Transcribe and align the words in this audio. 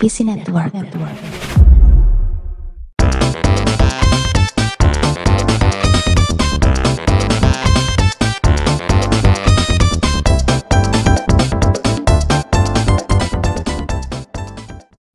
PC 0.00 0.24
Network. 0.24 0.72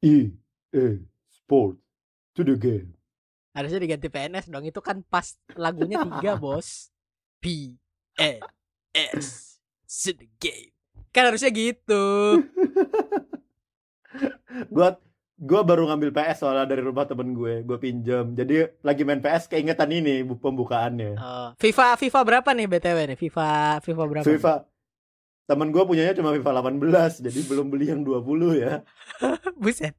E 0.06 0.30
A 0.70 1.02
Sport 1.34 1.82
to 2.38 2.46
the 2.46 2.54
game. 2.54 2.94
Harusnya 3.58 3.82
diganti 3.82 4.14
PNS 4.14 4.54
dong. 4.54 4.70
Itu 4.70 4.86
kan 4.86 5.02
pas 5.02 5.34
lagunya 5.58 6.06
tiga 6.06 6.38
bos. 6.46 6.94
P 7.42 7.74
N 8.22 8.38
S 8.94 9.58
to 9.90 10.14
the 10.14 10.30
game. 10.38 10.70
Kan 11.10 11.34
harusnya 11.34 11.50
gitu. 11.50 12.06
Gua 14.68 14.96
gua 15.36 15.62
baru 15.62 15.84
ngambil 15.86 16.12
PS 16.12 16.42
soalnya 16.42 16.64
dari 16.66 16.80
rumah 16.80 17.04
temen 17.04 17.32
gue, 17.32 17.60
gue 17.62 17.76
pinjam. 17.76 18.32
Jadi 18.32 18.80
lagi 18.80 19.02
main 19.02 19.20
PS 19.20 19.48
keingetan 19.48 19.90
ini 19.90 20.22
bu- 20.22 20.36
pembukaannya. 20.36 21.12
Oh, 21.14 21.50
FIFA 21.56 21.96
FIFA 21.96 22.20
berapa 22.24 22.50
nih 22.50 22.68
BTW 22.68 22.98
nih? 23.10 23.18
FIFA 23.18 23.48
FIFA 23.80 24.04
berapa? 24.06 24.26
FIFA 24.26 24.54
temen 25.46 25.70
gue 25.70 25.84
punyanya 25.84 26.14
cuma 26.14 26.32
FIFA 26.32 26.52
18 26.64 27.22
jadi 27.22 27.40
belum 27.46 27.68
beli 27.68 27.86
yang 27.88 28.02
20 28.02 28.24
ya. 28.58 28.82
Buset. 29.62 29.94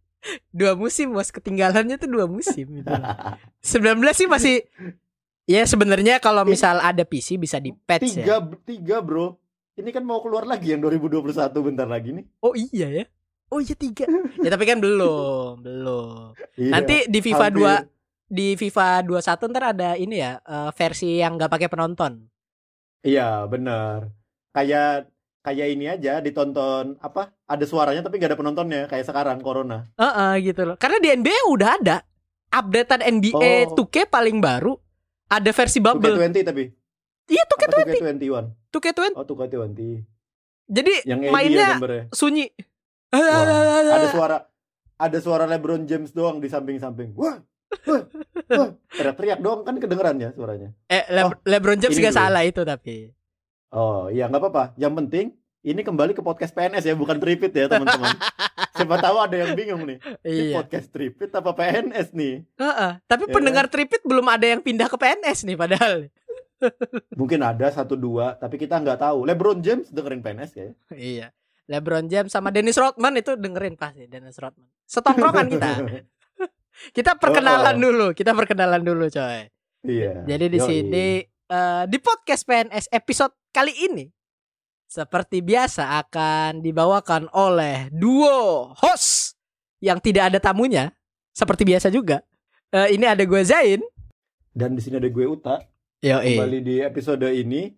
Dua 0.50 0.74
musim 0.74 1.14
bos 1.14 1.30
ketinggalannya 1.30 1.94
tuh 1.96 2.10
dua 2.10 2.26
musim 2.26 2.66
gitu. 2.74 2.90
19 3.62 4.02
sih 4.18 4.26
masih 4.26 4.66
Ya 5.46 5.62
sebenarnya 5.62 6.18
kalau 6.18 6.42
misal 6.42 6.82
ada 6.82 7.06
PC 7.06 7.38
bisa 7.38 7.62
di 7.62 7.70
patch 7.70 8.18
ya. 8.18 8.26
tiga 8.26 8.36
tiga 8.66 8.96
bro. 8.98 9.38
Ini 9.76 9.92
kan 9.92 10.02
mau 10.02 10.18
keluar 10.18 10.42
lagi 10.42 10.74
yang 10.74 10.82
2021 10.82 11.22
bentar 11.62 11.86
lagi 11.86 12.10
nih. 12.10 12.26
Oh 12.40 12.50
iya 12.50 12.88
ya. 12.90 13.04
Oh 13.46 13.58
iya 13.58 13.74
tiga. 13.74 14.04
ya 14.44 14.50
tapi 14.50 14.64
kan 14.64 14.78
belum, 14.78 15.62
belum. 15.62 16.34
Iya, 16.58 16.70
Nanti 16.72 16.96
di 17.06 17.18
FIFA 17.20 17.46
hampir. 17.46 17.62
2 17.62 17.94
di 18.26 18.48
FIFA 18.54 18.86
21 19.06 19.50
ntar 19.54 19.64
ada 19.70 19.90
ini 19.94 20.18
ya 20.18 20.42
eh, 20.42 20.70
versi 20.74 21.16
yang 21.16 21.38
nggak 21.38 21.46
pakai 21.48 21.68
penonton. 21.70 22.26
Iya 23.00 23.46
benar. 23.46 24.10
Kayak 24.50 25.06
kayak 25.40 25.66
ini 25.70 25.86
aja 25.86 26.18
ditonton 26.18 26.98
apa? 26.98 27.30
Ada 27.46 27.62
suaranya 27.62 28.02
tapi 28.02 28.18
nggak 28.18 28.34
ada 28.34 28.38
penontonnya 28.38 28.82
kayak 28.86 29.06
sekarang 29.06 29.38
Corona. 29.38 29.86
Heeh 29.94 30.42
gitu 30.42 30.66
loh. 30.66 30.74
Karena 30.74 30.98
di 30.98 31.14
NBA 31.14 31.40
udah 31.46 31.70
ada 31.78 31.96
updatean 32.50 33.22
NBA 33.22 33.70
Oh. 33.70 33.78
2K 33.78 34.10
paling 34.10 34.42
baru 34.42 34.74
ada 35.26 35.50
versi 35.54 35.78
bubble. 35.78 36.18
2K20 36.18 36.42
tapi. 36.42 36.64
Iya 37.26 37.42
2K20, 37.46 37.74
Apa 37.74 37.90
2K21? 37.92 38.44
2K20. 38.70 39.10
Oh 39.14 39.24
2K20. 39.24 39.80
Jadi 40.66 40.94
Yang 41.06 41.20
mainnya 41.30 41.58
ya 41.58 41.70
gambarnya. 41.78 42.02
sunyi. 42.10 42.46
Wah, 43.18 43.92
ada 43.92 44.08
suara 44.08 44.36
ada 44.96 45.18
suara 45.18 45.44
LeBron 45.46 45.84
James 45.84 46.10
doang 46.10 46.36
di 46.36 46.46
samping-samping. 46.46 47.12
Wah. 47.12 47.40
Wah. 47.84 48.02
wah. 48.48 48.68
Teriak-teriak 48.88 49.38
doang 49.38 49.60
kan 49.60 49.76
kedengeran 49.76 50.16
ya 50.16 50.30
suaranya. 50.30 50.70
Eh 50.86 51.04
Le- 51.08 51.24
Oh, 51.24 51.32
LeBron 51.42 51.76
James 51.76 51.94
dulu. 51.94 52.10
salah 52.10 52.42
itu 52.42 52.62
tapi. 52.62 53.12
Oh, 53.68 54.08
iya 54.08 54.24
nggak 54.24 54.40
apa-apa. 54.40 54.64
Yang 54.76 54.94
penting 54.96 55.26
ini 55.60 55.82
kembali 55.82 56.12
ke 56.12 56.22
podcast 56.22 56.54
PNS 56.54 56.84
ya, 56.84 56.94
bukan 56.94 57.18
tripit 57.18 57.50
ya, 57.50 57.66
teman-teman. 57.66 58.14
Siapa 58.76 58.96
tahu 58.98 59.16
ada 59.18 59.34
yang 59.34 59.52
bingung 59.52 59.82
nih. 59.82 59.98
Ini 60.22 60.42
Iya. 60.46 60.54
podcast 60.54 60.88
tripit 60.88 61.28
apa 61.28 61.50
PNS 61.50 62.12
nih? 62.12 62.44
Heeh. 62.54 62.92
Tapi 63.02 63.24
Ya 63.24 63.32
pendengar 63.32 63.66
tripit 63.66 64.00
belum 64.00 64.24
ada 64.26 64.46
yang 64.46 64.60
pindah 64.60 64.86
ke 64.86 64.94
PNS 64.94 65.42
nih 65.42 65.56
padahal. 65.56 66.06
Mungkin 67.12 67.40
ada 67.42 67.68
satu 67.68 67.92
dua, 67.94 68.32
tapi 68.32 68.56
kita 68.56 68.78
nggak 68.78 69.02
tahu. 69.02 69.24
LeBron 69.24 69.60
James 69.60 69.90
dengerin 69.90 70.22
PNS 70.22 70.50
ya. 70.54 70.66
iya. 70.94 71.28
LeBron 71.66 72.06
James 72.06 72.30
sama 72.30 72.54
Dennis 72.54 72.78
Rodman 72.78 73.18
itu 73.18 73.34
dengerin 73.34 73.74
pasti 73.74 74.06
Dennis 74.06 74.38
Rodman. 74.38 74.70
Setongkrongan 74.86 75.46
kita. 75.50 75.70
Kita 76.96 77.16
perkenalan 77.16 77.72
Oh, 77.72 77.80
oh. 77.80 77.84
dulu, 77.88 78.06
kita 78.12 78.36
perkenalan 78.36 78.84
dulu 78.84 79.08
coy. 79.08 79.48
Iya. 79.80 80.28
Jadi 80.28 80.44
di 80.52 80.60
Yoi. 80.60 80.68
sini 80.68 81.06
eh, 81.24 81.84
di 81.88 81.96
podcast 81.96 82.44
PNS 82.44 82.92
episode 82.92 83.32
kali 83.48 83.72
ini 83.72 84.04
seperti 84.84 85.40
biasa 85.40 86.04
akan 86.04 86.60
dibawakan 86.60 87.32
oleh 87.32 87.88
duo 87.88 88.76
host 88.76 89.40
yang 89.80 90.04
tidak 90.04 90.28
ada 90.28 90.38
tamunya 90.38 90.92
seperti 91.32 91.64
biasa 91.64 91.88
juga. 91.88 92.20
Eh, 92.68 92.92
ini 92.92 93.08
ada 93.08 93.24
gue 93.24 93.40
Zain. 93.40 93.80
dan 94.52 94.76
di 94.76 94.84
sini 94.84 95.00
ada 95.00 95.08
gue 95.08 95.24
Uta. 95.24 95.64
Yo 96.04 96.20
Kembali 96.20 96.60
di 96.60 96.84
episode 96.84 97.24
ini 97.32 97.72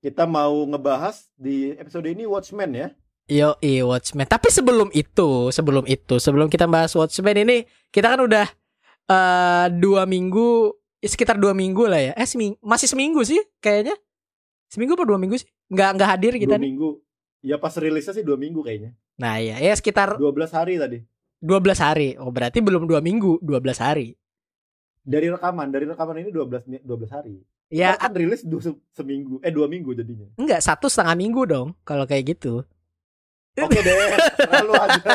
kita 0.00 0.24
mau 0.24 0.64
ngebahas 0.64 1.28
di 1.36 1.76
episode 1.76 2.08
ini 2.08 2.24
Watchmen 2.24 2.72
ya. 2.72 2.88
Yo 3.28 3.54
Watchmen. 3.84 4.24
Tapi 4.24 4.48
sebelum 4.48 4.88
itu, 4.90 5.52
sebelum 5.52 5.84
itu, 5.84 6.16
sebelum 6.16 6.48
kita 6.48 6.64
bahas 6.64 6.92
Watchmen 6.92 7.36
ini, 7.38 7.62
kita 7.88 8.16
kan 8.16 8.20
udah 8.20 8.46
eh 9.06 9.66
dua 9.74 10.04
minggu, 10.04 10.72
sekitar 10.98 11.36
dua 11.36 11.52
minggu 11.52 11.84
lah 11.84 12.00
ya. 12.02 12.12
Eh 12.12 12.24
seming- 12.24 12.56
masih 12.58 12.88
seminggu 12.88 13.20
sih 13.22 13.36
kayaknya. 13.58 13.92
Seminggu 14.66 14.96
apa 14.96 15.04
dua 15.04 15.16
minggu 15.16 15.36
sih? 15.36 15.48
Nggak 15.68 15.88
nggak 15.94 16.08
hadir 16.08 16.32
kita 16.34 16.56
Dua 16.56 16.60
nih. 16.60 16.66
minggu. 16.66 16.90
Ya 17.40 17.56
pas 17.56 17.72
rilisnya 17.72 18.12
sih 18.12 18.24
dua 18.24 18.34
minggu 18.34 18.60
kayaknya. 18.60 18.96
Nah 19.16 19.36
ya, 19.38 19.56
ya 19.58 19.72
sekitar 19.72 20.16
12 20.16 20.50
hari 20.50 20.76
tadi. 20.76 20.98
12 21.38 21.78
hari. 21.78 22.16
Oh 22.16 22.28
berarti 22.28 22.58
belum 22.58 22.84
dua 22.84 22.98
minggu, 22.98 23.38
12 23.40 23.78
hari. 23.78 24.16
Dari 25.00 25.28
rekaman, 25.28 25.68
dari 25.68 25.84
rekaman 25.84 26.16
ini 26.18 26.28
12 26.28 26.64
mi- 26.66 26.82
12 26.82 27.08
hari. 27.08 27.40
Ya 27.68 27.92
kan 27.94 28.12
rilis 28.12 28.40
dua 28.42 28.60
se- 28.62 28.80
seminggu, 28.90 29.40
eh 29.40 29.52
dua 29.52 29.68
minggu 29.68 29.92
jadinya. 29.92 30.24
enggak 30.34 30.58
satu 30.58 30.88
setengah 30.88 31.12
minggu 31.14 31.44
dong 31.44 31.68
kalau 31.82 32.04
kayak 32.04 32.32
gitu. 32.34 32.64
Oke 33.64 33.78
deh, 33.82 33.94
lalu 34.52 34.72
aja. 34.76 35.12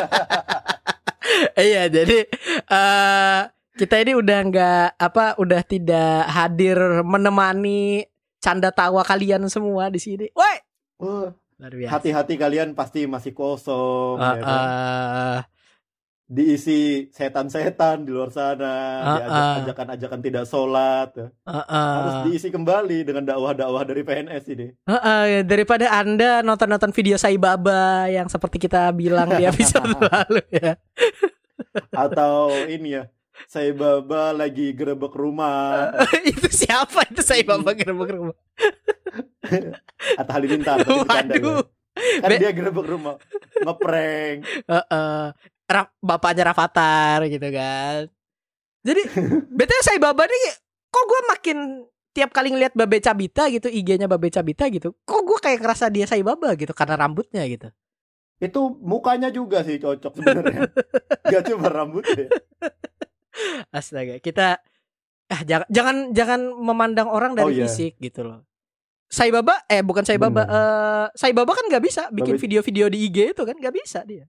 iya 1.70 1.88
jadi 1.88 2.28
eh 2.68 3.40
kita 3.74 3.96
ini 4.04 4.12
udah 4.14 4.38
nggak 4.50 4.88
apa 5.00 5.34
udah 5.40 5.62
tidak 5.66 6.28
hadir 6.30 6.76
menemani 7.02 8.06
canda 8.38 8.70
tawa 8.70 9.02
kalian 9.02 9.48
semua 9.48 9.88
di 9.90 9.98
sini. 9.98 10.26
Woi, 10.36 10.56
biasa. 11.58 11.90
hati-hati 11.96 12.34
kalian 12.36 12.76
pasti 12.76 13.08
masih 13.08 13.32
kosong, 13.32 14.20
Eh, 14.20 14.34
ya 14.36 14.42
kan? 14.42 14.66
Diisi 16.34 16.80
setan-setan 17.08 18.02
di 18.02 18.10
luar 18.10 18.26
sana, 18.28 18.74
Ah, 18.98 19.14
diajak 19.14 19.30
ah. 19.30 19.54
ajakan-ajakan 19.62 20.20
tidak 20.20 20.44
sholat, 20.44 21.08
eh, 21.14 21.30
eh. 21.46 21.62
harus 21.70 22.16
diisi 22.26 22.48
kembali 22.48 22.98
dengan 23.02 23.22
dakwah-dakwah 23.24 23.82
dari 23.82 24.02
PNS 24.02 24.44
ini. 24.50 24.66
Eh, 24.74 24.90
eh, 24.90 25.24
daripada 25.42 25.86
anda 25.88 26.42
nonton-nonton 26.42 26.90
video 26.90 27.14
Sai 27.14 27.38
Baba 27.38 28.10
yang 28.10 28.26
seperti 28.26 28.58
kita 28.58 28.90
bilang 28.90 29.30
di 29.30 29.46
episode 29.46 29.86
lalu 30.02 30.42
ya. 30.50 30.74
Atau 31.90 32.50
ini 32.66 32.98
ya, 32.98 33.06
saya 33.46 33.70
baba 33.70 34.30
lagi 34.32 34.70
gerebek 34.70 35.12
rumah, 35.12 35.94
itu 36.26 36.50
siapa 36.50 37.06
itu 37.06 37.22
Sai 37.22 37.42
Baba 37.42 37.70
gerbek 37.78 38.10
rumah? 38.10 38.36
atau 40.16 40.32
Halilintar. 40.32 40.82
ya. 40.82 40.90
Waduh. 40.98 41.62
Kan 41.94 42.26
Be- 42.26 42.40
dia 42.42 42.50
gerebek 42.50 42.86
rumah, 42.90 43.22
ngeprank. 43.62 44.38
Heeh. 44.66 45.24
Ra- 45.64 45.92
bapaknya 45.98 46.52
Rafathar 46.52 47.24
gitu 47.26 47.48
kan. 47.48 48.08
Jadi 48.84 49.02
betul 49.58 49.80
saya 49.80 49.96
Baba 49.96 50.24
nih 50.24 50.40
kok 50.88 51.04
gue 51.04 51.20
makin 51.28 51.58
tiap 52.14 52.30
kali 52.30 52.54
ngelihat 52.54 52.76
Babe 52.76 53.00
Cabita 53.00 53.48
gitu 53.48 53.66
IG-nya 53.66 54.06
Babe 54.06 54.28
Cabita 54.28 54.68
gitu. 54.68 54.94
Kok 55.02 55.22
gue 55.24 55.38
kayak 55.40 55.64
ngerasa 55.64 55.88
dia 55.88 56.04
saya 56.04 56.22
Baba 56.22 56.52
gitu 56.54 56.70
karena 56.70 56.94
rambutnya 56.94 57.42
gitu. 57.48 57.72
Itu 58.38 58.76
mukanya 58.78 59.32
juga 59.32 59.64
sih 59.64 59.80
cocok 59.80 60.12
sebenarnya. 60.14 60.68
Gak 61.32 61.42
cuma 61.48 61.70
rambutnya. 61.70 62.28
Astaga, 63.72 64.20
kita 64.20 64.60
ah 65.24 65.40
jangan 65.42 65.66
jangan 65.72 65.96
jangan 66.12 66.40
memandang 66.52 67.08
orang 67.08 67.32
dari 67.32 67.46
Oh, 67.48 67.50
iya. 67.50 67.64
fisik 67.66 67.96
gitu 67.98 68.22
loh. 68.22 68.44
Sai 69.08 69.30
Baba 69.32 69.62
eh 69.66 69.80
bukan 69.80 70.04
Sai 70.04 70.18
Baba 70.20 70.42
eh 70.44 71.06
Sai 71.16 71.32
Baba 71.32 71.54
kan 71.54 71.64
nggak 71.66 71.82
bisa 71.82 72.02
bikin 72.12 72.36
video-video 72.36 72.86
di 72.90 73.08
IG 73.08 73.32
itu 73.32 73.42
kan 73.42 73.56
nggak 73.56 73.74
bisa 73.74 74.02
dia. 74.04 74.26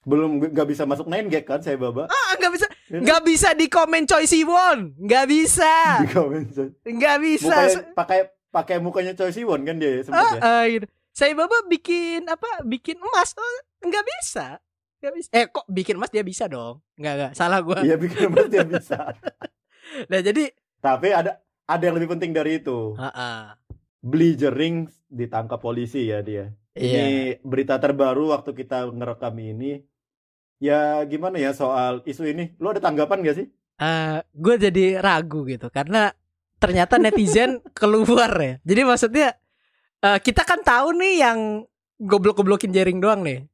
Belum 0.00 0.40
gak 0.40 0.68
bisa 0.68 0.88
masuk 0.88 1.06
nine 1.12 1.28
gag 1.28 1.44
kan 1.44 1.60
saya 1.60 1.76
baba. 1.76 2.08
Ah 2.08 2.32
nggak 2.40 2.52
bisa 2.56 2.66
Ini 2.90 3.04
nggak 3.04 3.22
bisa 3.22 3.48
di 3.52 3.66
komen 3.68 4.02
Choi 4.08 4.24
Siwon 4.24 4.96
nggak 4.96 5.26
bisa 5.28 5.74
di 6.02 6.08
komen 6.10 6.42
nggak 6.82 7.16
bisa 7.20 7.54
Mukanya 7.54 7.80
pakai 7.94 8.20
pakai 8.50 8.76
mukanya 8.82 9.12
Choi 9.14 9.30
Siwon 9.30 9.62
kan 9.62 9.76
dia 9.78 10.02
sempet 10.02 10.18
ya. 10.18 10.40
Ah, 10.40 10.42
ah, 10.42 10.62
gitu. 10.66 10.86
Saya 11.10 11.36
baba 11.36 11.66
bikin 11.68 12.26
apa? 12.26 12.64
Bikin 12.64 12.96
emas 12.96 13.34
oh, 13.36 13.58
nggak 13.82 14.04
bisa, 14.06 14.56
nggak 15.02 15.12
bisa. 15.14 15.28
Eh 15.34 15.46
kok 15.50 15.66
bikin 15.68 15.98
emas 15.98 16.10
dia 16.10 16.24
bisa 16.24 16.48
dong? 16.48 16.80
Nggak 16.96 17.14
nggak 17.18 17.32
salah 17.36 17.60
gua. 17.60 17.82
Iya 17.82 17.98
bikin 17.98 18.30
emas 18.30 18.48
dia 18.48 18.64
bisa. 18.64 18.98
Nah 20.06 20.22
jadi, 20.22 20.54
Tapi 20.78 21.10
ada 21.10 21.42
ada 21.66 21.82
yang 21.82 21.98
lebih 21.98 22.14
penting 22.14 22.30
dari 22.30 22.62
itu. 22.62 22.94
ah, 22.94 23.10
ah. 23.10 23.42
Bleachering 24.06 24.86
ditangkap 25.10 25.58
polisi 25.58 26.06
ya 26.06 26.22
dia. 26.22 26.54
Iya. 26.76 27.02
Ini 27.02 27.10
berita 27.42 27.76
terbaru 27.76 28.30
waktu 28.30 28.50
kita 28.52 28.90
ngerekam 28.90 29.34
ini. 29.38 29.82
Ya 30.60 31.00
gimana 31.08 31.40
ya 31.40 31.56
soal 31.56 32.04
isu 32.04 32.28
ini? 32.28 32.52
Lu 32.60 32.68
ada 32.70 32.80
tanggapan 32.80 33.24
gak 33.24 33.38
sih? 33.40 33.48
gue 34.36 34.54
jadi 34.60 35.00
ragu 35.00 35.48
gitu 35.48 35.72
karena 35.72 36.12
ternyata 36.60 37.00
netizen 37.00 37.64
keluar 37.78 38.28
ya. 38.36 38.54
Jadi 38.60 38.80
maksudnya 38.84 39.28
eh, 40.04 40.18
kita 40.20 40.44
kan 40.44 40.60
tahu 40.60 40.92
nih 41.00 41.14
yang 41.24 41.38
goblok-goblokin 41.96 42.72
jaring 42.72 43.00
doang 43.00 43.24
nih. 43.24 43.48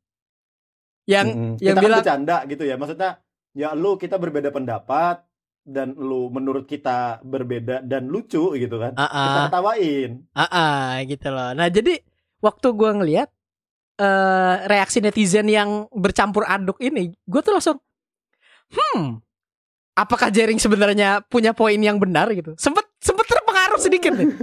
yang 1.07 1.27
Mm-mm. 1.31 1.53
yang 1.63 1.79
kita 1.79 1.83
bilang- 1.87 2.03
kan 2.03 2.03
bercanda 2.03 2.37
gitu 2.51 2.63
ya. 2.67 2.75
Maksudnya 2.75 3.11
ya 3.55 3.71
lu 3.79 3.95
kita 3.95 4.19
berbeda 4.19 4.51
pendapat 4.51 5.23
dan 5.63 5.95
lu 5.95 6.31
menurut 6.35 6.67
kita 6.67 7.23
berbeda 7.23 7.87
dan 7.87 8.11
lucu 8.11 8.55
gitu 8.55 8.77
kan. 8.83 8.99
ah 8.99 9.07
Kita 9.07 9.39
ah, 9.39 9.47
ketawain. 9.47 10.11
ah, 10.35 10.43
ah, 10.51 10.87
gitu 11.07 11.29
loh. 11.31 11.51
Nah, 11.55 11.71
jadi 11.71 12.03
waktu 12.43 12.69
gua 12.73 12.97
ngelihat 12.97 13.29
eh 13.97 14.57
reaksi 14.69 15.01
netizen 15.01 15.49
yang 15.49 15.89
bercampur 15.89 16.45
aduk 16.45 16.77
ini, 16.85 17.17
gue 17.25 17.41
tuh 17.41 17.57
langsung 17.57 17.81
hmm, 18.69 19.25
apakah 19.97 20.29
Jering 20.29 20.61
sebenarnya 20.61 21.25
punya 21.25 21.57
poin 21.57 21.81
yang 21.81 21.97
benar 21.97 22.29
gitu? 22.37 22.53
Sempet 22.61 22.85
sempet 23.01 23.25
terpengaruh 23.25 23.81
sedikit 23.81 24.13
nih. 24.15 24.31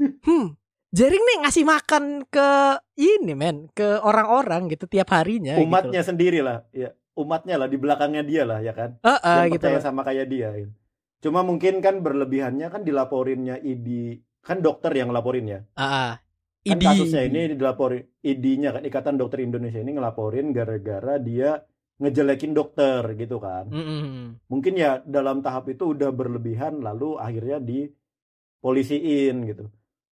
Hmm, 0.00 0.56
Jering 0.96 1.20
nih 1.20 1.38
ngasih 1.44 1.64
makan 1.68 2.24
ke 2.32 2.48
ini 2.96 3.36
men, 3.36 3.68
ke 3.68 4.00
orang-orang 4.00 4.64
gitu 4.72 4.88
tiap 4.88 5.12
harinya 5.12 5.60
gitu. 5.60 5.68
Umatnya 5.68 6.00
sendiri 6.00 6.40
lah, 6.40 6.64
ya. 6.72 6.96
Umatnya 7.12 7.60
lah 7.60 7.68
di 7.68 7.76
belakangnya 7.76 8.24
dia 8.24 8.48
lah 8.48 8.64
ya 8.64 8.72
kan. 8.72 8.96
Ah, 9.04 9.20
ah, 9.20 9.44
yang 9.44 9.60
gitu. 9.60 9.68
percaya 9.68 9.84
sama 9.84 10.00
kayak 10.00 10.24
dia. 10.32 10.48
gitu. 10.56 10.72
Cuma 11.20 11.44
mungkin 11.44 11.84
kan 11.84 12.00
berlebihannya 12.00 12.72
kan 12.72 12.80
dilaporinnya 12.80 13.60
ID 13.60 14.16
kan 14.40 14.64
dokter 14.64 14.88
yang 14.96 15.12
ngelaporin 15.12 15.52
ya. 15.52 15.60
Ah, 15.76 15.84
ah. 15.84 16.12
Kan 16.60 16.76
ID. 16.76 16.84
kasusnya 16.84 17.22
ini 17.24 17.56
dilaporin 17.56 18.04
ID-nya 18.20 18.76
kan 18.76 18.82
Ikatan 18.84 19.16
Dokter 19.16 19.40
Indonesia 19.40 19.80
ini 19.80 19.96
ngelaporin 19.96 20.52
gara-gara 20.52 21.16
dia 21.16 21.64
ngejelekin 22.00 22.52
dokter 22.56 23.04
gitu 23.16 23.36
kan. 23.40 23.68
Mm-mm. 23.68 24.40
Mungkin 24.48 24.72
ya 24.76 25.04
dalam 25.04 25.44
tahap 25.44 25.68
itu 25.68 25.92
udah 25.92 26.08
berlebihan 26.12 26.80
lalu 26.80 27.20
akhirnya 27.20 27.60
dipolisiin 27.60 29.36
gitu. 29.48 29.68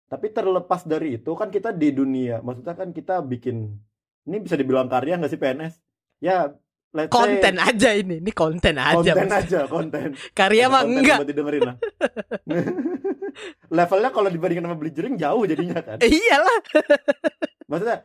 Tapi 0.08 0.32
terlepas 0.32 0.88
dari 0.88 1.20
itu 1.20 1.36
kan 1.36 1.52
kita 1.52 1.72
di 1.72 1.92
dunia, 1.92 2.40
maksudnya 2.40 2.72
kan 2.72 2.96
kita 2.96 3.20
bikin 3.24 3.76
ini 4.28 4.36
bisa 4.40 4.56
dibilang 4.56 4.88
karya 4.88 5.20
nggak 5.20 5.32
sih 5.32 5.40
PNS? 5.40 5.74
Ya 6.20 6.52
let's 6.90 7.08
say 7.08 7.14
Konten 7.14 7.54
aja 7.56 7.90
ini, 7.92 8.16
ini 8.18 8.32
konten 8.32 8.74
aja. 8.76 8.96
konten 9.12 9.28
Mas. 9.28 9.38
aja 9.44 9.60
konten. 9.66 10.08
Karya 10.32 10.64
mah 10.66 10.82
enggak. 10.82 11.18
buat 11.20 11.28
didengerin 11.28 11.62
lah. 11.64 11.76
Levelnya 13.76 14.10
kalau 14.10 14.28
dibandingkan 14.28 14.66
sama 14.66 14.76
Beli 14.76 14.92
Jering 14.92 15.16
jauh 15.16 15.44
jadinya 15.44 15.78
kan. 15.78 15.98
Eh, 16.00 16.10
iyalah. 16.10 16.58
Maksudnya 17.70 17.98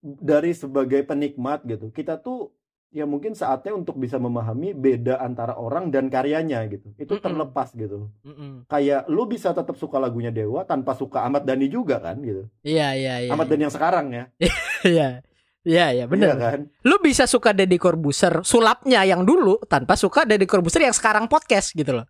dari 0.00 0.52
sebagai 0.52 1.04
penikmat 1.04 1.60
gitu, 1.62 1.92
kita 1.92 2.16
tuh 2.16 2.50
ya 2.90 3.06
mungkin 3.06 3.38
saatnya 3.38 3.70
untuk 3.70 3.94
bisa 3.94 4.18
memahami 4.18 4.74
beda 4.74 5.22
antara 5.22 5.54
orang 5.54 5.92
dan 5.94 6.10
karyanya 6.10 6.66
gitu. 6.66 6.90
Itu 6.98 7.16
Mm-mm. 7.16 7.22
terlepas 7.22 7.70
gitu. 7.70 8.10
Mm-mm. 8.26 8.66
Kayak 8.66 9.06
lu 9.06 9.28
bisa 9.28 9.54
tetap 9.54 9.78
suka 9.78 10.00
lagunya 10.00 10.34
Dewa 10.34 10.66
tanpa 10.66 10.98
suka 10.98 11.22
Ahmad 11.22 11.46
Dhani 11.46 11.70
juga 11.70 12.02
kan 12.02 12.18
gitu. 12.18 12.50
Iya, 12.66 12.96
iya, 12.98 13.14
iya. 13.26 13.30
Ahmad 13.30 13.46
Dhani 13.46 13.68
yang 13.68 13.74
sekarang 13.74 14.06
ya. 14.10 14.24
Iya. 14.80 15.20
Iya, 15.60 15.92
iya, 15.92 16.04
bener. 16.08 16.32
Iya 16.32 16.36
kan? 16.40 16.60
Lu 16.88 16.96
bisa 17.04 17.28
suka 17.28 17.52
Deddy 17.52 17.76
Corbuzier 17.76 18.40
sulapnya 18.40 19.04
yang 19.04 19.28
dulu 19.28 19.60
tanpa 19.68 19.92
suka 19.96 20.24
Deddy 20.24 20.48
Corbuzier 20.48 20.88
yang 20.88 20.96
sekarang 20.96 21.28
podcast 21.28 21.76
gitu 21.76 22.00
loh. 22.00 22.06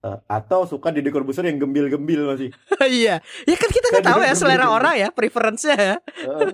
Eh, 0.00 0.18
atau 0.30 0.64
suka 0.64 0.94
Deddy 0.94 1.10
Corbuzier 1.10 1.50
yang 1.50 1.58
gembil-gembil 1.58 2.30
masih. 2.30 2.50
iya. 2.86 3.18
Ya 3.44 3.56
kan 3.58 3.70
kita 3.74 3.86
nggak 3.90 4.04
Kan 4.06 4.10
tahu 4.14 4.20
ya 4.22 4.34
selera 4.38 4.66
orang 4.70 4.94
ya, 5.02 5.08
preference-nya 5.10 5.76
ya. 5.76 5.96
Eh, 5.98 6.50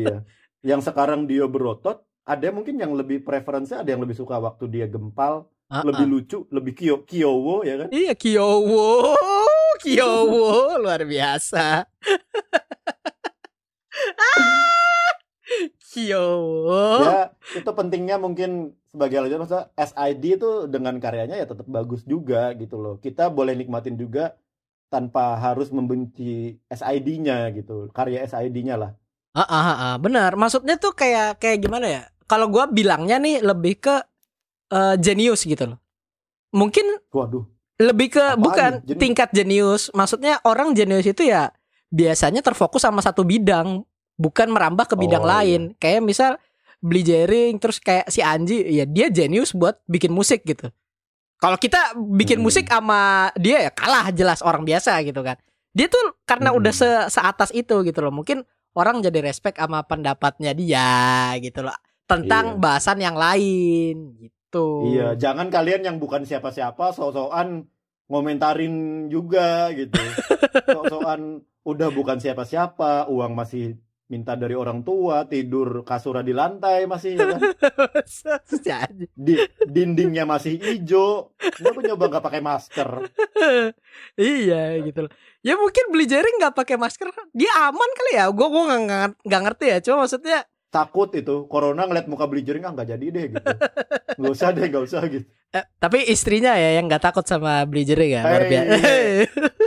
iya. 0.00 0.16
Yang 0.64 0.88
sekarang 0.88 1.28
dia 1.28 1.44
berotot, 1.44 2.00
ada 2.24 2.48
mungkin 2.48 2.80
yang 2.80 2.96
lebih 2.96 3.20
preferensinya, 3.20 3.84
ada 3.84 3.90
yang 3.92 4.00
lebih 4.00 4.16
suka 4.16 4.40
waktu 4.40 4.70
dia 4.72 4.86
gempal, 4.88 5.52
Ah, 5.72 5.80
lebih 5.88 6.04
ah. 6.04 6.12
lucu, 6.12 6.38
lebih 6.52 6.72
kio 6.76 6.96
kiowo 7.08 7.64
ya 7.64 7.80
kan? 7.80 7.88
Iya, 7.88 8.12
Kyowo. 8.12 9.16
Kyowo 9.80 10.76
luar 10.84 11.00
biasa. 11.08 11.88
Ah, 14.20 14.76
Kyowo. 15.92 17.04
Ya, 17.04 17.36
itu 17.52 17.68
pentingnya 17.68 18.16
mungkin 18.16 18.72
sebagai 18.88 19.20
alat 19.20 19.36
maksudnya 19.36 19.68
SID 19.76 20.40
itu 20.40 20.50
dengan 20.64 20.96
karyanya 20.96 21.36
ya 21.36 21.44
tetap 21.44 21.68
bagus 21.68 22.00
juga 22.08 22.56
gitu 22.56 22.80
loh. 22.80 22.96
Kita 22.96 23.28
boleh 23.28 23.52
nikmatin 23.52 24.00
juga 24.00 24.32
tanpa 24.88 25.36
harus 25.36 25.68
membenci 25.68 26.56
SID-nya 26.72 27.52
gitu. 27.52 27.92
Karya 27.92 28.24
SID-nya 28.24 28.80
lah. 28.80 28.96
Ah, 29.36 29.44
ah, 29.44 29.68
ah, 29.68 29.94
benar. 30.00 30.32
Maksudnya 30.36 30.80
tuh 30.80 30.96
kayak 30.96 31.36
kayak 31.36 31.60
gimana 31.60 31.86
ya? 31.88 32.02
Kalau 32.24 32.48
gua 32.48 32.68
bilangnya 32.68 33.20
nih 33.20 33.44
lebih 33.44 33.80
ke 33.84 33.96
eh, 34.72 34.96
jenius 34.96 35.44
gitu 35.44 35.76
loh. 35.76 35.78
Mungkin 36.56 37.04
Waduh. 37.12 37.44
lebih 37.80 38.16
ke 38.16 38.24
Apaan 38.24 38.40
bukan 38.40 38.72
nih? 38.80 38.84
Jenius? 38.88 39.00
tingkat 39.00 39.28
jenius. 39.36 39.82
Maksudnya 39.92 40.40
orang 40.48 40.72
jenius 40.72 41.04
itu 41.04 41.28
ya 41.28 41.52
biasanya 41.92 42.40
terfokus 42.40 42.80
sama 42.80 43.04
satu 43.04 43.24
bidang, 43.24 43.84
bukan 44.16 44.48
merambah 44.50 44.86
ke 44.86 44.96
bidang 44.96 45.22
Oh, 45.22 45.28
iya. 45.28 45.34
lain. 45.40 45.62
Kayak 45.76 46.02
misal 46.02 46.30
beli 46.78 47.02
jaring 47.02 47.56
terus 47.56 47.78
kayak 47.78 48.10
si 48.10 48.20
Anji, 48.20 48.60
ya 48.66 48.82
dia 48.84 49.06
jenius 49.06 49.54
buat 49.54 49.78
bikin 49.86 50.10
musik 50.10 50.42
gitu. 50.42 50.68
Kalau 51.38 51.58
kita 51.58 51.94
bikin 51.98 52.38
Hmm. 52.38 52.46
musik 52.46 52.66
sama 52.66 53.30
dia 53.34 53.66
ya 53.66 53.70
kalah 53.70 54.10
jelas 54.10 54.42
orang 54.42 54.62
biasa 54.62 54.98
gitu 55.02 55.22
kan. 55.22 55.38
Dia 55.72 55.86
tuh 55.88 56.14
karena 56.22 56.50
Hmm. 56.54 56.58
udah 56.62 56.72
se 56.72 56.88
seatas 57.08 57.50
itu 57.50 57.82
gitu 57.82 57.98
loh. 57.98 58.14
Mungkin 58.14 58.42
orang 58.72 59.02
jadi 59.02 59.20
respect 59.20 59.58
sama 59.58 59.82
pendapatnya 59.82 60.54
dia 60.54 60.90
gitu 61.38 61.66
loh 61.66 61.74
tentang 62.06 62.56
Iya. 62.56 62.60
bahasan 62.60 62.98
yang 62.98 63.16
lain 63.18 64.16
gitu. 64.18 64.92
Iya, 64.92 65.16
jangan 65.16 65.48
kalian 65.48 65.82
yang 65.82 65.96
bukan 65.96 66.22
siapa-siapa 66.22 66.92
sok-sokan 66.92 67.66
ngomentarin 68.06 69.08
juga 69.08 69.72
gitu. 69.72 69.96
Sok-sokan 70.68 71.40
udah 71.64 71.88
bukan 71.90 72.18
siapa-siapa, 72.18 73.08
uang 73.08 73.32
masih 73.32 73.78
minta 74.12 74.36
dari 74.36 74.52
orang 74.52 74.84
tua, 74.84 75.24
tidur 75.24 75.80
kasur 75.82 76.20
di 76.20 76.36
lantai 76.36 76.84
masih 76.84 77.16
ya 77.16 77.24
kan? 77.32 77.40
Di, 79.16 79.34
dindingnya 79.64 80.28
masih 80.28 80.60
hijau. 80.60 81.32
Kenapa 81.40 81.80
nyoba 81.80 82.04
nggak 82.12 82.24
pakai 82.28 82.42
masker? 82.44 82.88
iya 84.20 84.76
gitu 84.78 85.08
loh. 85.08 85.12
Ya 85.40 85.56
mungkin 85.56 85.88
beli 85.88 86.04
jaring 86.04 86.36
nggak 86.36 86.52
pakai 86.52 86.76
masker, 86.76 87.08
dia 87.32 87.48
aman 87.64 87.90
kali 87.96 88.12
ya. 88.14 88.28
Gue 88.28 88.46
gua 88.46 88.62
nggak 88.68 88.80
nggak- 89.24 89.42
ngerti 89.48 89.66
ya. 89.72 89.78
Cuma 89.80 90.04
maksudnya 90.04 90.44
Takut 90.72 91.12
itu, 91.12 91.44
corona 91.52 91.84
ngeliat 91.84 92.08
muka 92.08 92.24
beli 92.24 92.40
jering 92.40 92.64
ah 92.64 92.72
nggak 92.72 92.96
jadi 92.96 93.06
deh 93.12 93.24
gitu. 93.36 93.44
Nggak 94.16 94.32
usah 94.32 94.48
deh, 94.56 94.64
nggak 94.72 94.84
usah 94.88 95.04
gitu. 95.04 95.28
eh, 95.52 95.68
tapi 95.76 96.00
istrinya 96.08 96.56
ya 96.56 96.80
yang 96.80 96.88
nggak 96.88 97.12
takut 97.12 97.28
sama 97.28 97.60
beli 97.68 97.84
jaring 97.84 98.16
ya. 98.16 98.22
Luar 98.24 98.40
Hey, 98.40 98.48
biasa. 98.48 98.74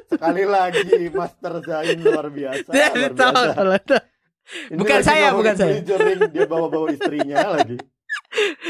Sekali 0.10 0.44
lagi 0.50 0.82
Master 1.14 1.54
Zain 1.62 2.00
luar 2.02 2.34
biasa. 2.34 2.70
Luar 2.74 3.12
biasa. 3.14 3.98
Ini 4.46 4.78
Bukan 4.78 5.02
saya, 5.02 5.34
bukan 5.34 5.56
saya. 5.58 5.82
jering, 5.82 6.30
dia 6.30 6.46
bawa-bawa 6.46 6.94
istrinya 6.94 7.58
lagi. 7.58 7.82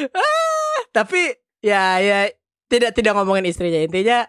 Tapi 0.96 1.22
ya 1.60 2.00
ya 2.00 2.20
tidak 2.72 2.96
tidak 2.96 3.14
ngomongin 3.20 3.52
istrinya. 3.52 3.84
Intinya 3.84 4.24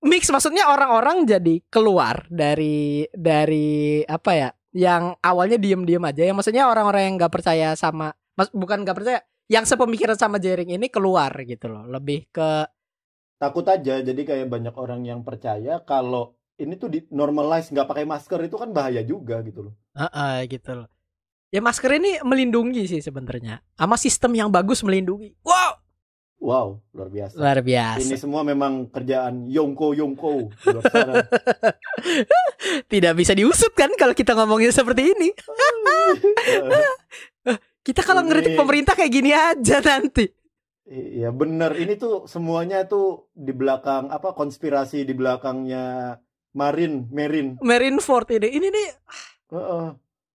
mix 0.00 0.32
maksudnya 0.32 0.72
orang-orang 0.72 1.28
jadi 1.28 1.60
keluar 1.68 2.24
dari 2.32 3.04
dari 3.12 4.00
apa 4.08 4.32
ya? 4.32 4.50
Yang 4.72 5.20
awalnya 5.20 5.58
diem-diem 5.60 6.04
aja. 6.08 6.22
Yang 6.24 6.36
maksudnya 6.40 6.64
orang-orang 6.70 7.02
yang 7.10 7.14
nggak 7.20 7.34
percaya 7.34 7.68
sama 7.76 8.16
mas, 8.38 8.48
bukan 8.54 8.80
nggak 8.86 8.96
percaya, 8.96 9.20
yang 9.50 9.68
sepemikiran 9.68 10.16
sama 10.16 10.40
jaring 10.40 10.72
ini 10.72 10.88
keluar 10.88 11.34
gitu 11.44 11.68
loh. 11.68 11.84
Lebih 11.84 12.32
ke 12.32 12.64
takut 13.40 13.64
aja 13.68 14.04
jadi 14.04 14.20
kayak 14.20 14.52
banyak 14.52 14.74
orang 14.76 15.00
yang 15.04 15.20
percaya 15.24 15.80
kalau 15.84 16.36
ini 16.60 16.76
tuh 16.76 16.92
di 16.92 17.00
normalize 17.08 17.72
nggak 17.72 17.88
pakai 17.88 18.04
masker 18.04 18.40
itu 18.44 18.56
kan 18.60 18.70
bahaya 18.70 19.00
juga 19.00 19.40
gitu 19.40 19.72
loh 19.72 19.74
Heeh, 19.96 20.46
gitu 20.46 20.84
loh. 20.84 20.88
Ya 21.50 21.58
masker 21.58 21.98
ini 21.98 22.22
melindungi 22.22 22.86
sih 22.86 23.02
sebenarnya. 23.02 23.58
Sama 23.74 23.98
sistem 23.98 24.38
yang 24.38 24.54
bagus 24.54 24.86
melindungi. 24.86 25.34
Wow, 25.42 25.82
wow 26.38 26.66
luar 26.94 27.10
biasa 27.10 27.34
luar 27.34 27.58
biasa. 27.58 28.06
ini 28.06 28.14
semua 28.14 28.46
memang 28.46 28.86
kerjaan 28.86 29.50
yongko 29.50 29.98
yongko. 29.98 30.54
Tidak 32.92 33.12
bisa 33.18 33.34
diusut 33.34 33.74
kan 33.74 33.90
kalau 33.98 34.14
kita 34.14 34.38
ngomongin 34.38 34.70
seperti 34.70 35.10
ini. 35.10 35.34
Kita 37.86 38.06
kalau 38.06 38.22
ngeritik 38.22 38.54
pemerintah 38.54 38.94
kayak 38.94 39.10
gini 39.10 39.34
aja 39.34 39.82
nanti. 39.82 40.30
Iya 40.86 41.34
bener 41.34 41.74
ini 41.78 41.98
tuh 41.98 42.30
semuanya 42.30 42.86
tuh 42.86 43.30
di 43.34 43.50
belakang 43.50 44.10
apa 44.10 44.34
konspirasi 44.34 45.02
di 45.02 45.14
belakangnya 45.14 46.18
Marin 46.52 47.06
Merin 47.08 47.56
Marineford 47.58 48.26
ini. 48.32 48.48
Ini 48.50 48.66
nih 48.68 48.88
Heeh. 49.50 49.86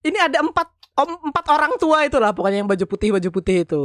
ini 0.03 0.17
ada 0.17 0.39
empat 0.39 0.67
om 0.95 1.11
empat 1.25 1.45
orang 1.49 1.75
tua 1.75 2.03
itulah 2.03 2.31
pokoknya 2.31 2.61
yang 2.61 2.69
baju 2.69 2.85
putih 2.85 3.11
baju 3.11 3.29
putih 3.29 3.57
itu. 3.61 3.81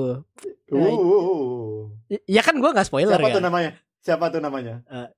Ya, 0.66 0.86
Uh, 0.86 1.90
Y- 2.06 2.22
Ya 2.30 2.42
kan 2.42 2.54
gua 2.54 2.70
nggak 2.70 2.86
spoiler 2.86 3.10
siapa 3.12 3.26
tuh 3.28 3.38
ya. 3.38 3.44
namanya 3.44 3.70
siapa 4.00 4.24
tuh 4.28 4.38
namanya 4.38 4.74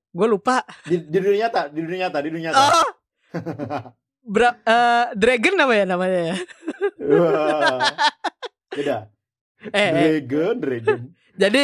Gue 0.09 0.27
lupa. 0.27 0.65
di, 0.83 0.97
di 0.99 1.17
dunia 1.17 1.47
nyata 1.47 1.67
di 1.67 1.79
dunia 1.79 1.99
nyata 2.03 2.17
di 2.19 2.29
dunia 2.29 2.49
nyata 2.49 2.61
Oh. 2.73 2.89
Bra 4.23 4.49
eh, 4.57 5.05
Dragon 5.13 5.55
namanya 5.55 5.85
namanya 5.89 6.19
ya. 6.23 6.35
Wah. 6.99 7.81
beda 8.69 8.97
Eh, 9.63 9.77
eh, 9.77 9.91
Dragon 10.19 10.55
Dragon 10.57 10.99
jadi 11.33 11.63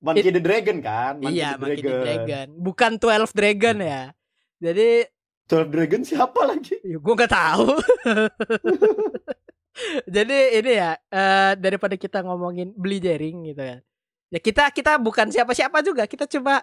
Monkey 0.00 0.30
the 0.30 0.40
Dragon 0.40 0.78
kan 0.80 1.16
Monkey 1.16 1.34
iya 1.34 1.54
the 1.54 1.60
Monkey 1.60 1.76
the 1.78 1.88
Dragon. 1.88 2.04
Dragon. 2.04 2.46
Bukan 2.56 2.90
12 2.96 3.32
Dragon 3.32 3.76
ya. 3.78 4.02
Jadi 4.60 5.08
Twelve 5.48 5.72
Dragon 5.72 6.04
siapa 6.04 6.40
lagi 6.46 6.76
ya 6.84 7.00
gue 7.00 7.14
nggak 7.16 7.32
tahu. 7.32 7.80
Jadi 10.14 10.38
ini 10.60 10.72
ya 10.76 10.92
eh, 11.08 11.52
daripada 11.56 11.96
kita 11.96 12.20
ngomongin 12.20 12.76
beli 12.76 13.00
jaring 13.00 13.50
gitu 13.50 13.62
kan. 13.64 13.80
Ya 14.30 14.38
kita 14.38 14.70
kita 14.70 15.00
bukan 15.00 15.32
siapa-siapa 15.32 15.82
juga, 15.82 16.06
kita 16.06 16.28
coba 16.28 16.62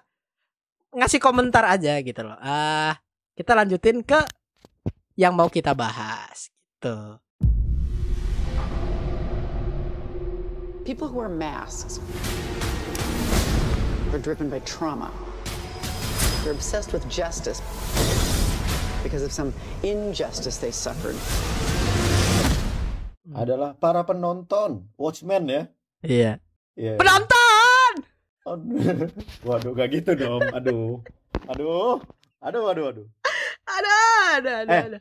ngasih 0.96 1.20
komentar 1.20 1.68
aja 1.68 2.00
gitu 2.00 2.22
loh. 2.24 2.38
Ah, 2.40 2.96
kita 3.36 3.58
lanjutin 3.58 4.06
ke 4.06 4.22
yang 5.20 5.36
mau 5.36 5.52
kita 5.52 5.74
bahas 5.74 6.54
gitu. 6.78 7.20
People 10.88 11.12
who 11.12 11.20
wear 11.20 11.28
masks 11.28 12.00
are 14.16 14.24
driven 14.24 14.48
by 14.48 14.64
trauma. 14.64 15.12
They're 16.48 16.56
obsessed 16.56 16.96
with 16.96 17.04
justice 17.12 17.60
because 19.04 19.20
of 19.20 19.36
some 19.36 19.52
injustice 19.84 20.56
they 20.64 20.72
suffered. 20.72 21.20
Adalah 23.36 23.76
para 23.76 24.08
penonton, 24.08 24.88
Watchmen 24.96 25.52
ya. 25.52 25.62
Iya. 26.08 26.32
Iya. 26.80 27.04
Penonton. 27.04 27.92
Aduh. 28.48 29.12
Waduh, 29.44 29.76
gak 29.76 29.92
gitu 29.92 30.16
dong. 30.16 30.40
Aduh. 30.56 31.04
Aduh. 31.52 32.00
Aduh, 32.40 32.64
aduh, 32.72 32.86
aduh. 32.96 33.08
Ada, 33.68 33.98
ada, 34.40 34.52
ada, 34.64 34.72
Eh. 34.72 34.84
ada. 34.88 35.00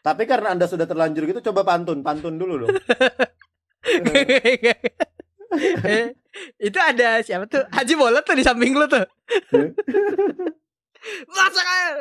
Tapi 0.00 0.24
karena 0.24 0.56
Anda 0.56 0.64
sudah 0.64 0.88
terlanjur 0.88 1.28
gitu, 1.28 1.44
coba 1.52 1.76
pantun. 1.76 2.00
Pantun 2.00 2.40
dulu 2.40 2.64
dong. 2.64 2.72
Eh, 5.86 6.12
itu 6.60 6.76
ada 6.76 7.20
siapa 7.24 7.48
tuh? 7.48 7.64
Haji 7.72 7.94
Bolot 7.96 8.24
tuh 8.28 8.36
di 8.36 8.44
samping 8.44 8.76
lu 8.76 8.84
tuh. 8.88 9.04
Masak 11.28 11.66
aja. 11.66 11.92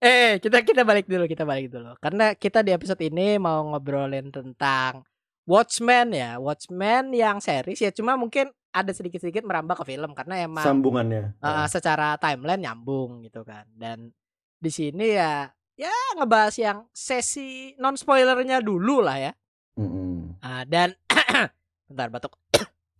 Eh, 0.00 0.40
kita 0.40 0.64
kita 0.64 0.82
balik 0.84 1.04
dulu, 1.04 1.28
kita 1.28 1.44
balik 1.44 1.68
dulu. 1.68 1.92
Karena 2.00 2.32
kita 2.32 2.64
di 2.64 2.72
episode 2.72 3.00
ini 3.04 3.36
mau 3.36 3.60
ngobrolin 3.72 4.32
tentang 4.32 5.04
Watchmen 5.44 6.14
ya, 6.16 6.40
Watchmen 6.40 7.12
yang 7.12 7.42
series 7.42 7.80
ya. 7.84 7.90
Cuma 7.92 8.16
mungkin 8.16 8.48
ada 8.70 8.94
sedikit-sedikit 8.94 9.42
merambah 9.42 9.82
ke 9.82 9.84
film 9.94 10.14
karena 10.14 10.46
emang 10.46 10.62
Sambungannya. 10.62 11.34
uh, 11.42 11.66
secara 11.66 12.14
timeline 12.16 12.62
nyambung 12.64 13.26
gitu 13.26 13.42
kan. 13.42 13.66
Dan 13.74 14.14
di 14.60 14.70
sini 14.70 15.16
ya 15.16 15.50
ya 15.74 15.92
ngebahas 16.16 16.54
yang 16.60 16.78
sesi 16.92 17.74
non 17.80 17.96
spoilernya 17.96 18.60
dulu 18.62 19.02
lah 19.04 19.16
ya. 19.18 19.32
Mm-mm. 19.80 20.38
Ah, 20.44 20.62
dan 20.68 20.94
bentar 21.88 22.08
batuk. 22.12 22.36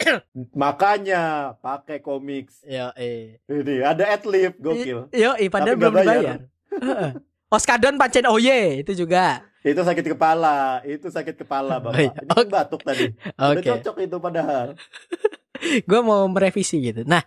Makanya 0.62 1.54
pakai 1.58 2.00
komik. 2.00 2.50
Yo, 2.64 2.90
eh. 2.96 3.38
Ini 3.44 3.84
ada 3.84 4.04
adlib 4.10 4.56
gokil. 4.58 5.10
Yo, 5.12 5.30
eh, 5.36 5.48
padahal 5.48 5.76
belum 5.76 5.94
bayar. 5.94 6.04
dibayar. 6.06 6.38
Heeh. 6.70 7.10
Oskadon 7.50 7.98
pancen 7.98 8.30
oye 8.30 8.80
itu 8.80 8.94
juga. 8.94 9.42
Itu 9.60 9.82
sakit 9.82 10.16
kepala, 10.16 10.80
itu 10.86 11.10
sakit 11.10 11.36
kepala 11.36 11.82
Oh, 11.82 11.90
Bapak. 11.90 12.00
iya. 12.00 12.10
Ini 12.14 12.30
kan 12.32 12.46
batuk 12.48 12.80
tadi. 12.80 13.12
Udah 13.36 13.60
Oke. 13.60 13.68
cocok 13.68 13.96
itu 14.00 14.16
padahal. 14.16 14.66
Gue 15.90 16.00
mau 16.00 16.24
merevisi 16.30 16.80
gitu. 16.80 17.04
Nah, 17.04 17.20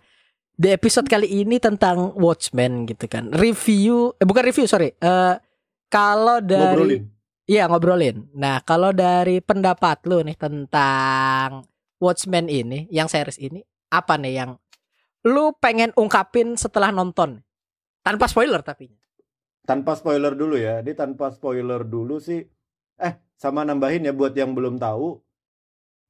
di 0.50 0.72
episode 0.72 1.06
kali 1.06 1.30
ini 1.44 1.62
tentang 1.62 2.10
Watchmen 2.18 2.90
gitu 2.90 3.06
kan. 3.06 3.30
Review 3.30 4.18
eh 4.18 4.26
bukan 4.26 4.42
review, 4.42 4.66
sorry. 4.66 4.96
Eh 4.98 5.34
kalau 5.86 6.42
dari 6.42 6.64
Ngobrolin. 6.64 7.04
Iya, 7.44 7.68
ngobrolin. 7.68 8.16
Nah, 8.32 8.64
kalau 8.64 8.96
dari 8.96 9.44
pendapat 9.44 10.00
lu 10.08 10.24
nih 10.24 10.32
tentang 10.32 11.60
Watchmen 12.04 12.52
ini, 12.52 12.84
yang 12.92 13.08
series 13.08 13.40
ini, 13.40 13.64
apa 13.88 14.20
nih 14.20 14.44
yang 14.44 14.50
lu 15.24 15.56
pengen 15.56 15.88
ungkapin 15.96 16.60
setelah 16.60 16.92
nonton? 16.92 17.40
Tanpa 18.04 18.28
spoiler 18.28 18.60
tapi. 18.60 18.92
Tanpa 19.64 19.96
spoiler 19.96 20.36
dulu 20.36 20.60
ya. 20.60 20.84
Ini 20.84 20.92
tanpa 20.92 21.32
spoiler 21.32 21.80
dulu 21.80 22.20
sih. 22.20 22.44
Eh, 23.00 23.14
sama 23.40 23.64
nambahin 23.64 24.04
ya 24.04 24.12
buat 24.12 24.36
yang 24.36 24.52
belum 24.52 24.76
tahu. 24.76 25.24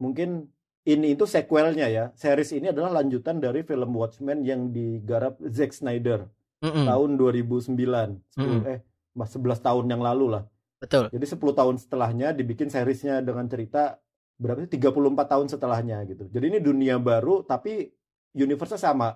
Mungkin 0.02 0.50
ini 0.84 1.14
itu 1.14 1.24
sequelnya 1.24 1.86
ya. 1.86 2.10
Series 2.18 2.50
ini 2.50 2.74
adalah 2.74 2.98
lanjutan 3.00 3.38
dari 3.38 3.62
film 3.62 3.94
Watchmen 3.94 4.42
yang 4.42 4.74
digarap 4.74 5.38
Zack 5.46 5.70
Snyder 5.70 6.26
Mm-mm, 6.60 6.84
tahun 6.84 7.10
2009. 7.14 7.70
10, 7.70 8.42
Mm-mm. 8.42 8.60
eh, 8.66 8.82
mas 9.14 9.30
11 9.30 9.62
tahun 9.62 9.86
yang 9.86 10.02
lalu 10.02 10.34
lah. 10.34 10.44
betul. 10.82 11.08
Jadi 11.08 11.24
10 11.24 11.54
tahun 11.54 11.76
setelahnya 11.78 12.34
dibikin 12.34 12.68
seriesnya 12.68 13.22
dengan 13.22 13.46
cerita 13.48 14.02
berapa 14.34 14.66
sih 14.66 14.76
34 14.76 15.30
tahun 15.30 15.46
setelahnya 15.46 16.02
gitu. 16.10 16.26
Jadi 16.28 16.44
ini 16.50 16.58
dunia 16.58 16.98
baru 16.98 17.46
tapi 17.46 17.90
universe-nya 18.34 18.80
sama. 18.80 19.14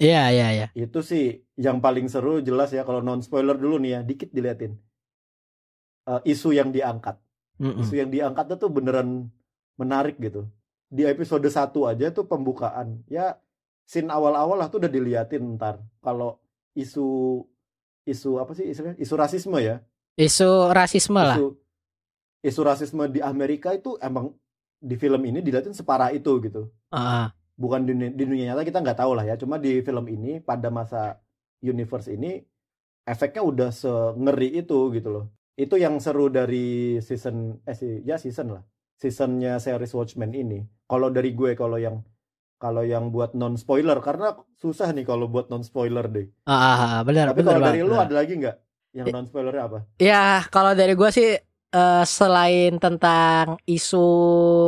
Iya, 0.00 0.32
iya, 0.34 0.48
iya. 0.50 0.66
Itu 0.74 1.04
sih 1.06 1.44
yang 1.54 1.78
paling 1.78 2.10
seru 2.10 2.42
jelas 2.42 2.74
ya 2.74 2.82
kalau 2.82 2.98
non 2.98 3.22
spoiler 3.22 3.54
dulu 3.54 3.78
nih 3.78 3.90
ya, 3.94 4.00
dikit 4.02 4.30
diliatin. 4.34 4.74
Eh, 6.04 6.20
isu 6.34 6.50
yang 6.50 6.74
diangkat. 6.74 7.16
Mm-mm. 7.62 7.86
Isu 7.86 7.94
yang 7.94 8.10
diangkat 8.10 8.58
itu 8.58 8.66
beneran 8.66 9.30
menarik 9.78 10.18
gitu. 10.18 10.50
Di 10.90 11.06
episode 11.06 11.46
1 11.46 11.70
aja 11.86 12.10
tuh 12.10 12.26
pembukaan. 12.26 13.06
Ya 13.06 13.38
scene 13.86 14.10
awal-awal 14.10 14.58
lah 14.58 14.68
tuh 14.72 14.82
udah 14.82 14.90
diliatin 14.90 15.54
ntar. 15.54 15.78
Kalau 16.02 16.42
isu 16.74 17.38
isu 18.04 18.42
apa 18.42 18.52
sih 18.58 18.66
istilahnya? 18.68 18.98
Isu 18.98 19.14
rasisme 19.14 19.58
ya. 19.62 19.78
Isu 20.18 20.74
rasisme 20.74 21.22
lah. 21.22 21.38
Isu 22.44 22.60
rasisme 22.60 23.08
di 23.08 23.24
Amerika 23.24 23.72
itu 23.72 23.96
emang 23.98 24.36
di 24.76 24.94
film 25.00 25.24
ini 25.24 25.40
dilihatin 25.40 25.72
separah 25.72 26.12
itu 26.12 26.28
gitu. 26.44 26.68
Ah, 26.92 27.32
Bukan 27.56 27.86
di, 27.88 27.96
dunia- 27.96 28.12
di 28.12 28.24
dunia 28.28 28.44
nyata 28.52 28.62
kita 28.68 28.78
nggak 28.84 28.98
tahu 29.00 29.12
lah 29.16 29.24
ya. 29.24 29.34
Cuma 29.40 29.56
di 29.56 29.80
film 29.80 30.04
ini 30.12 30.44
pada 30.44 30.68
masa 30.68 31.16
universe 31.64 32.12
ini 32.12 32.44
efeknya 33.08 33.42
udah 33.44 33.70
sengeri 33.72 34.60
itu 34.60 34.92
gitu 34.92 35.08
loh. 35.08 35.24
Itu 35.56 35.78
yang 35.78 35.96
seru 36.02 36.28
dari 36.28 36.98
season 37.00 37.62
eh 37.64 37.76
si 37.78 38.02
ya 38.04 38.18
season 38.20 38.58
lah. 38.58 38.62
Seasonnya 39.00 39.56
series 39.58 39.94
Watchmen 39.94 40.34
ini. 40.34 40.60
Kalau 40.84 41.08
dari 41.08 41.30
gue 41.32 41.54
kalau 41.56 41.78
yang 41.80 42.02
kalau 42.60 42.82
yang 42.84 43.08
buat 43.14 43.32
non 43.36 43.54
spoiler 43.56 43.98
karena 44.04 44.34
susah 44.58 44.90
nih 44.92 45.04
kalau 45.04 45.26
buat 45.30 45.48
non 45.48 45.62
spoiler 45.64 46.06
deh. 46.10 46.26
ah, 46.46 46.52
ah, 46.52 46.78
ah, 46.84 47.00
benar, 47.06 47.32
Tapi 47.32 47.42
kalau 47.44 47.60
dari 47.60 47.80
lu 47.82 47.94
ada 47.96 48.14
lagi 48.14 48.34
nggak 48.40 48.56
yang 48.98 49.06
non 49.14 49.24
spoilernya 49.30 49.62
apa? 49.68 49.78
Ya, 50.00 50.42
kalau 50.50 50.72
dari 50.74 50.94
gue 50.96 51.10
sih 51.14 51.28
eh, 51.74 52.04
selain 52.06 52.78
tentang 52.78 53.58
isu 53.66 54.06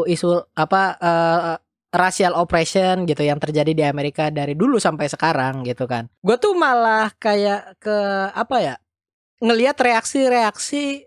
isu 0.04 0.28
apa 0.52 0.82
eh, 0.98 1.54
racial 1.94 2.36
oppression 2.36 3.06
gitu 3.06 3.22
yang 3.22 3.40
terjadi 3.40 3.72
di 3.72 3.84
Amerika 3.86 4.28
dari 4.28 4.52
dulu 4.52 4.76
sampai 4.76 5.06
sekarang 5.06 5.64
gitu 5.64 5.86
kan. 5.86 6.10
Gue 6.20 6.36
tuh 6.36 6.52
malah 6.52 7.14
kayak 7.16 7.78
ke 7.78 7.96
apa 8.34 8.58
ya? 8.58 8.76
ngelihat 9.36 9.76
reaksi-reaksi 9.76 11.04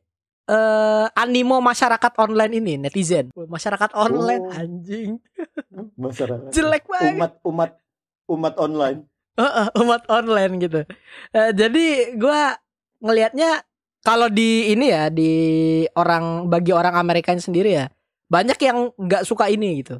eh 0.49 1.05
animo 1.13 1.61
masyarakat 1.61 2.13
online 2.17 2.53
ini 2.57 2.73
netizen. 2.77 3.29
Masyarakat 3.33 3.89
online 3.93 4.43
Oh. 4.45 4.59
anjing. 4.61 5.17
Masyarakat 5.93 6.49
Jelek 6.49 6.85
banget. 6.85 7.17
umat 7.17 7.33
umat 7.45 7.71
umat 8.29 8.53
online. 8.57 9.05
Heeh, 9.33 9.67
umat 9.77 10.03
online 10.09 10.53
gitu. 10.57 10.81
Eh, 11.33 11.51
jadi 11.53 11.85
gua 12.17 12.53
ngelihatnya 12.99 13.61
kalau 13.99 14.31
di 14.31 14.71
ini 14.71 14.89
ya 14.89 15.11
di 15.11 15.31
orang 15.93 16.47
bagi 16.47 16.71
orang 16.71 16.95
Amerika 16.95 17.35
sendiri 17.35 17.75
ya 17.75 17.85
banyak 18.29 18.59
yang 18.61 18.93
nggak 18.95 19.25
suka 19.25 19.49
ini 19.49 19.83
gitu. 19.83 19.99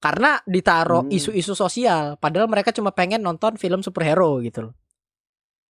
Karena 0.00 0.40
ditaruh 0.48 1.04
Hmm. 1.04 1.12
isu-isu 1.12 1.52
sosial 1.52 2.16
padahal 2.16 2.48
mereka 2.48 2.72
cuma 2.72 2.88
pengen 2.88 3.20
nonton 3.20 3.60
film 3.60 3.84
superhero 3.84 4.40
gitu 4.40 4.68
loh. 4.68 4.74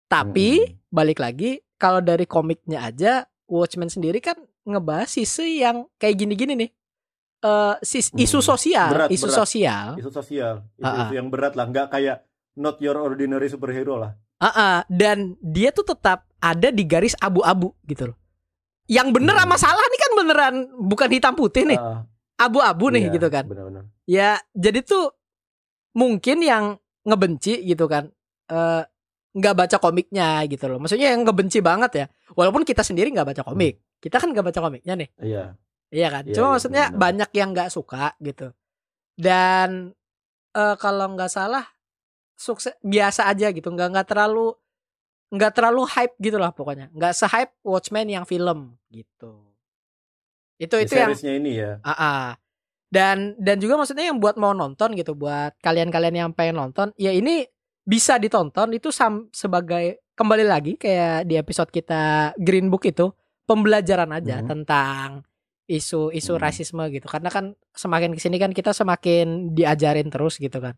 Tapi 0.08 0.64
Hmm. 0.64 0.72
balik 0.88 1.20
lagi 1.20 1.60
kalau 1.76 2.00
dari 2.00 2.24
komiknya 2.24 2.84
aja 2.84 3.24
Watchmen 3.48 3.88
sendiri 3.88 4.20
kan 4.20 4.36
ngebahas 4.68 5.08
sisi 5.08 5.64
yang 5.64 5.88
kayak 5.96 6.20
gini-gini 6.20 6.52
nih. 6.56 6.70
Eh 7.38 7.74
sis- 7.80 8.12
isu 8.12 8.44
Hmm. 8.44 8.48
sosial, 8.52 8.88
Berat, 8.92 9.08
isu 9.08 9.26
berat. 9.30 9.38
sosial. 9.40 9.86
Isu 9.96 10.10
sosial, 10.10 10.54
isu, 10.76 11.12
yang 11.14 11.28
berat 11.32 11.56
lah, 11.56 11.64
nggak 11.64 11.88
kayak 11.88 12.26
not 12.58 12.76
your 12.82 12.98
ordinary 12.98 13.48
superhero 13.48 13.96
lah. 13.96 14.12
Ah, 14.38 14.50
ah. 14.54 14.76
dan 14.86 15.34
dia 15.42 15.74
tuh 15.74 15.82
tetap 15.82 16.22
ada 16.38 16.70
di 16.70 16.86
garis 16.86 17.18
abu-abu 17.18 17.74
gitu 17.84 18.14
loh. 18.14 18.18
Yang 18.86 19.08
bener 19.18 19.34
Hmm. 19.34 19.42
sama 19.44 19.56
salah 19.58 19.84
nih 19.84 20.00
kan 20.00 20.12
beneran 20.14 20.54
bukan 20.80 21.08
hitam 21.10 21.34
putih 21.34 21.66
nih, 21.66 21.78
abu-abu 22.38 22.88
nih 22.88 23.10
iya, 23.10 23.12
gitu 23.12 23.28
kan. 23.28 23.44
Benar-benar. 23.44 23.84
Ya, 24.06 24.38
jadi 24.54 24.80
tuh 24.80 25.10
mungkin 25.92 26.40
yang 26.40 26.64
ngebenci 27.02 27.66
gitu 27.66 27.84
kan 27.84 28.08
eh 28.48 28.82
nggak 29.34 29.54
baca 29.54 29.76
komiknya 29.76 30.40
gitu 30.48 30.66
loh. 30.66 30.78
Maksudnya 30.80 31.12
yang 31.12 31.26
ngebenci 31.26 31.58
banget 31.60 31.90
ya. 31.94 32.06
Walaupun 32.32 32.64
kita 32.64 32.80
sendiri 32.80 33.12
nggak 33.12 33.28
baca 33.34 33.42
komik. 33.44 33.82
Kita 34.00 34.22
kan 34.22 34.30
nggak 34.32 34.46
baca 34.54 34.60
komiknya 34.62 34.94
nih. 34.96 35.08
Iya. 35.20 35.44
Iya 35.88 36.08
kan? 36.08 36.22
Iya, 36.24 36.34
Cuma 36.38 36.46
iya, 36.46 36.52
maksudnya 36.56 36.84
benar. 36.88 36.98
banyak 37.00 37.30
yang 37.36 37.48
nggak 37.52 37.70
suka 37.70 38.14
gitu. 38.22 38.54
Dan 39.18 39.92
eh 40.54 40.76
kalau 40.78 41.12
nggak 41.12 41.28
salah 41.28 41.64
sukses 42.38 42.70
biasa 42.80 43.26
aja 43.26 43.50
gitu, 43.50 43.66
nggak 43.68 43.88
nggak 43.90 44.06
terlalu 44.06 44.54
nggak 45.28 45.52
terlalu 45.52 45.82
hype 45.84 46.14
gitu 46.22 46.38
lah 46.38 46.54
pokoknya. 46.54 46.88
Nggak 46.94 47.12
se-hype 47.12 47.52
Watchmen 47.66 48.08
yang 48.08 48.24
film 48.24 48.78
gitu. 48.88 49.42
Itu 50.56 50.74
Di 50.78 50.86
itu 50.86 50.94
yang 50.94 51.12
ini 51.42 51.52
ya. 51.58 51.82
Ah, 51.82 51.92
ah. 51.92 52.26
Dan 52.88 53.36
dan 53.36 53.60
juga 53.60 53.76
maksudnya 53.76 54.08
yang 54.08 54.16
buat 54.16 54.40
mau 54.40 54.56
nonton 54.56 54.96
gitu, 54.96 55.12
buat 55.12 55.52
kalian-kalian 55.60 56.14
yang 56.24 56.30
pengen 56.32 56.56
nonton, 56.56 56.94
ya 56.96 57.12
ini 57.12 57.44
bisa 57.84 58.16
ditonton 58.16 58.72
itu 58.72 58.88
sam 58.88 59.28
sebagai 59.28 60.00
kembali 60.16 60.44
lagi 60.44 60.72
kayak 60.80 61.28
di 61.28 61.36
episode 61.36 61.68
kita 61.68 62.32
Green 62.40 62.68
Book 62.72 62.84
itu 62.88 63.12
pembelajaran 63.44 64.12
aja 64.12 64.40
Mhm. 64.40 64.48
tentang 64.48 65.08
isu 65.68 66.12
isu 66.12 66.36
Hmm. 66.36 66.42
rasisme 66.42 66.84
gitu 66.88 67.04
karena 67.08 67.28
kan 67.28 67.52
semakin 67.76 68.12
ke 68.16 68.20
sini 68.20 68.36
kan 68.36 68.52
kita 68.52 68.72
semakin 68.72 69.52
diajarin 69.52 70.08
terus 70.08 70.36
gitu 70.36 70.60
kan 70.60 70.76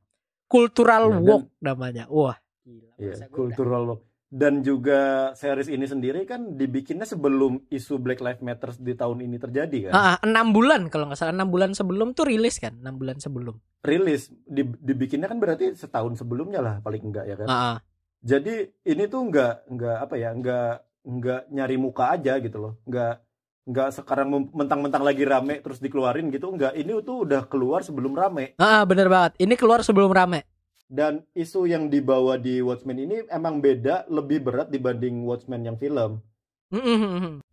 cultural 0.51 1.05
dan- 1.09 1.23
woke 1.23 1.47
namanya 1.63 2.05
wah 2.11 2.35
gila 2.61 2.93
Iya, 2.99 3.15
cultural 3.31 3.83
loh. 3.87 4.01
Dan 4.31 4.63
juga 4.63 5.33
series 5.35 5.67
ini 5.67 5.91
sendiri 5.91 6.23
kan 6.23 6.55
dibikinnya 6.55 7.03
sebelum 7.03 7.67
isu 7.67 7.99
Black 7.99 8.23
Lives 8.23 8.39
Matter 8.39 8.71
di 8.79 8.95
tahun 8.95 9.27
ini 9.27 9.43
terjadi 9.43 9.91
kan. 9.91 9.93
Ah, 9.93 9.99
ah, 9.99 10.17
enam 10.23 10.55
bulan 10.55 10.87
kalau 10.87 11.11
nggak 11.11 11.19
salah 11.19 11.35
enam 11.35 11.51
bulan 11.51 11.75
sebelum 11.75 12.15
tuh 12.15 12.31
rilis 12.31 12.63
kan 12.63 12.79
enam 12.79 12.95
bulan 12.95 13.19
sebelum 13.19 13.59
Rilis 13.81 14.31
di- 14.47 14.79
dibikinnya 14.79 15.27
kan 15.27 15.43
berarti 15.43 15.75
setahun 15.75 16.15
sebelumnya 16.15 16.63
lah 16.63 16.79
paling 16.79 17.11
enggak 17.11 17.27
ya 17.27 17.35
kan. 17.35 17.49
Ah, 17.49 17.59
ah. 17.75 17.77
Jadi 18.21 18.71
ini 18.85 19.09
tuh 19.09 19.27
enggak 19.27 19.67
enggak 19.67 19.99
apa 19.99 20.15
ya, 20.15 20.31
enggak 20.31 20.73
enggak 21.03 21.43
nyari 21.51 21.75
muka 21.75 22.05
aja 22.13 22.39
gitu 22.39 22.59
loh. 22.61 22.73
Enggak 22.85 23.25
enggak 23.71 23.95
sekarang 23.95 24.51
mentang-mentang 24.51 25.07
lagi 25.07 25.23
rame 25.23 25.63
terus 25.63 25.79
dikeluarin 25.79 26.29
gitu 26.29 26.51
enggak. 26.51 26.75
Ini 26.75 26.99
tuh 27.01 27.23
udah 27.23 27.47
keluar 27.47 27.87
sebelum 27.87 28.13
rame. 28.13 28.59
Ah, 28.59 28.83
bener 28.83 29.07
banget 29.07 29.39
ini 29.39 29.55
keluar 29.55 29.87
sebelum 29.87 30.11
rame 30.11 30.43
Dan 30.91 31.23
isu 31.39 31.71
yang 31.71 31.87
dibawa 31.87 32.35
di 32.35 32.59
Watchmen 32.59 32.99
ini 32.99 33.23
emang 33.31 33.63
beda, 33.63 34.11
lebih 34.11 34.43
berat 34.43 34.75
dibanding 34.75 35.23
Watchmen 35.23 35.63
yang 35.63 35.79
film. 35.79 36.19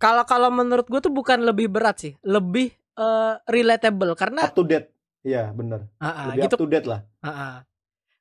Kalau 0.02 0.24
kalau 0.26 0.50
menurut 0.50 0.90
gue 0.90 0.98
tuh 0.98 1.14
bukan 1.14 1.46
lebih 1.46 1.70
berat 1.70 2.02
sih, 2.02 2.14
lebih 2.26 2.74
eh, 2.98 3.34
relatable 3.46 4.18
karena 4.18 4.50
Up 4.50 4.58
to 4.58 4.66
date. 4.66 4.90
Iya, 5.22 5.54
bener. 5.54 5.86
ah, 6.02 6.34
Lebih 6.34 6.50
gitu. 6.50 6.56
up 6.58 6.62
to 6.66 6.70
date 6.70 6.88
lah. 6.90 7.02
ah, 7.22 7.30
ah. 7.30 7.56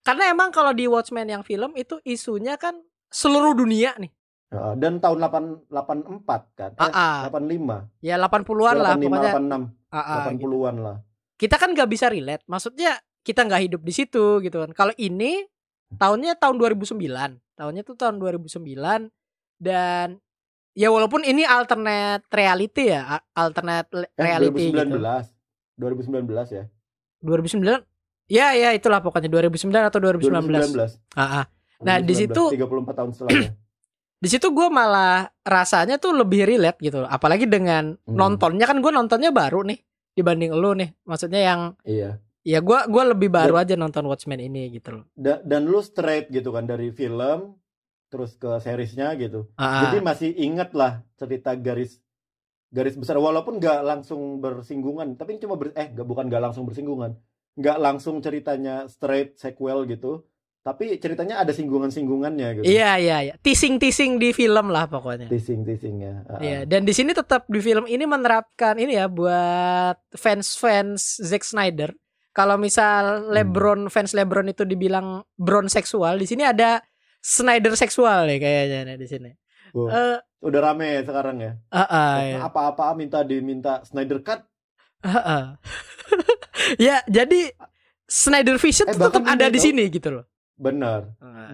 Karena 0.04 0.30
emang 0.30 0.52
kalau 0.52 0.76
di 0.76 0.84
Watchmen 0.84 1.28
yang 1.28 1.42
film 1.42 1.72
itu 1.80 1.96
isunya 2.04 2.60
kan 2.60 2.76
seluruh 3.08 3.56
dunia 3.56 3.96
nih. 3.96 4.12
Dan 4.50 5.02
tahun 5.02 5.18
8 5.18 5.68
84 5.68 6.42
kan. 6.54 6.70
Ah, 6.78 6.86
Eh, 6.86 6.92
ah. 6.94 7.20
85. 7.28 7.90
Ya 7.98 8.14
80-an 8.16 8.76
lah 8.78 8.94
85 8.94 9.02
pokoknya. 9.10 9.32
86, 9.34 9.62
Ah, 9.90 9.98
ah, 9.98 10.16
gitu. 10.30 10.46
80-an 10.46 10.76
lah. 10.78 10.96
Kita 11.34 11.56
kan 11.58 11.70
nggak 11.74 11.90
bisa 11.90 12.06
relate. 12.06 12.42
Maksudnya 12.46 12.94
kita 13.20 13.42
nggak 13.42 13.62
hidup 13.66 13.80
di 13.82 13.92
situ 13.92 14.38
gitu 14.40 14.56
kan. 14.62 14.70
Kalau 14.70 14.94
ini 14.96 15.44
tahunnya 15.92 16.38
tahun 16.38 16.56
2009. 16.56 17.42
Tahunnya 17.54 17.82
tuh 17.82 17.96
tahun 17.96 18.16
2009 18.16 19.10
dan 19.56 20.20
ya 20.72 20.88
walaupun 20.88 21.24
ini 21.24 21.42
alternate 21.42 22.28
reality 22.28 22.92
ya, 22.92 23.18
alternate 23.32 23.88
Eh, 24.06 24.08
reality 24.16 24.70
2019. 24.70 25.26
gitu. 25.26 25.34
2019 25.76 26.48
ya. 26.50 26.64
2009 27.18 27.82
Ya 28.26 28.50
ya 28.52 28.74
itulah 28.74 28.98
pokoknya 28.98 29.30
2009 29.30 29.86
atau 29.86 30.02
2019. 30.02 30.74
2019. 30.74 30.98
Ah, 31.14 31.22
ah. 31.22 31.44
Nah, 31.78 32.02
di 32.02 32.10
2019, 32.10 32.18
situ- 32.18 32.50
34 32.58 32.94
tahun 32.94 33.10
setelahnya. 33.14 33.50
Di 34.16 34.28
situ 34.32 34.48
gue 34.48 34.68
malah 34.72 35.28
rasanya 35.44 36.00
tuh 36.00 36.16
lebih 36.16 36.48
relate 36.48 36.80
gitu. 36.80 37.04
loh. 37.04 37.10
Apalagi 37.10 37.44
dengan 37.44 37.92
Hmm. 37.94 38.16
nontonnya 38.16 38.64
kan 38.64 38.80
gue 38.80 38.88
nontonnya 38.88 39.30
baru 39.30 39.62
nih 39.62 39.78
dibanding 40.16 40.56
lu 40.56 40.72
nih. 40.72 40.90
Maksudnya 41.04 41.40
yang 41.44 41.60
iya. 41.84 42.16
ya 42.40 42.58
gue 42.62 42.78
gua 42.88 43.04
lebih 43.12 43.28
baru 43.28 43.58
aja 43.58 43.74
nonton 43.74 44.06
Watchmen 44.08 44.40
ini 44.40 44.72
gitu 44.72 45.02
loh. 45.02 45.04
Da- 45.12 45.42
dan 45.44 45.68
lu 45.68 45.82
straight 45.82 46.32
gitu 46.32 46.48
kan 46.50 46.64
dari 46.64 46.88
film 46.90 47.58
terus 48.06 48.38
ke 48.38 48.48
seriesnya 48.62 49.12
gitu. 49.18 49.50
Ah. 49.58 49.90
Jadi 49.90 49.98
masih 50.00 50.30
inget 50.32 50.72
lah 50.72 51.02
cerita 51.18 51.52
garis 51.58 51.98
garis 52.70 52.94
besar 52.98 53.16
walaupun 53.16 53.58
nggak 53.58 53.80
langsung 53.82 54.38
bersinggungan, 54.38 55.14
tapi 55.14 55.38
cuma 55.38 55.54
ber, 55.54 55.70
eh 55.74 55.86
nggak 55.90 56.06
bukan 56.06 56.26
nggak 56.28 56.42
langsung 56.50 56.66
bersinggungan, 56.66 57.14
nggak 57.56 57.78
langsung 57.78 58.18
ceritanya 58.20 58.84
straight 58.90 59.38
sequel 59.38 59.86
gitu, 59.86 60.26
tapi 60.66 60.98
ceritanya 60.98 61.38
ada 61.38 61.54
singgungan-singgungannya 61.54 62.58
gitu. 62.58 62.64
Iya 62.66 62.98
iya 62.98 63.16
iya. 63.22 63.34
Teasing-teasing 63.38 64.18
di 64.18 64.34
film 64.34 64.74
lah 64.74 64.90
pokoknya. 64.90 65.30
Teasing 65.30 65.62
teasingnya. 65.62 66.26
Ah, 66.26 66.42
Iya, 66.42 66.58
ah. 66.58 66.62
dan 66.66 66.82
di 66.82 66.90
sini 66.90 67.14
tetap 67.14 67.46
di 67.46 67.62
film 67.62 67.86
ini 67.86 68.02
menerapkan 68.02 68.74
ini 68.74 68.98
ya 68.98 69.06
buat 69.06 69.94
fans-fans 70.18 71.22
Zack 71.22 71.46
Snyder. 71.46 71.94
Kalau 72.34 72.58
misal 72.58 73.30
LeBron 73.30 73.86
fans 73.94 74.10
LeBron 74.10 74.50
itu 74.50 74.66
dibilang 74.66 75.22
Bron 75.38 75.70
seksual, 75.70 76.18
di 76.18 76.26
sini 76.26 76.42
ada 76.42 76.82
Snyder 77.22 77.78
seksual 77.78 78.26
nih 78.26 78.42
kayaknya 78.42 78.78
nih 78.90 78.96
di 78.98 79.06
sini. 79.06 79.30
Eh, 79.70 80.18
udah 80.42 80.60
rame 80.66 81.06
sekarang 81.06 81.36
ya. 81.46 81.52
ah, 81.70 81.86
ah, 81.86 82.14
ya. 82.26 82.36
Apa-apa 82.42 82.90
minta 82.98 83.22
diminta 83.22 83.86
Snyder 83.86 84.18
Cut. 84.18 84.42
Ah, 85.06 85.14
ah. 85.14 85.44
ya, 86.90 87.06
jadi 87.06 87.54
Snyder 88.10 88.58
Vision 88.58 88.90
Eh, 88.90 88.98
tetap 88.98 89.22
ada 89.22 89.46
di 89.46 89.62
sini 89.62 89.86
gitu 89.86 90.10
loh. 90.10 90.26
Benar. 90.56 91.12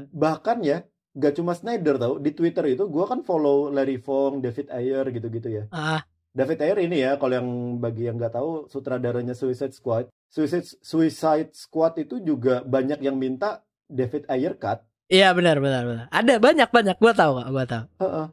Bahkan 0.09 0.63
ya, 0.63 0.83
gak 1.13 1.37
cuma 1.37 1.53
Snyder 1.53 1.99
tau 1.99 2.17
di 2.17 2.33
Twitter 2.33 2.65
itu 2.71 2.87
gua 2.87 3.05
kan 3.05 3.21
follow 3.21 3.69
Larry 3.69 3.99
Fong, 3.99 4.41
David 4.41 4.71
Ayer 4.71 5.05
gitu-gitu 5.11 5.49
ya. 5.51 5.65
Ah, 5.69 6.01
David 6.33 6.59
Ayer 6.65 6.79
ini 6.81 7.05
ya 7.05 7.21
kalau 7.21 7.35
yang 7.37 7.49
bagi 7.77 8.09
yang 8.09 8.17
nggak 8.17 8.33
tahu 8.33 8.65
sutradaranya 8.67 9.37
Suicide 9.37 9.77
Squad. 9.77 10.09
Suicide 10.33 10.65
Suicide 10.81 11.53
Squad 11.53 12.01
itu 12.01 12.17
juga 12.19 12.65
banyak 12.65 13.05
yang 13.05 13.21
minta 13.21 13.61
David 13.85 14.25
Ayer 14.27 14.57
cut. 14.57 14.81
iya 15.07 15.29
benar 15.37 15.61
benar 15.61 15.85
benar. 15.85 16.07
Ada 16.09 16.41
banyak 16.41 16.69
banyak 16.73 16.97
gua 16.97 17.13
tahu 17.13 17.33
kok, 17.37 17.49
gua 17.53 17.67
tahu. 17.69 17.85
Heeh. 18.01 18.27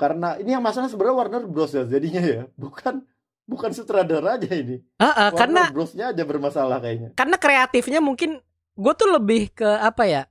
Karena 0.00 0.28
ini 0.40 0.56
yang 0.56 0.64
masalah 0.64 0.88
sebenarnya 0.88 1.16
Warner 1.20 1.44
Bros 1.44 1.76
ya 1.76 1.84
jadinya 1.84 2.24
ya, 2.24 2.42
bukan 2.56 3.04
bukan 3.44 3.70
sutradara 3.76 4.40
aja 4.40 4.48
ini. 4.48 4.80
Ah, 4.96 5.04
ah, 5.04 5.28
Warner 5.28 5.36
karena 5.36 5.62
Bros-nya 5.68 6.04
aja 6.16 6.24
bermasalah 6.24 6.80
kayaknya. 6.80 7.12
karena 7.12 7.36
kreatifnya 7.36 8.00
mungkin 8.00 8.40
gue 8.80 8.92
tuh 8.96 9.08
lebih 9.12 9.52
ke 9.52 9.68
apa 9.68 10.04
ya 10.08 10.22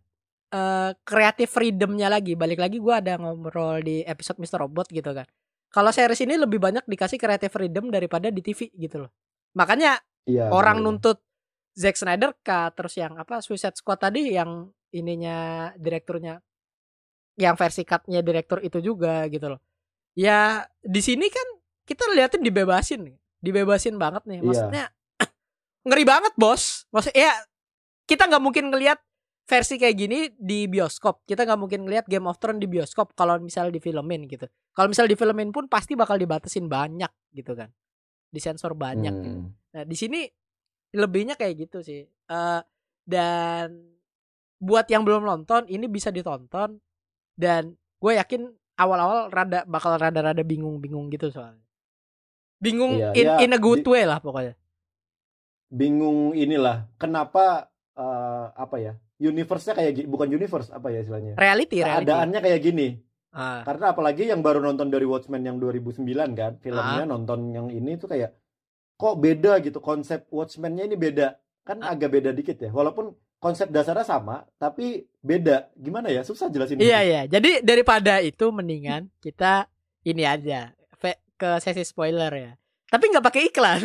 eh 0.49 0.91
kreatif 1.05 1.53
freedomnya 1.53 2.09
lagi 2.09 2.33
balik 2.33 2.57
lagi 2.57 2.81
gue 2.81 2.89
ada 2.89 3.21
ngobrol 3.21 3.85
di 3.85 4.01
episode 4.01 4.41
Mr. 4.41 4.65
Robot 4.65 4.89
gitu 4.89 5.13
kan 5.13 5.29
kalau 5.69 5.93
series 5.93 6.25
ini 6.25 6.33
lebih 6.33 6.57
banyak 6.57 6.81
dikasih 6.89 7.21
kreatif 7.21 7.53
freedom 7.53 7.93
daripada 7.93 8.33
di 8.33 8.41
TV 8.41 8.73
gitu 8.73 9.05
loh 9.05 9.11
makanya 9.53 10.01
Iya. 10.25 10.49
orang 10.53 10.81
benar. 10.81 10.93
nuntut 10.93 11.17
Zack 11.73 11.97
Snyder 11.97 12.33
kah 12.41 12.69
terus 12.73 12.97
yang 12.97 13.17
apa 13.17 13.41
Suicide 13.41 13.73
Squad 13.73 13.97
tadi 13.97 14.33
yang 14.33 14.67
ininya 14.89 15.69
direkturnya 15.73 16.37
yang 17.37 17.53
versi 17.55 17.81
cutnya 17.81 18.19
direktur 18.19 18.59
itu 18.61 18.77
juga 18.77 19.25
gitu 19.29 19.53
loh 19.53 19.61
ya 20.13 20.61
di 20.81 21.01
sini 21.01 21.29
kan 21.29 21.47
kita 21.85 22.09
liatin 22.13 22.41
dibebasin 22.41 22.99
nih 23.05 23.17
dibebasin 23.39 23.95
banget 23.95 24.25
nih 24.25 24.41
Iya. 24.41 24.45
maksudnya 24.45 24.85
ngeri 25.87 26.03
banget 26.05 26.33
bos 26.35 26.85
maksud 26.89 27.13
ya 27.13 27.31
kita 28.09 28.25
nggak 28.25 28.41
mungkin 28.41 28.73
ngelihat 28.73 28.97
versi 29.45 29.77
kayak 29.77 29.95
gini 29.95 30.19
di 30.33 30.65
bioskop 30.65 31.21
kita 31.23 31.45
nggak 31.45 31.57
mungkin 31.57 31.85
ngelihat 31.85 32.05
Game 32.05 32.25
of 32.25 32.37
Thrones 32.37 32.57
di 32.57 32.65
bioskop 32.65 33.13
kalau 33.13 33.37
misal 33.37 33.69
difilmin 33.69 34.25
gitu 34.25 34.45
kalau 34.73 34.89
misal 34.89 35.05
difilmin 35.05 35.49
pun 35.49 35.65
pasti 35.65 35.93
bakal 35.93 36.17
dibatasin 36.17 36.65
banyak 36.65 37.09
gitu 37.31 37.53
kan 37.53 37.69
disensor 38.29 38.73
banyak 38.73 39.09
Hmm. 39.09 39.23
gitu. 39.23 39.39
Nah, 39.69 39.83
di 39.85 39.93
sini 39.93 40.21
lebihnya 40.93 41.33
kayak 41.33 41.65
gitu 41.65 41.81
sih. 41.81 42.01
Eh 42.05 42.61
dan 43.05 43.89
buat 44.57 44.85
yang 44.85 45.01
belum 45.01 45.25
nonton 45.25 45.65
ini 45.65 45.85
bisa 45.85 46.09
ditonton 46.09 46.77
dan 47.33 47.73
gue 47.97 48.13
yakin 48.13 48.45
awal-awal 48.77 49.29
rada 49.29 49.65
bakal 49.65 49.97
rada-rada 49.97 50.41
bingung-bingung 50.41 51.09
gitu 51.09 51.29
soalnya. 51.29 51.65
Bingung 52.57 53.01
Iya, 53.01 53.09
in, 53.13 53.25
ya, 53.25 53.37
in 53.41 53.51
a 53.51 53.59
good 53.59 53.81
di- 53.81 53.89
way 53.89 54.05
lah 54.05 54.21
pokoknya. 54.21 54.53
Bingung 55.69 56.33
inilah 56.33 56.85
kenapa 56.97 57.69
eh, 57.99 58.45
apa 58.55 58.75
ya? 58.79 58.93
Universe-nya 59.19 59.75
kayak 59.75 60.07
bukan 60.07 60.31
universe 60.31 60.71
apa 60.71 60.87
ya 60.89 61.03
istilahnya? 61.03 61.35
Reality, 61.35 61.83
reality. 61.83 62.07
Keadaannya 62.07 62.39
kayak 62.39 62.61
gini. 62.63 62.87
Ah, 63.29 63.61
Karena 63.61 63.93
apalagi 63.93 64.25
yang 64.25 64.41
baru 64.41 64.57
nonton 64.57 64.89
dari 64.89 65.05
Watchmen 65.05 65.43
yang 65.43 65.59
2009 65.59 66.01
kan, 66.33 66.57
filmnya 66.57 67.03
Ah. 67.03 67.05
nonton 67.05 67.53
yang 67.53 67.67
ini 67.69 67.93
tuh 67.93 68.09
kayak 68.09 68.33
kok 68.95 69.15
beda 69.15 69.61
gitu 69.61 69.77
konsep 69.77 70.25
Watchmen-nya 70.31 70.87
ini 70.87 70.95
beda. 70.95 71.37
Kan 71.61 71.83
Ah. 71.83 71.93
agak 71.93 72.09
beda 72.09 72.31
dikit 72.31 72.57
ya. 72.57 72.71
Walaupun 72.71 73.11
konsep 73.37 73.69
dasarnya 73.69 74.01
sama, 74.03 74.47
tapi 74.57 75.05
beda. 75.21 75.69
Gimana 75.77 76.09
ya? 76.09 76.25
Susah 76.25 76.49
jelasin. 76.49 76.81
iya 76.81 77.03
iya. 77.03 77.21
Jadi 77.27 77.61
daripada 77.61 78.17
itu 78.19 78.49
mendingan 78.49 79.11
kita 79.19 79.69
ini 80.01 80.23
aja 80.25 80.73
ke 81.39 81.55
sesi 81.63 81.87
spoiler 81.87 82.31
ya. 82.35 82.51
Tapi 82.91 83.03
nggak 83.07 83.23
pakai 83.23 83.41
iklan. 83.47 83.81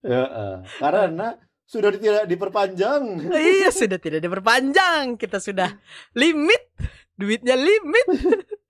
Ya, 0.00 0.22
eh. 0.26 0.56
Karena 0.80 1.36
sudah 1.72 1.88
tidak 1.96 2.28
diperpanjang. 2.28 3.02
iya 3.56 3.72
sudah 3.72 3.96
tidak 3.96 4.20
diperpanjang. 4.20 5.16
Kita 5.16 5.40
sudah 5.40 5.72
limit. 6.12 6.68
Duitnya 7.16 7.56
limit. 7.56 8.06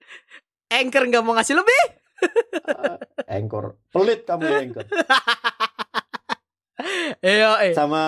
Anchor 0.78 1.10
nggak 1.10 1.22
mau 1.26 1.34
ngasih 1.34 1.58
lebih. 1.58 1.82
Anchor. 3.26 3.74
Pelit 3.90 4.22
kamu 4.22 4.42
ya 4.46 4.58
Anchor. 4.62 4.86
Iya, 7.22 7.62
eh. 7.62 7.74
Sama 7.78 8.02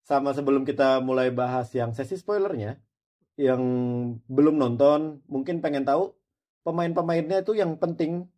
sama 0.00 0.32
sebelum 0.32 0.64
kita 0.64 1.04
mulai 1.04 1.28
bahas 1.28 1.68
yang 1.76 1.92
sesi 1.92 2.16
spoilernya, 2.16 2.80
yang 3.36 3.60
belum 4.32 4.56
nonton, 4.56 5.20
mungkin 5.28 5.60
pengen 5.60 5.84
tahu 5.84 6.16
pemain-pemainnya 6.64 7.44
itu 7.44 7.52
yang 7.52 7.76
penting 7.76 8.32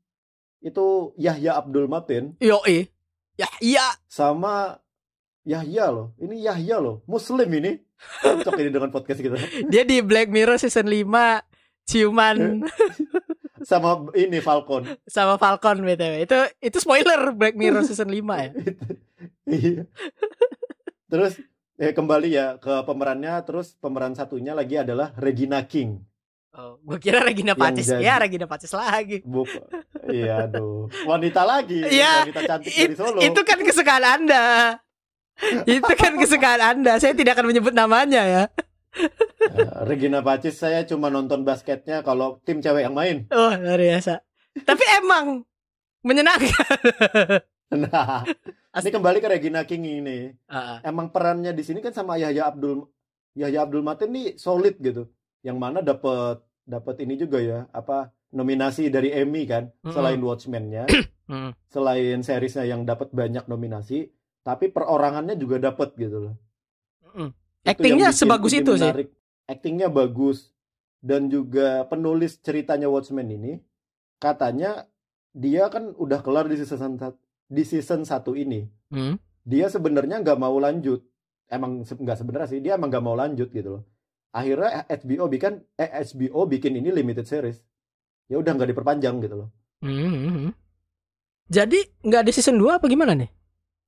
itu 0.59 1.14
Yahya 1.14 1.55
Abdul 1.55 1.87
Matin 1.87 2.35
Yo, 2.42 2.59
iya. 3.62 3.94
sama 4.11 4.83
Yahya 5.49 5.89
loh. 5.89 6.13
Ini 6.17 6.45
Yahya 6.45 6.77
loh, 6.77 7.01
Muslim 7.05 7.49
ini. 7.51 7.81
Cocok 8.21 8.55
ini 8.59 8.69
dengan 8.69 8.93
podcast 8.93 9.19
kita. 9.19 9.41
Dia 9.73 9.83
di 9.83 9.99
Black 9.99 10.29
Mirror 10.29 10.61
season 10.61 10.87
5 10.87 11.09
ciuman 11.83 12.63
sama 13.65 14.07
ini 14.13 14.39
Falcon. 14.39 14.85
sama 15.05 15.35
Falcon 15.35 15.81
btw. 15.81 16.23
Itu 16.23 16.37
itu 16.61 16.77
spoiler 16.79 17.33
Black 17.33 17.57
Mirror 17.57 17.83
season 17.83 18.07
5 18.07 18.15
ya. 18.15 18.51
Iya. 19.49 19.89
Terus 21.09 21.41
eh, 21.75 21.91
kembali 21.91 22.29
ya 22.29 22.61
ke 22.61 22.85
pemerannya. 22.85 23.33
Terus 23.43 23.73
pemeran 23.75 24.13
satunya 24.13 24.53
lagi 24.53 24.77
adalah 24.77 25.17
Regina 25.17 25.65
King. 25.65 26.05
Oh, 26.53 26.77
gua 26.81 26.99
kira 26.99 27.19
Regina 27.21 27.55
Pacis. 27.55 27.89
jadi- 27.89 28.05
Ya, 28.05 28.19
Regina 28.19 28.45
Pacis 28.45 28.71
lagi. 28.71 29.23
Buk, 29.23 29.47
iya 30.07 30.45
aduh, 30.45 30.91
wanita 31.07 31.45
lagi, 31.45 31.81
Iya, 31.81 32.27
wanita 32.27 32.41
cantik 32.43 32.73
It- 32.73 32.89
dari 32.89 32.97
Solo. 32.99 33.21
itu 33.23 33.41
kan 33.43 33.59
kesukaan 33.59 34.03
Anda. 34.03 34.45
itu 35.68 35.92
kan 35.94 36.12
kesukaan 36.18 36.61
Anda. 36.61 36.98
Saya 36.98 37.14
tidak 37.14 37.38
akan 37.38 37.46
menyebut 37.51 37.74
namanya 37.74 38.22
ya. 38.27 38.42
Eh, 38.98 39.68
Regina 39.87 40.24
Pacis 40.24 40.59
saya 40.59 40.83
cuma 40.83 41.09
nonton 41.09 41.46
basketnya 41.46 42.03
kalau 42.03 42.42
tim 42.42 42.59
cewek 42.59 42.83
yang 42.88 42.96
main. 42.96 43.31
Oh, 43.31 43.53
luar 43.55 43.79
biasa. 43.79 44.20
Tapi 44.66 44.85
emang 44.98 45.46
menyenangkan. 46.03 46.79
Nah, 47.68 48.24
ini 48.81 48.88
kembali 48.88 49.20
ke 49.20 49.29
Regina 49.29 49.61
King 49.68 50.01
ini. 50.01 50.33
Ah, 50.48 50.81
Emang 50.81 51.12
perannya 51.12 51.53
di 51.53 51.61
sini 51.61 51.85
kan 51.85 51.92
sama 51.92 52.16
Yahya 52.16 52.48
Abdul 52.48 52.88
Yahya 53.37 53.68
Abdul 53.68 53.85
Matin 53.85 54.09
nih 54.09 54.40
solid 54.40 54.81
gitu. 54.81 55.05
Yang 55.44 55.57
mana 55.61 55.85
dapat 55.85 56.40
dapat 56.64 56.96
ini 57.05 57.20
juga 57.20 57.44
ya, 57.44 57.68
apa 57.68 58.09
nominasi 58.33 58.88
dari 58.88 59.12
Emmy 59.12 59.44
kan, 59.44 59.68
Mm-mm. 59.85 59.92
selain 59.92 60.20
Watchmen-nya, 60.20 60.85
selain 61.74 62.24
seriesnya 62.24 62.64
yang 62.64 62.88
dapat 62.88 63.12
banyak 63.12 63.44
nominasi, 63.44 64.09
tapi 64.49 64.73
perorangannya 64.73 65.37
juga 65.37 65.61
dapat 65.61 65.93
gitu 66.01 66.25
loh. 66.25 66.35
Mm. 67.13 67.37
Actingnya 67.69 68.09
sebagus 68.17 68.57
itu 68.57 68.81
sih. 68.81 68.89
menarik. 68.89 69.13
Actingnya 69.45 69.93
bagus 69.93 70.57
dan 71.05 71.29
juga 71.29 71.85
penulis 71.85 72.41
ceritanya 72.41 72.89
Watchmen 72.89 73.29
ini 73.29 73.61
katanya 74.17 74.89
dia 75.37 75.69
kan 75.69 75.93
udah 75.93 76.25
kelar 76.25 76.49
di 76.49 76.57
season 76.57 76.97
di 77.45 77.63
season 77.69 78.09
satu 78.09 78.33
ini. 78.33 78.65
Hmm. 78.89 79.21
Dia 79.45 79.69
sebenarnya 79.69 80.25
nggak 80.25 80.41
mau 80.41 80.57
lanjut. 80.57 81.05
Emang 81.49 81.85
nggak 81.85 82.17
sebenarnya 82.17 82.49
sih 82.49 82.61
dia 82.65 82.81
emang 82.81 82.89
nggak 82.89 83.05
mau 83.05 83.17
lanjut 83.21 83.53
gitu 83.53 83.69
loh. 83.81 83.85
Akhirnya 84.33 84.89
HBO 84.89 85.29
bikin 85.29 85.61
eh 85.77 85.93
HBO 86.09 86.49
bikin 86.49 86.73
ini 86.73 86.89
limited 86.89 87.29
series. 87.29 87.61
Ya 88.33 88.41
udah 88.41 88.57
nggak 88.57 88.73
diperpanjang 88.73 89.21
gitu 89.21 89.45
loh. 89.45 89.49
Hmm, 89.85 90.09
hmm. 90.09 90.51
Jadi 91.53 91.81
nggak 92.05 92.21
ada 92.29 92.33
season 92.33 92.61
2 92.61 92.81
apa 92.81 92.89
gimana 92.89 93.13
nih? 93.13 93.38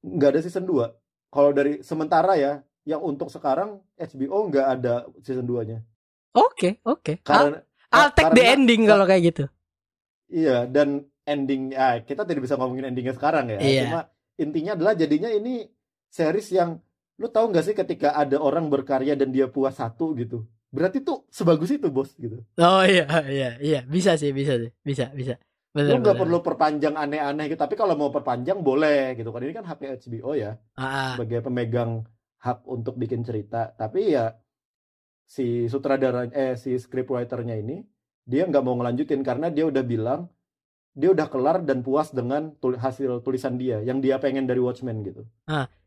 Nggak 0.00 0.28
ada 0.36 0.40
season 0.40 0.64
2. 0.64 0.88
Kalau 1.30 1.50
dari 1.52 1.84
sementara 1.84 2.34
ya, 2.34 2.60
yang 2.88 3.00
untuk 3.00 3.28
sekarang 3.28 3.78
HBO 3.94 4.48
nggak 4.48 4.66
ada 4.66 4.94
season 5.20 5.44
2-nya. 5.44 5.84
Oke, 6.32 6.80
oke. 6.82 7.20
I'll, 7.22 7.54
Karena 7.54 7.58
I'll 7.92 8.12
take 8.14 8.32
the 8.32 8.42
karena- 8.42 8.54
ending 8.54 8.82
kalau 8.86 9.04
kayak 9.04 9.22
gitu. 9.34 9.44
Iya, 10.30 10.64
dan 10.70 11.04
ending 11.26 11.74
ah, 11.74 11.98
kita 12.00 12.22
tidak 12.22 12.46
bisa 12.46 12.54
ngomongin 12.54 12.90
endingnya 12.90 13.14
sekarang 13.14 13.50
ya. 13.50 13.58
Iya. 13.58 13.82
Cuma 13.86 14.00
intinya 14.38 14.72
adalah 14.78 14.94
jadinya 14.94 15.28
ini 15.28 15.66
series 16.06 16.54
yang 16.54 16.78
lu 17.20 17.28
tahu 17.28 17.50
nggak 17.52 17.64
sih 17.66 17.74
ketika 17.76 18.14
ada 18.14 18.40
orang 18.40 18.70
berkarya 18.70 19.18
dan 19.18 19.34
dia 19.34 19.50
puas 19.50 19.76
satu 19.76 20.14
gitu. 20.16 20.46
Berarti 20.70 21.02
tuh 21.02 21.26
sebagus 21.28 21.74
itu, 21.74 21.90
Bos 21.90 22.14
gitu. 22.14 22.46
Oh 22.56 22.82
iya, 22.86 23.04
iya, 23.26 23.50
iya. 23.58 23.80
Bisa 23.82 24.14
sih, 24.14 24.30
bisa 24.30 24.54
sih. 24.54 24.70
Bisa, 24.86 25.10
bisa. 25.10 25.34
Benar, 25.70 25.87
Lu 25.88 26.02
nggak 26.02 26.18
perlu 26.18 26.38
perpanjang 26.40 26.94
aneh-aneh 26.94 27.46
gitu. 27.46 27.56
Tapi 27.56 27.74
kalau 27.74 27.94
mau 27.94 28.11
perpanjang 28.11 28.59
boleh 28.59 29.14
gitu 29.14 29.30
kan. 29.30 29.40
Ini 29.40 29.54
kan 29.54 29.64
haknya 29.64 29.94
HBO 29.94 30.35
ya 30.35 30.59
Ah, 30.74 30.83
ah. 30.83 31.11
sebagai 31.14 31.40
pemegang 31.40 32.02
hak 32.38 32.66
untuk 32.66 32.94
bikin 32.94 33.22
cerita. 33.22 33.70
Tapi 33.72 34.11
ya 34.11 34.35
si 35.24 35.70
sutradara 35.70 36.26
eh 36.26 36.59
si 36.59 36.74
scriptwriter-nya 36.74 37.54
ini 37.54 37.87
dia 38.24 38.44
nggak 38.44 38.61
mau 38.61 38.74
ngelanjutin 38.74 39.22
karena 39.22 39.46
dia 39.46 39.62
udah 39.62 39.85
bilang 39.85 40.26
dia 40.90 41.06
udah 41.09 41.30
kelar 41.30 41.62
dan 41.62 41.80
puas 41.80 42.11
dengan 42.11 42.50
tul- 42.56 42.74
hasil 42.74 43.22
tulisan 43.22 43.54
dia 43.54 43.78
yang 43.78 44.02
dia 44.02 44.18
pengen 44.18 44.44
dari 44.44 44.59
Watchmen 44.59 45.06
gitu. 45.06 45.22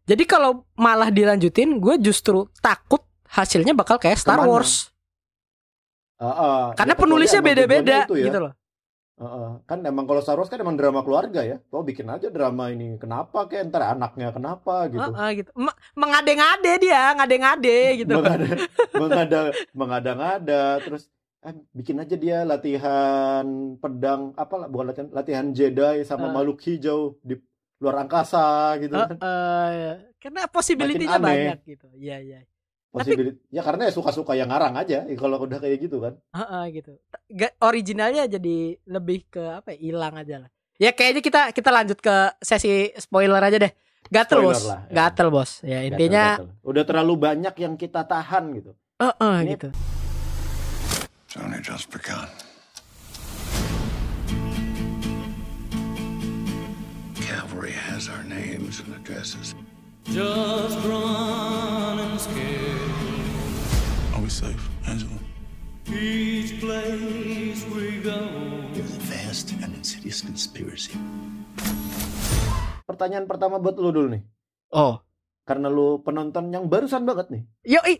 Jadi 0.03 0.23
kalau 0.23 0.67
malah 0.75 1.07
dilanjutin, 1.07 1.79
gue 1.79 1.95
justru 1.97 2.47
takut 2.59 3.03
hasilnya 3.25 3.71
bakal 3.71 3.95
kayak 3.95 4.15
Star 4.15 4.35
Ke 4.35 4.43
mana? 4.43 4.51
Wars. 4.51 4.91
Ah, 6.19 6.27
ah. 6.27 6.63
Karena 6.71 6.91
Ya, 6.91 6.99
penulisnya 6.99 7.41
beda-beda 7.41 7.95
ya. 8.05 8.27
gitu 8.27 8.39
loh. 8.39 8.51
Ah. 9.13 9.61
Kan 9.69 9.85
emang 9.85 10.09
kalau 10.09 10.19
Star 10.19 10.35
Wars 10.35 10.49
kan 10.49 10.57
emang 10.57 10.73
drama 10.73 11.05
keluarga 11.05 11.45
ya. 11.45 11.61
Oh 11.69 11.85
bikin 11.85 12.09
aja 12.09 12.33
drama 12.33 12.73
ini 12.73 12.97
kenapa 12.97 13.45
kayak 13.45 13.69
ntar 13.69 13.93
anaknya 13.93 14.33
kenapa 14.33 14.89
gitu. 14.89 15.05
Ah, 15.05 15.29
ah, 15.29 15.31
gitu. 15.31 15.53
Me- 15.53 15.77
Mengade-ngade 15.93 16.71
dia, 16.81 17.13
ngade-ngade 17.13 17.77
gitu. 18.01 18.13
mengada 18.17 18.47
mengada 19.01 19.39
mengada-ngada 19.71 20.63
terus 20.81 21.03
eh, 21.41 21.53
bikin 21.71 22.01
aja 22.01 22.15
dia 22.15 22.41
latihan 22.41 23.45
pedang 23.77 24.33
apa 24.33 24.65
bukan 24.65 24.85
latihan 24.89 25.07
latihan 25.13 25.45
Jedi 25.53 26.01
sama 26.03 26.27
Ah. 26.27 26.33
makhluk 26.33 26.57
hijau 26.65 27.21
di 27.21 27.37
luar 27.77 28.01
angkasa 28.01 28.79
gitu 28.81 28.97
Ah, 28.97 29.07
kan 29.07 29.17
ah, 29.21 29.67
ya. 29.69 29.93
Karena 30.17 30.47
possibility-nya 30.47 31.19
banyak 31.19 31.59
gitu. 31.67 31.87
Iya, 31.93 32.17
iya. 32.17 32.39
Possibility- 32.93 33.41
ya 33.49 33.59
karena 33.59 33.89
ya 33.89 33.91
suka-suka 33.91 34.33
yang 34.33 34.47
ngarang 34.47 34.77
aja 34.77 35.01
ya, 35.01 35.15
kalau 35.15 35.41
udah 35.41 35.57
kayak 35.57 35.81
gitu 35.81 35.97
kan 35.97 36.13
Ah, 36.29 36.61
ah, 36.61 36.65
gitu. 36.69 36.93
Ga- 37.27 37.57
Originalnya 37.59 38.29
jadi 38.29 38.57
lebih 38.85 39.25
ke 39.27 39.41
apa 39.41 39.73
ya? 39.73 39.81
Hilang 39.81 40.13
aja 40.15 40.35
lah. 40.39 40.49
Ya 40.77 40.89
kayaknya 40.89 41.21
kita 41.21 41.41
kita 41.51 41.69
lanjut 41.69 41.97
ke 41.97 42.15
sesi 42.39 42.71
spoiler 42.95 43.39
aja 43.39 43.57
deh. 43.57 43.73
Gatel 44.05 44.39
Spoiler 44.39 44.53
bos, 44.53 44.61
lah, 44.63 44.79
ya. 44.83 44.93
gatel 44.93 45.27
bos. 45.27 45.51
Ya 45.63 45.79
intinya, 45.81 46.37
Gatel-gatel. 46.37 46.69
udah 46.69 46.83
terlalu 46.83 47.13
banyak 47.17 47.55
yang 47.57 47.73
kita 47.73 48.01
tahan 48.03 48.43
gitu 48.53 48.71
eh, 48.99 49.09
eh, 49.09 49.37
Ini- 49.41 49.51
gitu. 49.51 49.67
It's 51.25 51.35
only 51.35 51.57
just 51.59 51.89
begun. 51.89 52.29
Cavalry 57.15 57.73
has 57.73 58.05
our 58.05 58.21
names 58.23 58.79
and 58.79 58.93
addresses. 58.93 59.55
Just 60.05 60.77
run 60.83 61.72
we 64.23 64.31
safe, 64.31 64.63
Angela? 64.87 65.19
each 65.91 66.55
place 66.63 67.59
we 67.75 67.99
go. 67.99 68.15
There's 68.71 68.95
a 68.95 69.03
vast 69.11 69.51
and 69.59 69.75
insidious 69.75 70.23
conspiracy. 70.23 70.95
pertanyaan 72.87 73.27
pertama 73.27 73.59
buat 73.59 73.75
lu 73.75 73.91
dulu 73.91 74.07
nih 74.15 74.23
Oh, 74.71 75.03
karena 75.43 75.67
lu 75.67 75.99
penonton 75.99 76.55
yang 76.55 76.71
barusan 76.71 77.03
banget 77.03 77.35
nih 77.35 77.43
yoi. 77.67 77.99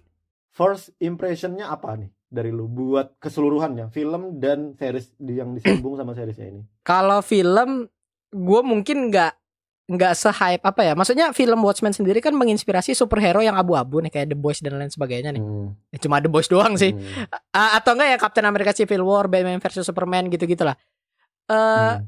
first 0.56 0.96
impressionnya 1.04 1.68
apa 1.68 2.00
nih 2.00 2.08
dari 2.32 2.56
lu 2.56 2.72
buat 2.72 3.20
keseluruhannya 3.20 3.92
film 3.92 4.40
dan 4.40 4.80
series 4.80 5.12
yang 5.20 5.52
disambung 5.52 6.00
sama 6.00 6.16
seriesnya 6.16 6.56
ini 6.56 6.62
Kalau 6.88 7.20
film, 7.20 7.92
gue 8.32 8.62
mungkin 8.64 9.12
nggak 9.12 9.43
nggak 9.84 10.14
se-hype 10.16 10.64
apa 10.64 10.82
ya. 10.82 10.94
Maksudnya 10.96 11.36
film 11.36 11.60
Watchmen 11.60 11.92
sendiri 11.92 12.24
kan 12.24 12.32
menginspirasi 12.32 12.96
superhero 12.96 13.44
yang 13.44 13.60
abu-abu 13.60 14.00
nih 14.00 14.10
kayak 14.10 14.28
The 14.32 14.38
Boys 14.40 14.64
dan 14.64 14.80
lain 14.80 14.88
sebagainya 14.88 15.36
nih. 15.36 15.44
Hmm, 15.44 15.76
Ya, 15.92 15.98
cuma 16.00 16.24
The 16.24 16.32
Boys 16.32 16.48
doang 16.48 16.80
sih. 16.80 16.96
hmm, 16.96 17.28
A- 17.52 17.76
atau 17.78 17.92
enggak 17.92 18.10
ya 18.10 18.18
Captain 18.18 18.48
America 18.48 18.72
Civil 18.72 19.04
War, 19.04 19.28
Batman 19.28 19.60
versus 19.60 19.84
Superman 19.84 20.32
gitu-gitu 20.32 20.64
lah. 20.64 20.80
Eh, 21.52 21.56
hmm. 21.56 22.04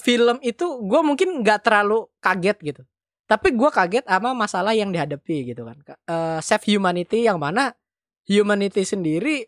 film 0.00 0.36
itu 0.40 0.64
gue 0.80 1.00
mungkin 1.04 1.44
nggak 1.44 1.60
terlalu 1.60 2.08
kaget 2.18 2.56
gitu. 2.64 2.82
Tapi 3.28 3.52
gue 3.54 3.70
kaget 3.70 4.04
sama 4.08 4.32
masalah 4.32 4.72
yang 4.72 4.88
dihadapi 4.90 5.52
gitu 5.52 5.62
kan. 5.68 5.76
Eh, 5.86 6.38
save 6.40 6.64
humanity 6.66 7.28
yang 7.28 7.36
mana 7.36 7.76
humanity 8.24 8.82
sendiri 8.82 9.44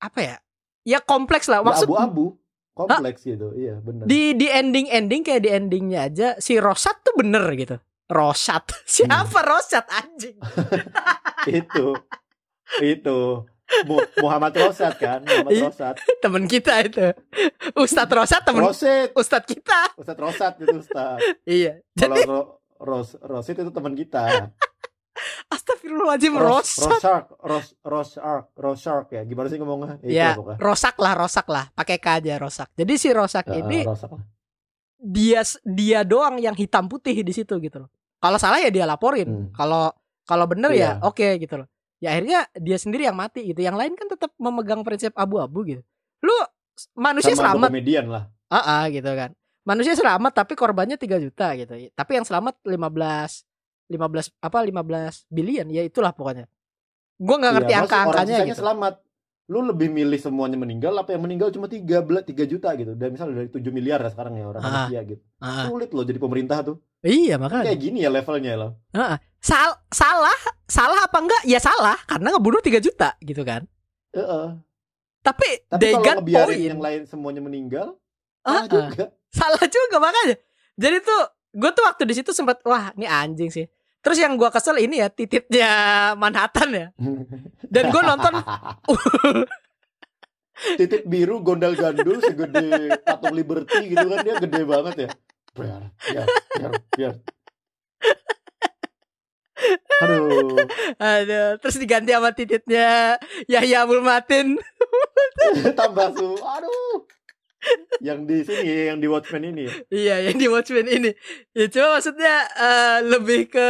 apa 0.00 0.18
ya? 0.22 0.36
Ya 0.86 0.98
kompleks 1.02 1.44
lah. 1.44 1.60
Maksud 1.60 1.90
abu-abu 1.92 2.39
kompleks 2.82 3.20
gitu 3.22 3.52
iya 3.52 3.76
benar 3.76 4.04
di 4.04 4.32
di 4.32 4.46
ending 4.46 4.86
ending 4.86 5.20
kayak 5.20 5.42
di 5.42 5.50
endingnya 5.50 6.00
aja 6.04 6.28
si 6.36 6.56
Rosat 6.56 7.02
tuh 7.02 7.12
bener 7.14 7.44
gitu. 7.54 7.76
Rosat 8.06 8.64
siapa 8.90 9.40
Rosat 9.40 9.86
anjing? 9.86 10.34
itu 11.58 11.86
itu 12.80 13.18
Mu- 13.86 14.02
Muhammad 14.18 14.50
Rosat 14.52 14.98
kan 14.98 15.22
Muhammad 15.22 15.52
Iya. 15.52 15.62
Rosat 15.68 15.94
Temen 16.22 16.44
kita 16.44 16.74
itu. 16.82 17.06
Ustadz 17.72 18.10
Rosat 18.10 18.42
temen 18.42 18.66
Rosit 18.66 19.14
Ustadz 19.14 19.46
kita. 19.46 19.94
Ustad 19.94 20.18
Rosat 20.18 20.52
itu 20.58 20.74
Ustad 20.76 21.18
Iya. 21.44 21.78
kalau 21.94 22.16
Ro- 22.24 22.50
Ros 22.80 23.14
Rosit 23.20 23.56
itu 23.56 23.70
teman 23.70 23.92
kita 23.92 24.50
astagfirullahaladzim 25.50 26.34
Ros 26.34 26.78
Rosat. 26.78 26.88
Rosark 26.88 27.26
Ros 27.42 27.68
Rosark 27.82 28.44
Rosark 28.54 29.06
ya 29.10 29.22
gimana 29.26 29.50
sih 29.50 29.58
ngomongnya 29.58 29.98
Itu 29.98 30.10
Ya, 30.10 30.38
pokoknya. 30.38 30.58
Rosak 30.62 30.96
lah, 30.96 31.12
Rosak 31.18 31.46
lah, 31.50 31.64
pakai 31.74 31.98
K 31.98 32.06
aja 32.22 32.34
Rosak. 32.38 32.68
Jadi 32.74 32.92
si 32.96 33.08
Rosak 33.10 33.46
Eh, 33.50 33.60
ini 33.60 33.82
Rosak 33.82 34.14
dia 35.00 35.40
dia 35.64 36.04
doang 36.04 36.36
yang 36.36 36.52
hitam 36.52 36.84
putih 36.84 37.16
di 37.16 37.32
situ 37.32 37.56
gitu 37.56 37.82
loh. 37.82 37.90
Kalau 38.20 38.36
salah 38.36 38.60
ya 38.60 38.68
dia 38.68 38.84
laporin. 38.84 39.26
Hmm. 39.26 39.46
Kalau 39.56 39.88
kalau 40.22 40.44
bener 40.44 40.70
ya 40.70 41.00
Iya. 41.00 41.08
oke 41.08 41.28
gitu 41.40 41.64
loh. 41.64 41.68
Ya 42.00 42.12
akhirnya 42.12 42.48
dia 42.54 42.76
sendiri 42.76 43.08
yang 43.08 43.16
mati 43.16 43.48
gitu. 43.48 43.60
Yang 43.60 43.76
lain 43.80 43.92
kan 43.96 44.06
tetap 44.08 44.30
memegang 44.36 44.84
prinsip 44.84 45.16
abu-abu 45.16 45.64
gitu. 45.64 45.82
Lu 46.20 46.36
manusia 46.96 47.32
sama 47.32 47.56
selamat, 47.56 47.68
komedian 47.72 48.06
lah 48.08 48.24
ah 48.52 48.84
ah, 48.84 48.84
gitu 48.92 49.08
kan. 49.08 49.32
Manusia 49.64 49.92
selamat 49.96 50.32
tapi 50.36 50.52
korbannya 50.52 50.96
3 51.00 51.16
juta 51.20 51.52
gitu. 51.56 51.72
Tapi 51.96 52.10
yang 52.20 52.24
selamat 52.28 52.60
15 52.64 53.48
15 53.90 53.98
apa 54.38 54.58
15 54.62 55.26
billion 55.28 55.66
ya 55.66 55.82
itulah 55.82 56.10
pokoknya. 56.10 56.46
Gua 57.16 57.36
nggak 57.36 57.52
ngerti 57.52 57.68
Iya, 57.68 57.78
maksud 57.78 57.90
orang 57.90 58.06
angka-angkanya 58.06 58.38
gitu. 58.46 58.58
selamat 58.58 58.94
lu 59.50 59.66
lebih 59.66 59.90
milih 59.90 60.14
semuanya 60.16 60.54
meninggal 60.54 60.94
apa 60.94 61.10
yang 61.10 61.20
meninggal 61.20 61.50
cuma 61.50 61.66
tiga 61.66 61.98
belas 62.00 62.22
tiga 62.22 62.46
juta 62.46 62.70
gitu 62.72 62.94
dan 62.94 63.10
misalnya 63.10 63.34
dari 63.36 63.50
7 63.50 63.66
miliar 63.68 63.98
ya 63.98 64.06
sekarang 64.08 64.38
ya 64.38 64.46
orang 64.46 64.62
Ah. 64.62 64.86
gitu 64.86 65.18
Ah, 65.36 65.66
sulit 65.66 65.90
loh 65.90 66.06
jadi 66.06 66.16
pemerintah 66.16 66.62
tuh 66.62 66.78
iya 67.02 67.34
makanya. 67.34 67.66
kayak 67.66 67.82
gini 67.82 67.98
ya 67.98 68.08
levelnya 68.08 68.54
loh 68.54 68.78
Ah, 68.94 69.18
sal 69.36 69.74
salah 69.90 70.38
salah 70.64 71.02
apa 71.02 71.18
enggak? 71.18 71.42
Ya 71.44 71.58
salah 71.58 71.98
karena 72.00 72.30
ngebunuh 72.30 72.62
3 72.62 72.78
juta 72.78 73.18
gitu 73.18 73.42
kan. 73.42 73.66
Heeh. 74.12 74.48
Tapi, 75.20 75.48
tapi 75.66 75.82
they 75.82 75.92
kalau 75.92 76.04
got 76.06 76.16
point. 76.22 76.62
yang 76.62 76.78
lain 76.78 77.02
semuanya 77.04 77.42
meninggal 77.42 77.98
Ah, 78.40 78.54
salah 78.54 78.62
ah. 78.62 78.68
juga 78.70 79.04
Salah 79.30 79.64
juga 79.66 79.96
makanya. 79.98 80.36
Jadi 80.74 80.96
tuh 81.02 81.20
gue 81.52 81.70
tuh 81.70 81.84
waktu 81.84 82.02
di 82.04 82.14
situ 82.14 82.30
sempat 82.30 82.62
wah 82.62 82.94
ini 82.94 83.04
anjing 83.04 83.50
sih. 83.50 83.66
Terus 84.00 84.18
yang 84.20 84.36
gua 84.40 84.48
kesel 84.48 84.80
ini 84.80 85.04
ya 85.04 85.08
tititnya 85.12 85.70
Manhattan 86.16 86.70
ya. 86.72 86.86
Dan 87.68 87.84
gue 87.92 88.02
nonton 88.02 88.34
titik 90.76 91.08
biru 91.08 91.40
gondal 91.40 91.72
gandul 91.72 92.20
segede 92.20 93.00
patung 93.00 93.32
Liberty 93.32 93.96
gitu 93.96 94.06
kan 94.12 94.18
dia 94.20 94.34
gede 94.36 94.60
banget 94.68 94.94
ya 95.08 95.10
biar 95.56 95.82
biar 96.04 96.26
biar 96.28 96.72
biar 96.96 97.14
aduh 100.00 100.56
aduh, 100.96 101.48
terus 101.60 101.76
diganti 101.76 102.16
sama 102.16 102.32
tititnya 102.32 103.20
Yahya 103.44 103.84
Abdul 103.84 104.00
Matin. 104.00 104.56
tambah 105.78 106.16
su 106.16 106.32
aduh 106.40 107.04
yang 108.00 108.24
di 108.24 108.42
sini 108.42 108.92
yang 108.92 108.98
di 108.98 109.08
Watchmen 109.08 109.44
ini 109.52 109.62
ya. 109.68 109.74
Iya, 109.92 110.16
yang 110.30 110.36
di 110.40 110.46
Watchmen 110.48 110.86
ini. 110.88 111.10
Ya 111.52 111.66
cuma 111.68 112.00
maksudnya 112.00 112.34
eh, 112.56 112.98
lebih 113.04 113.52
ke 113.52 113.68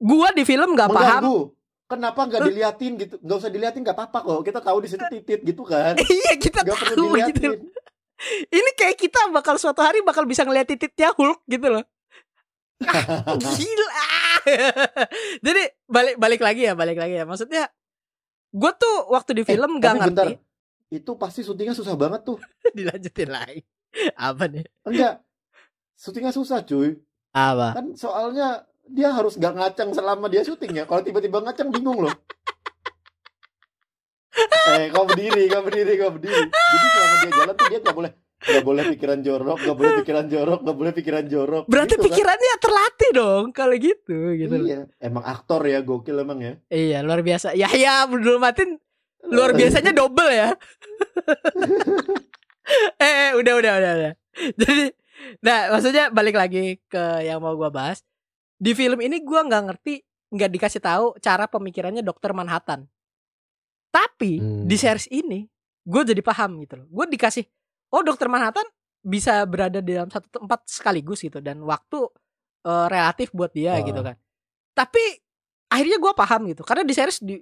gua 0.00 0.32
di 0.32 0.44
film 0.44 0.76
nggak 0.76 0.90
paham. 0.92 1.52
kenapa 1.90 2.22
nggak 2.22 2.46
diliatin 2.46 2.92
gitu 3.02 3.18
nggak 3.18 3.36
usah 3.42 3.50
diliatin 3.50 3.82
nggak 3.82 3.98
apa-apa 3.98 4.22
kok 4.22 4.46
kita 4.46 4.60
tahu 4.62 4.78
di 4.78 4.88
situ 4.94 5.02
titit 5.10 5.42
gitu 5.42 5.66
kan 5.66 5.98
iya, 6.06 6.38
kita 6.38 6.62
perlu 6.62 7.18
tahu 7.18 7.18
gitu. 7.18 7.50
diliatin 7.50 7.52
Ini 8.52 8.70
kayak 8.76 8.96
kita 9.00 9.32
bakal 9.32 9.56
suatu 9.56 9.80
hari 9.80 10.04
bakal 10.04 10.28
bisa 10.28 10.44
ngeliat 10.44 10.68
tititnya 10.68 11.16
Hulk 11.16 11.40
gitu 11.48 11.72
loh. 11.72 11.84
Ah, 12.84 13.36
Gila. 13.56 13.88
Jadi 15.40 15.62
balik 15.88 16.16
balik 16.20 16.40
lagi 16.44 16.68
ya, 16.68 16.76
balik 16.76 17.00
lagi 17.00 17.16
ya. 17.16 17.24
Maksudnya 17.24 17.72
gue 18.50 18.72
tuh 18.76 18.96
waktu 19.08 19.40
di 19.40 19.42
film 19.48 19.78
Eh, 19.78 19.80
gak 19.80 19.92
tapi 19.96 20.06
bentar. 20.12 20.26
Itu 20.90 21.10
pasti 21.14 21.40
syutingnya 21.40 21.72
susah 21.72 21.94
banget 21.94 22.24
tuh 22.24 22.36
Dilanjutin 22.76 23.28
lagi. 23.28 23.60
Apa 24.14 24.46
nih? 24.46 24.62
enggak 24.84 25.18
syutingnya 25.94 26.30
susah 26.30 26.60
cuy 26.60 26.98
Apa? 27.30 27.74
kan 27.74 27.86
soalnya 27.94 28.66
dia 28.82 29.08
harus 29.08 29.34
nggak 29.34 29.52
ngacang 29.52 29.90
selama 29.90 30.26
dia 30.26 30.40
syutingnya 30.40 30.82
kalau 30.82 31.00
tiba-tiba 31.00 31.38
ngacang 31.38 31.68
bingung 31.68 32.00
loh 32.00 32.10
eh 34.72 34.88
kau 34.88 35.04
berdiri 35.04 35.46
kau 35.46 35.60
berdiri 35.60 35.92
kau 35.96 36.10
berdiri 36.10 36.48
jadi 36.48 36.86
selama 36.88 37.16
dia 37.16 37.30
jalan 37.34 37.54
tuh 37.54 37.66
dia 37.68 37.80
nggak 37.80 37.92
boleh 37.92 38.10
nggak 38.40 38.64
boleh 38.64 38.82
pikiran 38.88 39.18
jorok 39.20 39.56
nggak 39.60 39.76
boleh 39.76 39.90
pikiran 40.00 40.26
jorok 40.26 40.58
nggak 40.60 40.76
boleh 40.76 40.92
pikiran 40.92 41.24
jorok 41.26 41.62
Berarti 41.66 41.90
Gitu 41.90 41.94
kan. 41.94 42.04
pikirannya 42.08 42.54
terlatih 42.56 43.10
dong 43.12 43.44
kalau 43.52 43.74
gitu 43.76 44.16
gitu. 44.32 44.54
iya 44.64 44.78
emang 44.98 45.24
aktor 45.24 45.60
ya 45.62 45.78
gokil 45.80 46.16
emang 46.16 46.38
ya 46.40 46.52
Iya, 46.66 47.02
luar 47.02 47.20
biasa. 47.20 47.52
Yahya 47.52 48.06
Abdul 48.06 48.38
Matin 48.38 48.78
luar 49.28 49.52
biasanya 49.52 49.92
double 49.92 50.30
ya. 50.30 50.48
eh, 53.02 53.04
eh, 53.04 53.30
udah 53.36 53.54
udah 53.60 53.72
udah 53.76 53.92
udah. 53.98 54.12
Jadi 54.56 54.84
nah, 55.42 55.74
maksudnya 55.74 56.08
balik 56.08 56.36
lagi 56.38 56.80
ke 56.86 57.24
yang 57.24 57.42
mau 57.42 57.52
gua 57.54 57.68
bahas. 57.68 58.00
Di 58.56 58.72
film 58.72 59.00
ini 59.00 59.20
gua 59.20 59.44
nggak 59.44 59.62
ngerti, 59.72 60.00
nggak 60.32 60.50
dikasih 60.52 60.80
tahu 60.80 61.06
cara 61.18 61.44
pemikirannya 61.48 62.04
Dokter 62.04 62.32
Manhattan. 62.32 62.86
Tapi 63.90 64.38
Hmm. 64.38 64.64
di 64.70 64.76
series 64.78 65.10
ini 65.10 65.50
gue 65.82 66.02
jadi 66.06 66.22
paham 66.22 66.62
gitu 66.62 66.78
loh. 66.78 66.86
Gue 66.86 67.10
dikasih 67.10 67.42
oh 67.90 68.06
Dokter 68.06 68.30
Manhattan 68.30 68.62
bisa 69.02 69.42
berada 69.48 69.82
di 69.82 69.96
dalam 69.96 70.06
satu 70.06 70.30
tempat 70.30 70.62
sekaligus 70.68 71.24
gitu 71.24 71.42
dan 71.42 71.58
waktu 71.66 72.06
eh, 72.60 72.86
relatif 72.92 73.32
buat 73.32 73.50
dia 73.50 73.74
Ah. 73.74 73.82
gitu 73.82 73.98
kan. 73.98 74.14
Tapi 74.76 75.02
akhirnya 75.72 75.98
gue 75.98 76.12
paham 76.14 76.40
gitu 76.52 76.62
karena 76.62 76.84
di 76.84 76.94
series 76.94 77.18
di, 77.18 77.40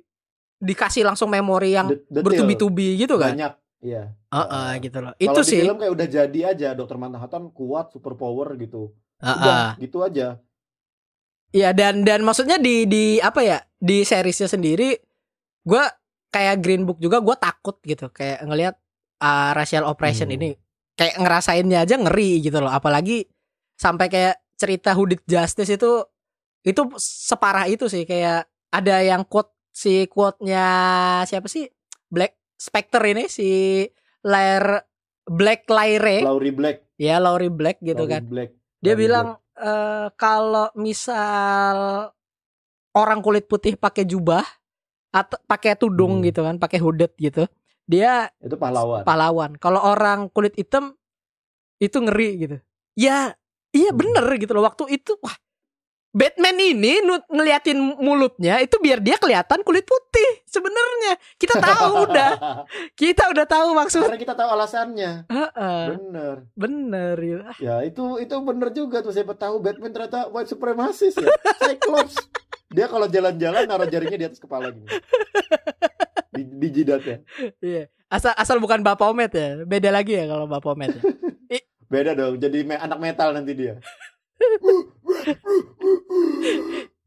dikasih 0.59 1.03
langsung 1.03 1.29
memori 1.29 1.73
yang 1.73 1.87
bertubi-tubi 2.09 2.99
gitu 2.99 3.14
kan. 3.14 3.33
banyak 3.33 3.53
iya 3.79 4.11
Heeh, 4.29 4.71
gitu 4.83 4.99
loh. 4.99 5.14
Kalau 5.14 5.23
Itu 5.23 5.40
di 5.40 5.49
sih. 5.49 5.61
film 5.62 5.79
kayak 5.79 5.92
udah 5.94 6.07
jadi 6.09 6.40
aja 6.51 6.68
dokter 6.75 6.97
Manhattan 6.97 7.49
kuat 7.49 7.90
super 7.90 8.12
power 8.12 8.53
gitu 8.55 8.92
Heeh. 9.18 9.35
udah 9.35 9.79
gitu 9.79 10.03
aja 10.03 10.38
Iya 11.49 11.73
dan 11.73 12.05
dan 12.05 12.21
maksudnya 12.21 12.61
di 12.61 12.85
di 12.85 13.16
apa 13.18 13.40
ya 13.40 13.57
di 13.75 14.05
seriesnya 14.05 14.44
sendiri 14.47 15.01
gue 15.64 15.85
kayak 16.29 16.61
Green 16.61 16.85
Book 16.85 17.01
juga 17.01 17.25
gue 17.25 17.33
takut 17.35 17.81
gitu 17.81 18.12
kayak 18.12 18.44
ngelihat 18.44 18.75
uh, 19.18 19.57
racial 19.57 19.88
oppression 19.88 20.29
Hmm. 20.29 20.37
ini 20.37 20.51
kayak 20.92 21.16
ngerasainnya 21.16 21.88
aja 21.88 21.97
ngeri 21.97 22.44
gitu 22.44 22.61
loh 22.61 22.68
apalagi 22.68 23.25
sampai 23.81 24.12
kayak 24.12 24.37
cerita 24.61 24.92
Hooded 24.92 25.25
Justice 25.25 25.73
itu 25.73 26.05
itu 26.66 26.83
separah 27.01 27.64
itu 27.64 27.88
sih 27.88 28.05
kayak 28.05 28.44
ada 28.68 29.01
yang 29.01 29.25
quote 29.25 29.49
si 29.79 30.11
quote-nya 30.11 30.67
siapa 31.23 31.47
sih 31.47 31.71
Black 32.11 32.35
Spectre 32.59 33.14
ini 33.14 33.31
si 33.31 33.87
Lair 34.27 34.83
Black 35.23 35.71
Lyre 35.71 36.27
Laurie 36.27 36.51
Black 36.51 36.99
ya 36.99 37.23
Laurie 37.23 37.53
Black 37.53 37.79
gitu 37.79 38.03
Laurie 38.03 38.12
kan 38.19 38.23
Black 38.27 38.51
dia 38.83 38.99
Laurie 38.99 39.03
bilang 39.07 39.27
eh, 39.55 40.07
kalau 40.19 40.67
misal 40.75 42.11
orang 42.95 43.23
kulit 43.23 43.47
putih 43.47 43.79
pakai 43.79 44.03
jubah 44.03 44.43
atau 45.14 45.38
pakai 45.47 45.79
tudung 45.79 46.21
Hmm. 46.21 46.27
gitu 46.27 46.45
kan, 46.45 46.61
pakai 46.61 46.79
hooded 46.79 47.17
gitu, 47.17 47.49
dia 47.88 48.29
itu 48.45 48.61
pahlawan 48.61 49.03
pahlawan. 49.03 49.51
Kalau 49.57 49.81
orang 49.81 50.29
kulit 50.29 50.53
hitam 50.53 50.93
itu 51.81 51.97
ngeri 51.97 52.31
gitu. 52.45 52.57
Ya, 52.93 53.33
iya 53.73 53.91
Hmm. 53.95 53.99
bener 53.99 54.27
gitu 54.37 54.53
loh. 54.53 54.69
Waktu 54.69 55.01
itu 55.01 55.17
wah 55.25 55.33
Batman 56.09 56.57
ini 56.57 57.05
ngeliatin 57.27 57.77
mulutnya 57.97 58.59
itu 58.59 58.77
biar 58.77 58.99
dia 58.99 59.14
kelihatan 59.14 59.61
kulit 59.61 59.85
putih 59.85 60.40
sebenarnya. 60.44 61.21
Kita 61.37 61.57
tahu 61.59 61.92
udah, 62.05 62.31
kita 63.01 63.29
udah 63.29 63.44
tahu 63.44 63.68
maksud. 63.73 64.03
karena 64.03 64.16
kita 64.18 64.35
tahu 64.35 64.49
alasannya 64.49 65.12
Heeh, 65.27 65.81
bener 65.90 66.35
bener 66.55 67.14
gitu. 67.16 67.44
ya 67.61 67.81
itu 67.83 68.05
itu 68.18 68.35
bener 68.38 68.68
juga 68.71 68.99
tuh 68.99 69.11
siapa 69.11 69.33
tahu 69.33 69.61
Batman 69.61 69.90
ternyata 69.90 70.27
white 70.29 70.49
supremacist 70.49 71.16
ya 71.16 71.29
Cyclops 71.61 72.16
dia 72.68 72.85
kalau 72.85 73.05
jalan-jalan 73.07 73.64
naruh 73.64 73.87
jarinya 73.87 74.16
di 74.16 74.27
atas 74.27 74.38
kepala 74.38 74.68
gini 74.68 74.88
di, 76.31 76.42
di 76.44 76.68
jidatnya 76.73 77.21
Iya. 77.59 77.88
Asal 78.09 78.33
asal 78.35 78.57
bukan 78.57 78.81
Bapomet 78.81 79.29
ya. 79.31 79.61
Beda 79.62 79.88
lagi 79.88 80.16
ya 80.16 80.25
kalau 80.25 80.49
Bapomet 80.49 80.97
ya. 80.97 81.03
beda 81.88 82.12
dong 82.12 82.37
jadi 82.37 82.59
me- 82.62 82.77
anak 82.77 82.97
metal 82.99 83.33
nanti 83.33 83.53
dia 83.55 83.81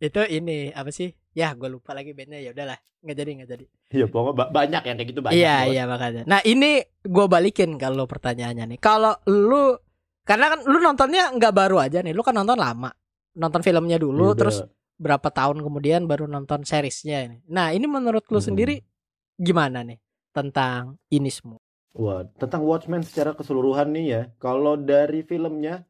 Itu 0.01 0.21
ini 0.27 0.73
apa 0.73 0.89
sih? 0.89 1.13
Ya, 1.31 1.53
gue 1.55 1.69
lupa 1.69 1.95
lagi 1.95 2.11
bandnya. 2.11 2.41
Ya 2.41 2.51
udahlah, 2.51 2.75
nggak 2.99 3.15
jadi 3.15 3.29
nggak 3.39 3.49
jadi. 3.49 3.65
Iya 3.91 4.05
pokoknya 4.07 4.35
ba- 4.35 4.51
banyak 4.51 4.81
yang 4.83 4.95
kayak 4.97 5.09
gitu 5.09 5.21
banyak 5.21 5.37
iya 5.37 5.55
iya 5.67 5.83
makanya. 5.85 6.23
Nah 6.27 6.39
ini 6.43 6.81
gue 7.01 7.25
balikin 7.27 7.77
kalau 7.77 8.03
pertanyaannya 8.03 8.75
nih. 8.75 8.79
Kalau 8.79 9.15
lu 9.29 9.77
karena 10.21 10.51
kan 10.51 10.59
lu 10.65 10.77
nontonnya 10.79 11.31
nggak 11.31 11.53
baru 11.53 11.77
aja 11.79 12.01
nih. 12.01 12.11
Lu 12.11 12.21
kan 12.21 12.35
nonton 12.35 12.57
lama. 12.57 12.91
Nonton 13.31 13.63
filmnya 13.63 13.95
dulu, 13.95 14.35
Udah. 14.35 14.37
terus 14.37 14.57
berapa 14.99 15.31
tahun 15.31 15.63
kemudian 15.63 16.03
baru 16.03 16.27
nonton 16.27 16.61
seriesnya 16.61 17.23
ini. 17.25 17.37
Nah 17.47 17.71
ini 17.71 17.87
menurut 17.87 18.27
lu 18.27 18.37
Hmm. 18.37 18.47
sendiri 18.51 18.75
gimana 19.39 19.81
nih 19.81 19.97
tentang 20.29 20.99
ini 21.07 21.31
semua? 21.31 21.57
Wah, 21.91 22.23
tentang 22.39 22.63
Watchmen 22.63 23.03
secara 23.03 23.31
keseluruhan 23.31 23.91
nih 23.91 24.05
ya. 24.07 24.21
Kalau 24.37 24.75
dari 24.75 25.23
filmnya, 25.23 25.83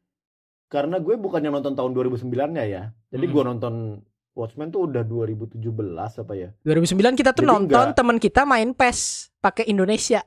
karena 0.71 0.97
gue 0.97 1.13
bukan 1.13 1.37
yang 1.37 1.51
nonton 1.51 1.75
tahun 1.75 1.91
2009-nya 1.91 2.63
ya. 2.63 2.95
Jadi 3.11 3.25
Hmm. 3.27 3.33
gue 3.35 3.43
nonton 3.43 3.73
Watchmen 4.31 4.71
tuh 4.71 4.87
udah 4.87 5.03
2017 5.03 6.15
apa 6.15 6.33
ya. 6.33 6.49
2009 6.63 7.11
kita 7.13 7.35
tuh 7.35 7.43
Jadi 7.43 7.51
nonton 7.51 7.85
nggak- 7.91 7.97
teman 7.99 8.15
kita 8.15 8.47
main 8.47 8.71
PES 8.71 9.29
pakai 9.37 9.67
Indonesia. 9.67 10.23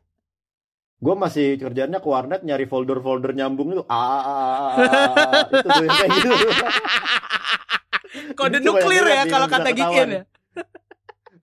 Gue 1.01 1.17
masih 1.17 1.57
kerjaannya 1.57 1.97
ke 1.97 2.07
warnet 2.07 2.45
nyari 2.45 2.65
folder-folder 2.65 3.33
nyambung 3.33 3.73
itu. 3.73 3.83
Ah, 3.89 3.97
ah, 3.97 4.21
ah, 4.21 4.29
ah, 4.29 4.71
ah. 5.17 5.33
itu 5.51 5.65
tuh 5.65 5.81
yang 5.81 5.97
kayak 5.97 6.11
gitu. 6.13 6.29
Kode 8.39 8.59
nuklir 8.61 9.05
ya 9.05 9.25
kalau 9.27 9.49
kata 9.49 9.71
Gikin 9.73 10.09
ya. 10.13 10.23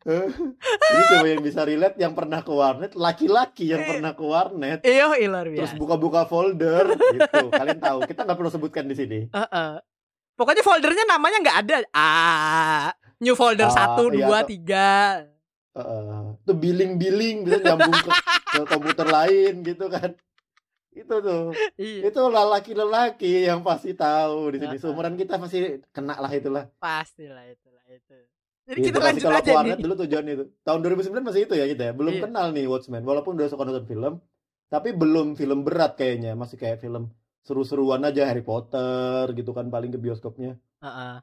Ini 0.02 1.04
coba 1.14 1.28
yang 1.28 1.44
bisa 1.46 1.62
relate 1.62 1.94
yang 1.96 2.18
pernah 2.18 2.42
ke 2.42 2.50
warnet, 2.50 2.92
laki-laki 2.98 3.70
yang 3.70 3.86
Eh. 3.86 3.88
pernah 3.88 4.12
ke 4.12 4.24
warnet. 4.24 4.80
Iya, 4.82 5.14
luar 5.30 5.46
Terus 5.46 5.72
biasa. 5.72 5.78
buka-buka 5.78 6.22
folder 6.26 6.86
gitu. 6.98 7.46
Kalian 7.50 7.78
tahu, 7.78 8.00
kita 8.06 8.26
nggak 8.26 8.38
perlu 8.38 8.50
sebutkan 8.50 8.86
di 8.86 8.96
sini. 8.98 9.20
Heeh. 9.30 9.72
Pokoknya 10.34 10.64
foldernya 10.66 11.06
namanya 11.06 11.38
nggak 11.40 11.58
ada. 11.62 11.76
Ah, 11.94 12.90
new 13.22 13.38
folder 13.38 13.70
satu, 13.70 14.10
iya, 14.10 14.26
dua, 14.26 14.40
tiga. 14.42 14.92
Heeh. 15.72 16.36
itu 16.42 16.52
billing-billing 16.52 17.48
bisa 17.48 17.64
nyambung 17.64 17.96
ke, 17.96 18.12
ke 18.52 18.62
komputer 18.68 19.08
lain 19.08 19.62
gitu 19.62 19.86
kan. 19.88 20.12
Itu 20.92 21.24
tuh. 21.24 21.56
Iya, 21.78 22.12
Itu 22.12 22.28
lelaki-lelaki 22.28 23.48
yang 23.48 23.64
pasti 23.64 23.96
tahu 23.96 24.52
di 24.52 24.60
sini. 24.60 24.76
Seumuran 24.76 25.16
kita 25.16 25.40
pasti 25.40 25.80
kena 25.94 26.20
lah 26.20 26.28
itulah. 26.28 26.68
pastilah 26.76 27.46
itulah 27.48 27.86
itu. 27.88 28.18
Jadi 28.70 28.80
kita 28.88 28.98
pasti 28.98 29.08
lanjut 29.10 29.24
kalau 29.26 29.40
aja 29.42 29.52
warnet 29.58 29.78
nih. 29.78 29.84
dulu 29.84 29.96
tujuan 30.06 30.24
itu. 30.28 30.44
Tahun 30.62 30.80
2009 30.80 31.28
masih 31.28 31.42
itu 31.44 31.54
ya 31.58 31.66
kita 31.66 31.84
ya. 31.90 31.94
Belum 31.98 32.14
Iya. 32.14 32.22
kenal 32.28 32.46
nih 32.54 32.66
Watchmen. 32.70 33.04
Walaupun 33.04 33.34
udah 33.36 33.48
suka 33.50 33.64
nonton 33.66 33.86
film, 33.86 34.14
tapi 34.70 34.90
belum 34.94 35.28
film 35.36 35.60
berat 35.66 35.98
kayaknya. 35.98 36.38
Masih 36.38 36.56
kayak 36.56 36.80
film 36.80 37.10
seru-seruan 37.42 38.06
aja 38.06 38.30
Harry 38.30 38.46
Potter 38.46 39.34
gitu 39.34 39.52
kan 39.52 39.68
paling 39.68 39.90
ke 39.90 39.98
bioskopnya. 39.98 40.62
Heeh. 40.80 41.16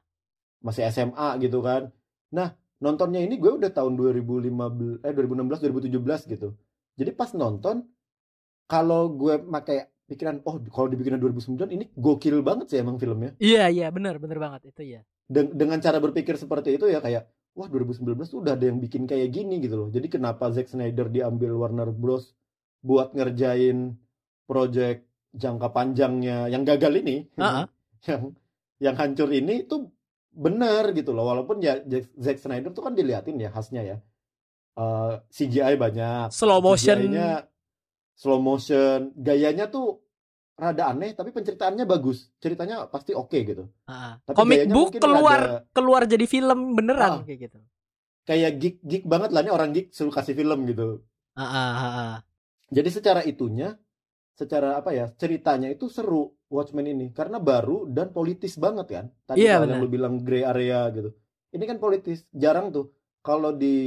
Masih 0.59 0.83
SMA 0.91 1.39
gitu 1.39 1.63
kan. 1.63 1.87
Nah, 2.29 2.51
nontonnya 2.77 3.23
ini 3.23 3.39
gue 3.39 3.49
udah 3.49 3.71
tahun 3.71 3.95
2015 3.95 4.99
eh 5.01 5.13
2016 5.15 5.63
2017 5.63 6.27
gitu. 6.27 6.53
Jadi 6.99 7.11
pas 7.15 7.31
nonton 7.31 7.87
kalau 8.67 9.09
gue 9.09 9.39
pakai 9.41 9.87
pikiran 10.05 10.41
oh 10.43 10.57
kalau 10.67 10.89
dibikin 10.89 11.15
2009 11.15 11.69
ini 11.69 11.85
gokil 11.95 12.41
banget 12.43 12.67
sih 12.69 12.77
emang 12.81 12.99
filmnya. 12.99 13.33
Iya 13.39 13.71
iya 13.71 13.87
benar 13.89 14.19
benar 14.19 14.37
banget 14.37 14.69
itu 14.69 14.99
ya. 14.99 15.01
Den- 15.29 15.53
dengan 15.53 15.77
cara 15.77 16.01
berpikir 16.01 16.35
seperti 16.41 16.75
itu 16.81 16.89
ya 16.89 16.99
kayak 16.99 17.29
wah 17.53 17.69
2019 17.69 18.25
tuh 18.33 18.41
udah 18.41 18.57
ada 18.57 18.65
yang 18.65 18.81
bikin 18.81 19.05
kayak 19.05 19.29
gini 19.29 19.61
gitu 19.61 19.75
loh. 19.77 19.89
Jadi 19.93 20.09
kenapa 20.09 20.49
Zack 20.49 20.73
Snyder 20.73 21.05
diambil 21.07 21.53
Warner 21.53 21.93
Bros 21.93 22.33
buat 22.81 23.13
ngerjain 23.13 23.93
project 24.49 25.05
jangka 25.37 25.69
panjangnya 25.69 26.49
yang 26.49 26.65
gagal 26.65 27.05
ini, 27.05 27.29
Heeh. 27.37 27.65
yang 28.09 28.21
yang 28.81 28.95
hancur 28.97 29.29
ini 29.29 29.69
tuh 29.69 29.93
bener 30.33 30.89
gitu 30.97 31.13
loh. 31.13 31.29
Walaupun 31.29 31.61
ya 31.61 31.77
Zack 32.17 32.41
Snyder 32.41 32.73
tuh 32.73 32.81
kan 32.89 32.97
diliatin 32.97 33.37
ya 33.37 33.53
khasnya 33.53 33.85
ya. 33.85 33.97
Eh, 34.79 35.13
CGI 35.29 35.75
banyak, 35.75 36.31
Slow 36.31 36.63
motion. 36.63 36.97
Slow 38.15 38.39
motion, 38.39 39.11
gayanya 39.19 39.67
tuh 39.67 39.99
rada 40.59 40.83
aneh 40.87 41.11
tapi 41.11 41.31
penceritaannya 41.31 41.83
bagus. 41.83 42.27
Ceritanya 42.37 42.85
pasti 42.85 43.11
oke 43.11 43.39
gitu. 43.39 43.63
Heeh. 43.85 44.11
Tapi 44.21 44.35
Comic 44.35 44.57
gayanya 44.59 44.75
book 44.75 44.89
keluar 44.95 45.39
rada- 45.39 45.61
keluar 45.71 46.01
jadi 46.03 46.25
film 46.25 46.59
beneran 46.73 47.11
Ah. 47.11 47.23
kayak 47.23 47.39
gitu. 47.41 47.59
kayak 48.21 48.51
geek 48.55 48.77
geek 48.83 49.03
banget 49.03 49.33
lah 49.33 49.41
nih 49.41 49.49
orang 49.49 49.73
geek 49.73 49.89
suruh 49.89 50.11
kasih 50.11 50.33
film 50.33 50.61
gitu. 50.63 51.01
Heeh, 51.33 51.71
heeh. 51.73 52.13
Jadi 52.69 52.89
secara 52.91 53.21
itunya, 53.23 53.73
secara 54.31 54.77
apa 54.77 54.93
ya 54.93 55.09
ceritanya 55.11 55.65
itu 55.67 55.89
seru 55.89 56.29
Watchmen 56.45 56.85
ini 56.85 57.09
karena 57.09 57.37
baru 57.37 57.85
dan 57.85 58.09
politis 58.09 58.53
banget 58.55 58.85
kan. 58.87 59.05
Tadi 59.23 59.37
kalau 59.39 59.65
benar. 59.65 59.69
yang 59.71 59.81
lu 59.81 59.89
bilang 59.89 60.13
gray 60.19 60.41
area 60.43 60.89
gitu. 60.89 61.09
Ini 61.49 61.63
kan 61.63 61.77
politis, 61.77 62.21
jarang 62.29 62.69
tuh. 62.69 62.93
Kalau 63.19 63.49
di 63.51 63.77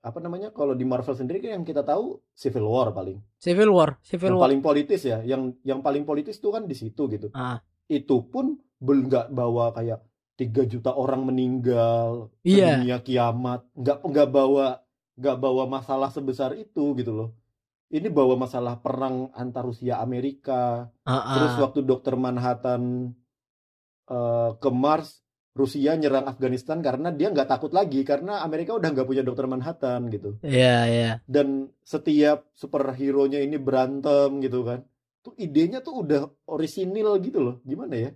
apa 0.00 0.18
namanya? 0.18 0.48
Kalau 0.50 0.72
di 0.72 0.88
Marvel 0.88 1.12
sendiri 1.12 1.44
kan 1.44 1.60
yang 1.60 1.64
kita 1.64 1.84
tahu 1.84 2.16
Civil 2.32 2.64
War 2.64 2.88
paling. 2.90 3.20
Civil 3.36 3.68
War, 3.68 4.00
Civil 4.00 4.32
Yang 4.32 4.38
War. 4.40 4.44
paling 4.48 4.60
politis 4.64 5.00
ya, 5.04 5.18
yang 5.20 5.52
yang 5.60 5.80
paling 5.80 6.08
politis 6.08 6.40
tuh 6.40 6.56
kan 6.56 6.64
di 6.64 6.72
situ 6.72 7.04
gitu. 7.08 7.28
Ah. 7.36 7.60
Itu 7.84 8.24
pun 8.26 8.56
bel 8.80 9.04
nggak 9.04 9.28
bawa 9.30 9.76
kayak 9.76 10.00
3 10.40 10.64
juta 10.64 10.96
orang 10.96 11.28
meninggal, 11.28 12.32
Iya. 12.40 12.80
dunia 12.80 12.98
kiamat, 13.04 13.60
nggak 13.76 13.98
nggak 14.00 14.28
bawa 14.32 14.80
nggak 15.20 15.36
bawa 15.36 15.68
masalah 15.68 16.08
sebesar 16.08 16.56
itu 16.56 16.96
gitu 16.96 17.12
loh. 17.12 17.30
Ini 17.92 18.08
bawa 18.08 18.38
masalah 18.40 18.80
perang 18.80 19.28
antar 19.36 19.66
Rusia 19.68 20.00
Amerika, 20.00 20.88
Heeh. 21.04 21.34
terus 21.36 21.52
waktu 21.60 21.84
Dokter 21.84 22.16
Manhattan 22.16 23.12
eh, 24.08 24.50
ke 24.56 24.70
Mars, 24.72 25.20
Rusia 25.50 25.98
nyerang 25.98 26.30
Afghanistan 26.30 26.78
karena 26.78 27.10
dia 27.10 27.26
nggak 27.26 27.50
takut 27.50 27.74
lagi 27.74 28.06
karena 28.06 28.38
Amerika 28.40 28.78
udah 28.78 28.86
nggak 28.94 29.06
punya 29.06 29.22
Dokter 29.26 29.50
Manhattan 29.50 30.06
gitu. 30.06 30.38
Iya, 30.46 30.76
iya. 30.86 31.10
Dan 31.26 31.74
setiap 31.82 32.46
superhero-nya 32.54 33.42
ini 33.42 33.58
berantem 33.58 34.38
gitu 34.38 34.62
kan. 34.62 34.86
Tuh 35.20 35.34
idenya 35.36 35.82
tuh 35.82 36.06
udah 36.06 36.30
orisinil 36.46 37.18
gitu 37.18 37.42
loh. 37.42 37.56
Gimana 37.66 37.98
ya? 37.98 38.10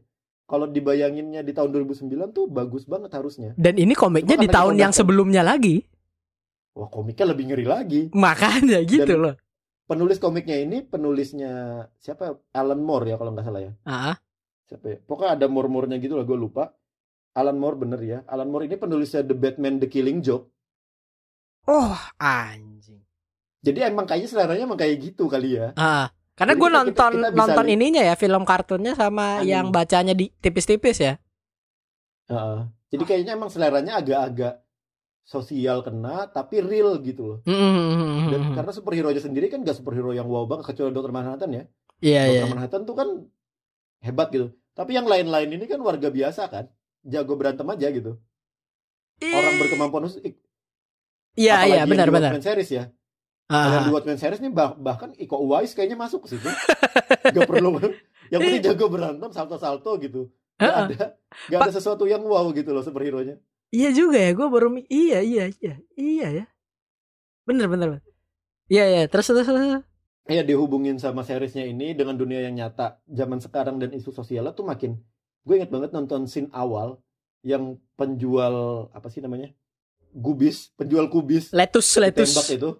Kalau 0.46 0.70
dibayanginnya 0.70 1.42
di 1.42 1.50
tahun 1.50 1.74
2009 1.74 2.30
tuh 2.30 2.46
bagus 2.46 2.86
banget 2.86 3.10
harusnya. 3.12 3.50
Dan 3.58 3.82
ini 3.82 3.98
komiknya 3.98 4.38
di 4.38 4.46
kan 4.46 4.54
tahun 4.62 4.74
yang 4.78 4.92
sebelumnya 4.94 5.42
lagi. 5.42 5.82
Wah 6.78 6.86
komiknya 6.86 7.34
lebih 7.34 7.44
ngeri 7.50 7.66
lagi. 7.66 8.00
Makanya 8.14 8.78
gitu 8.86 9.10
Dan- 9.10 9.20
loh. 9.20 9.34
Penulis 9.84 10.16
komiknya 10.16 10.64
ini 10.64 10.80
penulisnya 10.80 11.84
siapa? 12.00 12.40
Alan 12.56 12.80
Moore 12.80 13.12
ya 13.12 13.16
kalau 13.20 13.36
nggak 13.36 13.44
salah 13.44 13.60
ya. 13.60 13.72
Ah, 13.84 14.16
Siapa 14.64 14.86
ya? 14.88 14.96
Pokoknya 14.96 15.36
ada 15.36 15.44
Moore-Moore-nya 15.44 16.00
gitu 16.00 16.16
lah 16.16 16.24
gue 16.24 16.38
lupa. 16.40 16.72
Alan 17.34 17.58
Moore 17.58 17.76
bener 17.76 18.00
ya. 18.00 18.18
Alan 18.24 18.48
Moore 18.48 18.64
ini 18.64 18.78
penulisnya 18.78 19.20
The 19.20 19.34
Batman 19.34 19.82
The 19.82 19.88
Killing 19.90 20.22
Joke. 20.22 20.48
oh 21.66 21.96
anjing. 22.20 23.00
Jadi 23.64 23.78
emang 23.80 24.04
kayaknya 24.04 24.28
seleranya 24.28 24.64
emang 24.64 24.76
kayak 24.76 25.00
gitu 25.00 25.24
kali 25.26 25.56
ya. 25.56 25.72
Ah, 25.74 26.12
karena 26.36 26.52
gue 26.54 26.68
kita- 26.68 26.76
nonton 26.76 27.12
kita 27.16 27.28
bisa 27.32 27.40
nonton 27.40 27.66
ininya 27.66 28.02
ya 28.04 28.14
film 28.14 28.44
kartunnya 28.44 28.92
sama 28.92 29.40
Anime. 29.40 29.48
yang 29.48 29.66
bacanya 29.72 30.12
di 30.12 30.28
tipis-tipis 30.38 31.00
ya. 31.00 31.14
Heeh. 32.28 32.60
Jadi 32.92 33.04
kayaknya 33.04 33.32
emang 33.34 33.48
seleranya 33.48 33.96
agak-agak 33.98 34.60
sosial 35.24 35.80
kena 35.80 36.28
tapi 36.28 36.60
real 36.60 37.00
gitu 37.00 37.22
loh. 37.24 37.38
Hmm. 37.48 38.28
Dan 38.28 38.52
karena 38.52 38.70
superhero 38.70 39.08
aja 39.08 39.24
sendiri 39.24 39.48
kan 39.48 39.64
gak 39.64 39.80
superhero 39.80 40.12
yang 40.12 40.28
wow 40.28 40.44
banget 40.44 40.68
kecuali 40.70 40.92
Dr. 40.92 41.10
Manhattan 41.10 41.50
ya. 41.50 41.64
Iya 42.04 42.22
iya. 42.28 42.42
Dr. 42.44 42.52
Manhattan 42.52 42.82
tuh 42.84 42.94
kan 42.94 43.08
hebat 44.04 44.28
gitu. 44.28 44.52
Tapi 44.76 44.92
yang 44.92 45.08
lain-lain 45.08 45.48
ini 45.48 45.64
kan 45.64 45.80
warga 45.80 46.12
biasa 46.12 46.52
kan. 46.52 46.68
Jago 47.04 47.36
berantem 47.36 47.68
aja 47.68 47.88
gitu. 47.92 48.16
Orang 49.22 49.54
berkemampuan 49.60 50.08
khusus. 50.08 50.20
Iya 51.34 51.56
iya 51.68 51.82
benar 51.84 52.08
benar. 52.10 52.34
Series 52.40 52.70
ya. 52.72 52.84
Kalau 53.44 53.76
yang 53.76 53.84
Ah, 53.84 53.88
di 53.88 53.92
Watchmen 53.92 54.16
series 54.16 54.40
nih 54.40 54.52
bah- 54.56 54.72
bahkan 54.72 55.12
Iko 55.20 55.36
Uwais 55.36 55.76
kayaknya 55.76 56.00
masuk 56.00 56.24
ke 56.24 56.32
situ. 56.32 56.48
gak 57.36 57.44
perlu. 57.44 57.76
Yang 58.32 58.40
penting 58.40 58.64
jago 58.72 58.86
berantem, 58.88 59.30
salto-salto 59.36 60.00
gitu. 60.00 60.32
Gak 60.56 60.88
ada, 60.88 61.20
gak 61.52 61.60
ada 61.60 61.72
sesuatu 61.76 62.08
yang 62.08 62.24
wow 62.24 62.48
gitu 62.56 62.72
loh 62.72 62.80
superhero-nya. 62.80 63.36
Iya 63.68 63.90
juga 63.92 64.16
ya, 64.16 64.32
gue 64.32 64.46
baru 64.48 64.80
iya 64.88 65.20
iya 65.20 65.44
iya 65.60 65.74
iya 65.92 66.26
ya. 66.42 66.46
Bener 67.44 67.68
bener. 67.68 68.00
Iya 68.72 68.84
iya 68.88 69.02
terus 69.12 69.28
terus. 69.28 69.44
terus. 69.44 69.84
ya 70.24 70.40
dihubungin 70.40 70.96
sama 70.96 71.20
seriesnya 71.20 71.68
ini 71.68 71.92
dengan 71.92 72.16
dunia 72.16 72.48
yang 72.48 72.56
nyata 72.56 72.96
zaman 73.04 73.44
sekarang 73.44 73.76
dan 73.76 73.92
isu 73.92 74.08
sosialnya 74.08 74.56
tuh 74.56 74.64
makin 74.64 74.96
gue 75.44 75.54
inget 75.60 75.70
banget 75.70 75.90
nonton 75.92 76.24
scene 76.24 76.48
awal 76.52 76.98
yang 77.44 77.76
penjual 77.94 78.88
apa 78.90 79.12
sih 79.12 79.20
namanya 79.20 79.52
gubis 80.10 80.72
penjual 80.74 81.06
kubis 81.12 81.52
Letus 81.52 81.86
letus. 82.00 82.32
itu. 82.48 82.70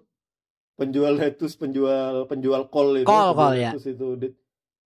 Penjual 0.75 1.15
lettuce 1.15 1.55
penjual 1.55 2.27
penjual 2.27 2.67
kol 2.67 2.99
itu 2.99 3.07
Kol, 3.07 3.31
kol, 3.31 3.53
ya. 3.55 3.71
itu 3.71 4.07
di- 4.19 4.35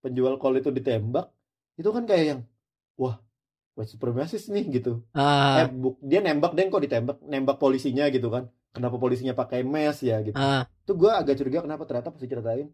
penjual 0.06 0.38
kol 0.38 0.54
itu 0.54 0.70
ditembak 0.70 1.34
itu 1.80 1.89
kan 1.89 2.04
kayak 2.06 2.26
yang 2.30 2.39
wah 2.94 3.18
white 3.74 3.89
supremacist 3.89 4.52
nih 4.54 4.70
gitu. 4.70 5.02
Ah, 5.18 5.65
eh 5.65 5.68
bu- 5.72 5.98
dia 6.04 6.22
nembak 6.22 6.54
dan 6.54 6.70
kok 6.70 6.84
ditembak 6.84 7.18
nembak 7.26 7.58
polisinya 7.58 8.06
gitu 8.12 8.30
kan. 8.30 8.52
Kenapa 8.70 9.02
polisinya 9.02 9.34
pakai 9.34 9.65
mes 9.65 9.98
ya? 10.06 10.22
gitu. 10.22 10.38
Ah, 10.38 10.70
itu 10.86 10.92
gue 10.94 11.10
agak 11.10 11.42
curiga 11.42 11.65
kenapa 11.65 11.89
ternyata 11.89 12.13
pas 12.13 12.22
diceritain 12.22 12.70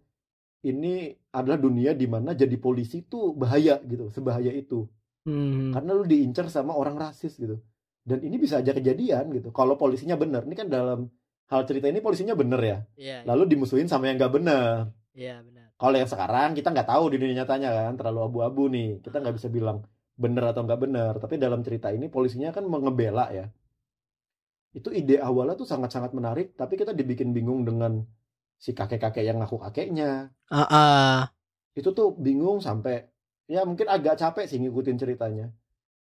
ini 0.65 1.13
adalah 1.31 1.55
dunia 1.61 1.93
di 1.95 2.09
mana 2.09 2.33
jadi 2.33 2.57
polisi 2.57 3.05
tuh 3.05 3.31
bahaya 3.37 3.79
gitu 3.85 4.09
sebahaya 4.11 4.49
itu 4.51 4.89
hmm. 5.25 5.73
karena 5.75 5.91
lu 5.91 6.05
diincar 6.05 6.47
sama 6.47 6.77
orang 6.77 6.95
rasis 6.95 7.35
gitu. 7.35 7.59
Dan 8.05 8.21
ini 8.21 8.37
bisa 8.37 8.61
aja 8.61 8.71
kejadian 8.71 9.33
gitu. 9.33 9.49
Kalau 9.49 9.75
polisinya 9.75 10.13
bener 10.15 10.45
ini 10.45 10.55
kan 10.55 10.69
dalam 10.69 11.09
hal 11.49 11.61
cerita 11.65 11.89
ini 11.89 11.99
polisinya 11.99 12.37
bener 12.37 12.61
ya? 12.61 12.77
Iya 12.95 13.17
lalu 13.25 13.57
dimusuhin 13.57 13.89
sama 13.89 14.07
yang 14.09 14.21
nggak 14.21 14.33
bener. 14.33 14.93
Iya 15.15 15.41
benar. 15.41 15.53
kalau 15.75 15.99
yang 15.99 16.07
sekarang 16.07 16.55
kita 16.55 16.71
nggak 16.71 16.87
tahu 16.87 17.03
di 17.11 17.17
dunia 17.19 17.43
nyatanya 17.43 17.69
kan 17.91 17.95
terlalu 17.99 18.19
abu-abu 18.31 18.63
nih. 18.71 19.03
Kita 19.03 19.19
nggak 19.19 19.35
bisa 19.35 19.47
bilang 19.51 19.83
bener 20.15 20.43
atau 20.47 20.61
nggak 20.63 20.79
bener. 20.79 21.13
Tapi 21.19 21.35
dalam 21.35 21.59
cerita 21.65 21.91
ini 21.91 22.07
polisinya 22.07 22.55
kan 22.55 22.63
mengebela 22.63 23.27
ya. 23.33 23.45
Itu 24.71 24.91
ide 24.91 25.19
awalnya 25.19 25.59
tuh 25.59 25.67
sangat-sangat 25.67 26.15
menarik 26.15 26.55
tapi 26.55 26.79
kita 26.79 26.95
dibikin 26.95 27.35
bingung 27.35 27.63
dengan 27.67 28.03
si 28.55 28.71
kakek-kakek 28.71 29.23
yang 29.23 29.43
ngaku 29.43 29.57
kakeknya. 29.67 30.31
Ah, 30.51 30.63
ah. 30.71 31.19
itu 31.75 31.91
tuh 31.91 32.15
bingung 32.15 32.63
sampai 32.63 33.14
ya 33.45 33.61
mungkin 33.61 33.85
agak 33.85 34.15
capek 34.15 34.45
sih 34.45 34.57
ngikutin 34.57 34.95
ceritanya 34.95 35.47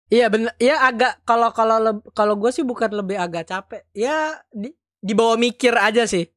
Iya 0.07 0.27
bener. 0.27 0.51
Ya 0.57 0.75
agak 0.81 1.23
kalau 1.23 1.49
kalau 1.49 1.79
kalau 2.11 2.35
gue 2.35 2.51
sih 2.51 2.61
bukan 2.61 2.91
lebih 2.91 3.15
agak 3.15 3.47
capek. 3.47 3.87
Ya 3.91 4.43
di 4.49 4.67
dibawa 4.99 5.39
mikir 5.39 5.71
aja 5.71 6.03
sih. 6.03 6.27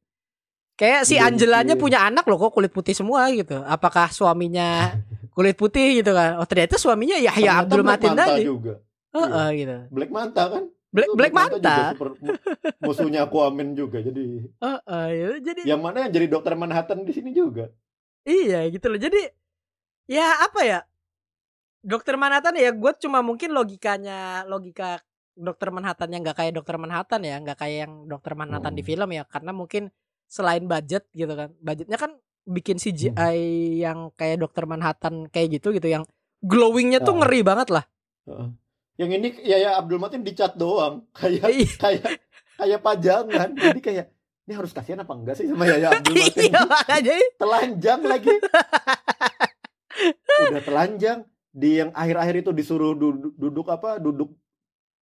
Kayak 0.75 1.03
si 1.03 1.15
Angelanya 1.17 1.75
punya 1.75 1.99
anak 2.01 2.23
loh 2.23 2.35
kok 2.37 2.51
kulit 2.51 2.71
putih 2.71 2.91
semua 2.91 3.27
gitu. 3.29 3.59
Apakah 3.61 4.07
suaminya 4.09 4.95
kulit 5.35 5.55
putih 5.55 5.99
gitu 5.99 6.09
kan? 6.09 6.39
Oh 6.39 6.47
ternyata 6.47 6.75
suaminya 6.75 7.15
Yahya 7.15 7.35
Ternyata 7.35 7.61
Abdul 7.61 7.83
Matin 7.83 8.09
Manta 8.09 8.23
tadi. 8.25 8.43
juga 8.43 8.73
Heeh 9.11 9.47
gitu. 9.57 9.75
Black 9.91 10.11
Manta 10.13 10.43
kan 10.47 10.63
Black 10.87 11.07
Itu 11.07 11.17
Black 11.19 11.33
Manta. 11.35 11.75
super- 11.91 12.15
mu- 12.15 12.39
musuhnya 12.81 13.27
Aquaman 13.27 13.75
juga 13.75 13.99
jadi 13.99 14.23
Heeh, 14.55 15.07
ya, 15.11 15.27
jadi 15.43 15.61
yang 15.67 15.83
mana 15.83 16.07
yang 16.07 16.15
jadi 16.15 16.27
dokter 16.31 16.55
Manhattan 16.55 17.03
di 17.03 17.11
sini 17.11 17.35
juga 17.35 17.67
Iya 18.23 18.71
gitu 18.71 18.87
loh. 18.87 18.95
Jadi 18.95 19.19
ya 20.07 20.39
apa 20.41 20.63
ya? 20.63 20.79
Dokter 21.85 22.17
Manhattan 22.17 22.57
ya 22.57 22.73
gue 22.73 22.91
cuma 22.97 23.21
mungkin 23.21 23.53
logikanya 23.53 24.41
logika 24.49 24.97
Dokter 25.37 25.69
Manhattan 25.69 26.09
yang 26.09 26.25
nggak 26.25 26.37
kayak 26.39 26.53
Dokter 26.55 26.79
Manhattan 26.79 27.21
ya, 27.21 27.35
nggak 27.37 27.59
kayak 27.59 27.77
yang 27.85 27.93
Dokter 28.07 28.33
Manhattan 28.33 28.71
di 28.71 28.81
Hmm. 28.81 28.89
film 28.89 29.09
ya, 29.11 29.23
karena 29.27 29.51
mungkin 29.51 29.91
selain 30.25 30.63
budget 30.63 31.05
gitu 31.11 31.29
kan, 31.29 31.51
budgetnya 31.59 31.99
kan 31.99 32.15
bikin 32.47 32.79
CGI 32.79 33.11
Hmm. 33.11 33.77
yang 33.77 33.99
kayak 34.15 34.39
Dokter 34.39 34.63
Manhattan 34.63 35.27
kayak 35.27 35.59
gitu 35.59 35.75
gitu, 35.75 35.85
yang 35.85 36.07
glowingnya 36.39 37.03
tuh 37.03 37.13
Ah. 37.13 37.19
ngeri 37.21 37.43
banget 37.43 37.67
lah. 37.69 37.83
Heeh. 38.25 38.49
Yang 38.95 39.11
ini 39.11 39.27
ya 39.43 39.57
ya 39.59 39.71
Abdul 39.75 39.99
Matin 39.99 40.23
dicat 40.23 40.55
doang, 40.55 41.03
kayak 41.19 41.51
Iya. 41.51 41.67
kayak 41.77 42.03
kayak 42.55 42.79
pajangan. 42.79 43.49
Jadi 43.53 43.79
kayak 43.83 44.05
ini 44.47 44.53
harus 44.55 44.71
kasihan 44.71 45.03
apa 45.03 45.11
enggak 45.11 45.35
sih 45.35 45.51
sama 45.51 45.67
Yaya 45.67 45.91
Abdul 45.91 46.15
Matin? 46.15 46.41
Iya 46.47 46.59
makanya 46.63 47.13
telanjang 47.35 48.01
lagi. 48.01 48.31
Udah 50.47 50.63
telanjang. 50.63 51.19
Di 51.55 51.79
yang 51.79 51.89
akhir-akhir 51.89 52.35
itu 52.37 52.51
disuruh 52.51 52.91
duduk, 52.91 53.31
duduk 53.33 53.67
apa? 53.69 53.95
Duduk 53.95 54.35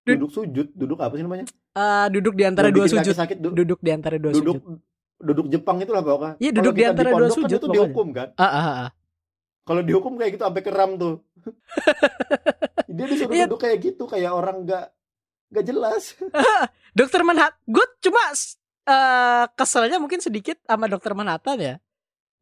Dud- 0.04 0.20
duduk 0.20 0.32
sujud, 0.32 0.68
duduk 0.70 1.00
apa 1.00 1.16
sih 1.16 1.24
namanya? 1.24 1.48
eh, 1.74 2.06
duduk 2.10 2.36
di 2.36 2.44
antara 2.44 2.70
dua 2.70 2.86
sujud. 2.86 3.16
sakit, 3.16 3.38
du- 3.40 3.56
Duduk 3.56 3.80
di 3.80 3.90
antara 3.90 4.16
dua 4.16 4.30
duduk 4.32 4.60
sujud. 4.60 4.78
duduk 5.18 5.46
Jepang 5.48 5.80
itulah 5.80 6.04
pokoknya. 6.04 6.36
Iya, 6.38 6.52
duduk 6.54 6.74
di 6.74 6.84
antara 6.84 7.08
dua 7.08 7.16
pondok 7.18 7.32
kan 7.32 7.40
sujud 7.40 7.56
itu 7.56 7.64
pokoknya. 7.64 7.78
dihukum 7.82 8.08
kan? 8.12 8.28
Ah, 8.36 8.46
ah, 8.46 8.66
ah. 8.78 8.90
Kalau 9.64 9.82
dihukum 9.82 10.14
kayak 10.14 10.32
gitu 10.34 10.44
sampai 10.44 10.62
keram 10.62 10.92
tuh. 10.94 11.16
Dia 12.92 13.06
disuruh 13.08 13.34
Iya. 13.34 13.46
duduk 13.48 13.60
kayak 13.60 13.78
gitu, 13.82 14.04
kayak 14.06 14.30
orang 14.30 14.58
nggak 14.62 14.86
nggak 15.50 15.66
jelas. 15.66 16.04
Dokter 16.94 17.24
Manhattan, 17.24 17.58
gue 17.66 17.86
cuma 18.02 18.22
eh 18.84 19.46
keselnya 19.50 19.98
mungkin 19.98 20.20
sedikit 20.20 20.60
sama 20.62 20.86
Dokter 20.86 21.16
Manhattan 21.16 21.58
ya. 21.58 21.76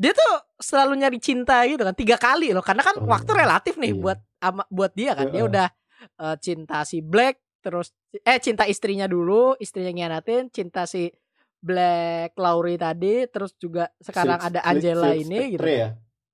Dia 0.01 0.17
tuh 0.17 0.33
selalu 0.57 0.97
nyari 0.97 1.19
cinta 1.21 1.61
gitu 1.69 1.85
kan 1.85 1.93
tiga 1.93 2.17
kali 2.17 2.49
loh, 2.49 2.65
karena 2.65 2.81
kan 2.81 2.97
Oh, 2.97 3.05
waktu 3.05 3.29
relatif 3.37 3.77
nih 3.77 3.93
iya. 3.93 4.01
buat 4.01 4.19
ama, 4.41 4.63
buat 4.73 4.91
dia 4.97 5.13
kan. 5.13 5.29
Dia 5.29 5.43
udah 5.45 5.67
eh, 6.01 6.35
cinta 6.41 6.81
si 6.81 7.05
Black, 7.05 7.37
terus 7.61 7.93
eh 8.25 8.41
cinta 8.41 8.65
istrinya 8.65 9.05
dulu, 9.05 9.53
istrinya 9.61 9.93
ngianatin, 9.93 10.49
cinta 10.49 10.89
si 10.89 11.13
Black 11.61 12.33
Laurie 12.33 12.81
tadi, 12.81 13.29
terus 13.29 13.53
juga 13.55 13.93
sekarang 14.01 14.41
ada 14.41 14.65
Angela 14.65 15.13
ini 15.13 15.53
gitu. 15.53 15.61
Spectre 15.61 15.77
ya. 15.77 15.89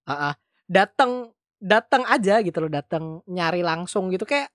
Ah, 0.07 0.32
ah. 0.32 0.34
datang 0.63 1.36
datang 1.59 2.07
aja 2.07 2.39
gitu 2.39 2.63
loh, 2.63 2.72
datang 2.72 3.20
nyari 3.28 3.59
langsung 3.59 4.07
gitu 4.07 4.24
kayak 4.24 4.47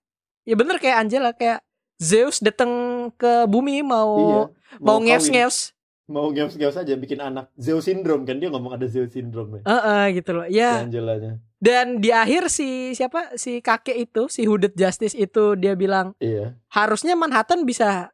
ya 0.48 0.56
bener 0.56 0.80
kayak 0.80 0.96
Angela 1.04 1.36
kayak 1.36 1.60
Zeus 2.00 2.40
datang 2.40 2.72
ke 3.14 3.44
bumi 3.44 3.84
mau 3.84 4.16
Iya. 4.16 4.42
mau 4.80 4.96
kawin. 4.96 5.12
ngeus-ngeus. 5.12 5.76
Mau 6.06 6.28
ngeus-ngeus 6.28 6.74
aja 6.76 6.94
bikin 6.94 7.18
anak. 7.18 7.48
Zeus 7.54 7.86
syndrome 7.86 8.26
kan 8.26 8.36
dia 8.36 8.50
ngomong 8.50 8.74
ada 8.74 8.84
Zeus 8.84 9.10
syndrome 9.10 9.58
ya. 9.58 9.62
Heeh 9.64 10.18
gitu 10.18 10.30
loh. 10.32 10.46
Ya, 10.46 10.82
Angelanya. 10.82 11.38
dan 11.56 12.02
di 12.02 12.10
akhir 12.10 12.50
si 12.50 12.90
siapa 12.92 13.38
si 13.38 13.62
kakek 13.62 13.94
itu, 13.96 14.26
si 14.26 14.42
Hooded 14.44 14.74
Justice 14.74 15.14
itu 15.14 15.54
dia 15.54 15.72
bilang 15.72 16.18
Iya, 16.18 16.58
harusnya 16.68 17.14
Manhattan 17.14 17.62
bisa 17.62 18.10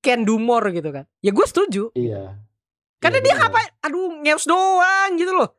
can 0.00 0.24
do 0.24 0.40
more 0.40 0.72
gitu 0.72 0.88
kan. 0.88 1.04
Ya 1.20 1.30
gue 1.30 1.46
setuju. 1.46 1.92
iya. 1.92 2.40
Karena 2.96 3.18
Iya, 3.18 3.24
dia 3.24 3.34
ngapain? 3.36 3.70
Aduh, 3.82 4.08
ngeus 4.18 4.46
doang 4.46 5.10
gitu 5.14 5.32
loh. 5.32 5.50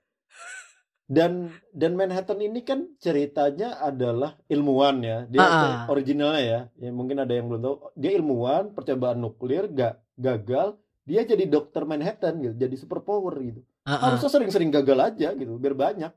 dan 1.04 1.52
dan 1.70 1.94
Manhattan 1.94 2.40
ini 2.40 2.64
kan 2.64 2.88
ceritanya 2.98 3.78
adalah 3.78 4.40
ilmuwan 4.48 5.04
ya 5.04 5.28
dia 5.28 5.44
Ah, 5.44 5.52
ah. 5.54 5.80
originalnya 5.86 6.42
ya 6.42 6.60
ya 6.80 6.90
mungkin 6.90 7.20
ada 7.20 7.30
yang 7.30 7.52
belum 7.52 7.62
tahu 7.62 7.76
dia 7.94 8.16
ilmuwan 8.16 8.72
percobaan 8.72 9.20
nuklir 9.20 9.68
gak 9.70 10.00
gagal 10.16 10.80
dia 11.04 11.22
jadi 11.22 11.44
dokter 11.46 11.84
Manhattan 11.84 12.40
gitu 12.40 12.56
jadi 12.58 12.76
super 12.76 13.00
power 13.00 13.36
gitu 13.38 13.60
Heeh. 13.84 14.00
harusnya 14.00 14.30
sering-sering 14.30 14.70
gagal 14.70 15.00
aja 15.04 15.30
gitu 15.32 15.56
biar 15.56 15.74
banyak 15.74 16.12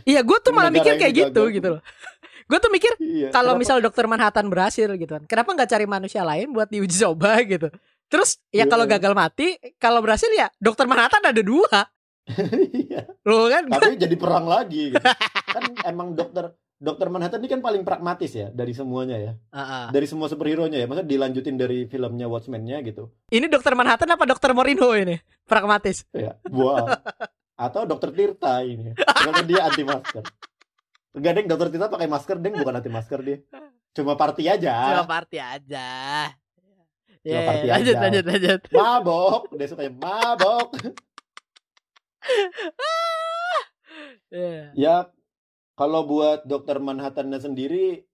Iya, 0.00 0.22
gue 0.22 0.38
tuh 0.38 0.54
malah 0.54 0.70
mikir 0.70 0.94
kayak 0.94 1.10
gitu 1.12 1.42
gagal. 1.42 1.56
gitu 1.58 1.68
loh. 1.74 1.82
Gue 2.46 2.58
tuh 2.58 2.66
mikir 2.68 2.94
iya 3.00 3.30
kalau 3.30 3.54
misal 3.54 3.78
dokter 3.78 4.06
Manhattan 4.06 4.46
berhasil 4.46 4.86
gitu 4.88 5.06
kan 5.08 5.22
kenapa 5.24 5.50
nggak 5.52 5.66
cari 5.68 5.82
manusia 5.84 6.22
lain 6.22 6.50
buat 6.50 6.66
diuji 6.66 6.94
coba 7.00 7.38
gitu 7.46 7.70
terus 8.06 8.38
ya 8.48 8.62
Iya. 8.62 8.64
kalau 8.66 8.86
gagal 8.86 9.14
mati 9.14 9.54
kalau 9.76 9.98
berhasil 9.98 10.30
ya 10.30 10.46
dokter 10.56 10.86
Manhattan 10.86 11.22
ada 11.24 11.38
dua 11.40 11.90
Iya. 12.72 13.06
loh 13.22 13.46
kan 13.46 13.66
tapi 13.68 13.94
jadi 13.96 14.14
perang 14.14 14.46
lagi 14.46 14.90
gitu. 14.90 15.02
kan 15.48 15.62
emang 15.84 16.14
dokter 16.14 16.54
dokter 16.80 17.06
Manhattan 17.06 17.38
ini 17.38 17.48
kan 17.48 17.60
paling 17.60 17.84
pragmatis 17.84 18.32
ya 18.32 18.48
dari 18.48 18.72
semuanya 18.72 19.20
ya. 19.20 19.32
Heeh. 19.52 19.84
dari 19.92 20.06
semua 20.08 20.26
superhero 20.26 20.64
nya 20.64 20.80
ya 20.80 20.88
maksudnya 20.88 21.06
dilanjutin 21.06 21.54
dari 21.54 21.84
filmnya 21.84 22.24
Watchmen-nya 22.24 22.80
gitu. 22.82 23.12
Ini 23.28 23.46
dokter 23.46 23.76
Manhattan 23.76 24.08
apa 24.08 24.24
dokter 24.24 24.50
Morinho 24.50 24.88
ini? 24.94 25.20
Pragmatis. 25.44 26.08
Ya 26.10 26.40
wow 26.48 26.88
atau 27.54 27.84
dokter 27.84 28.08
Tirta 28.10 28.64
ini. 28.64 28.96
Karena 28.96 29.44
dia 29.44 29.60
anti 29.62 29.84
masker. 29.84 30.24
Enggak 31.12 31.32
deng 31.36 31.46
dokter 31.46 31.68
Tirta 31.68 31.92
pakai 31.92 32.08
masker 32.08 32.36
deng 32.40 32.56
bukan 32.56 32.74
anti 32.74 32.88
masker 32.88 33.20
dia. 33.20 33.38
Cuma 33.92 34.16
party 34.16 34.48
aja. 34.48 34.96
Cuma 34.96 35.04
party 35.04 35.36
aja. 35.36 35.88
Cuma 36.56 36.80
Ya, 37.20 37.44
party 37.44 37.66
lanjut, 37.68 37.92
aja. 37.92 38.00
lanjut, 38.00 38.24
lanjut. 38.24 38.60
mabok. 38.72 39.42
Dia 39.52 39.66
sukanya 39.68 39.92
mabok. 39.92 40.68
Iya. 44.30 44.70
ya 44.78 44.94
kalau 45.80 46.04
buat 46.04 46.44
dokter 46.44 46.76
Manhattan 46.76 47.32
sendiri 47.32 48.04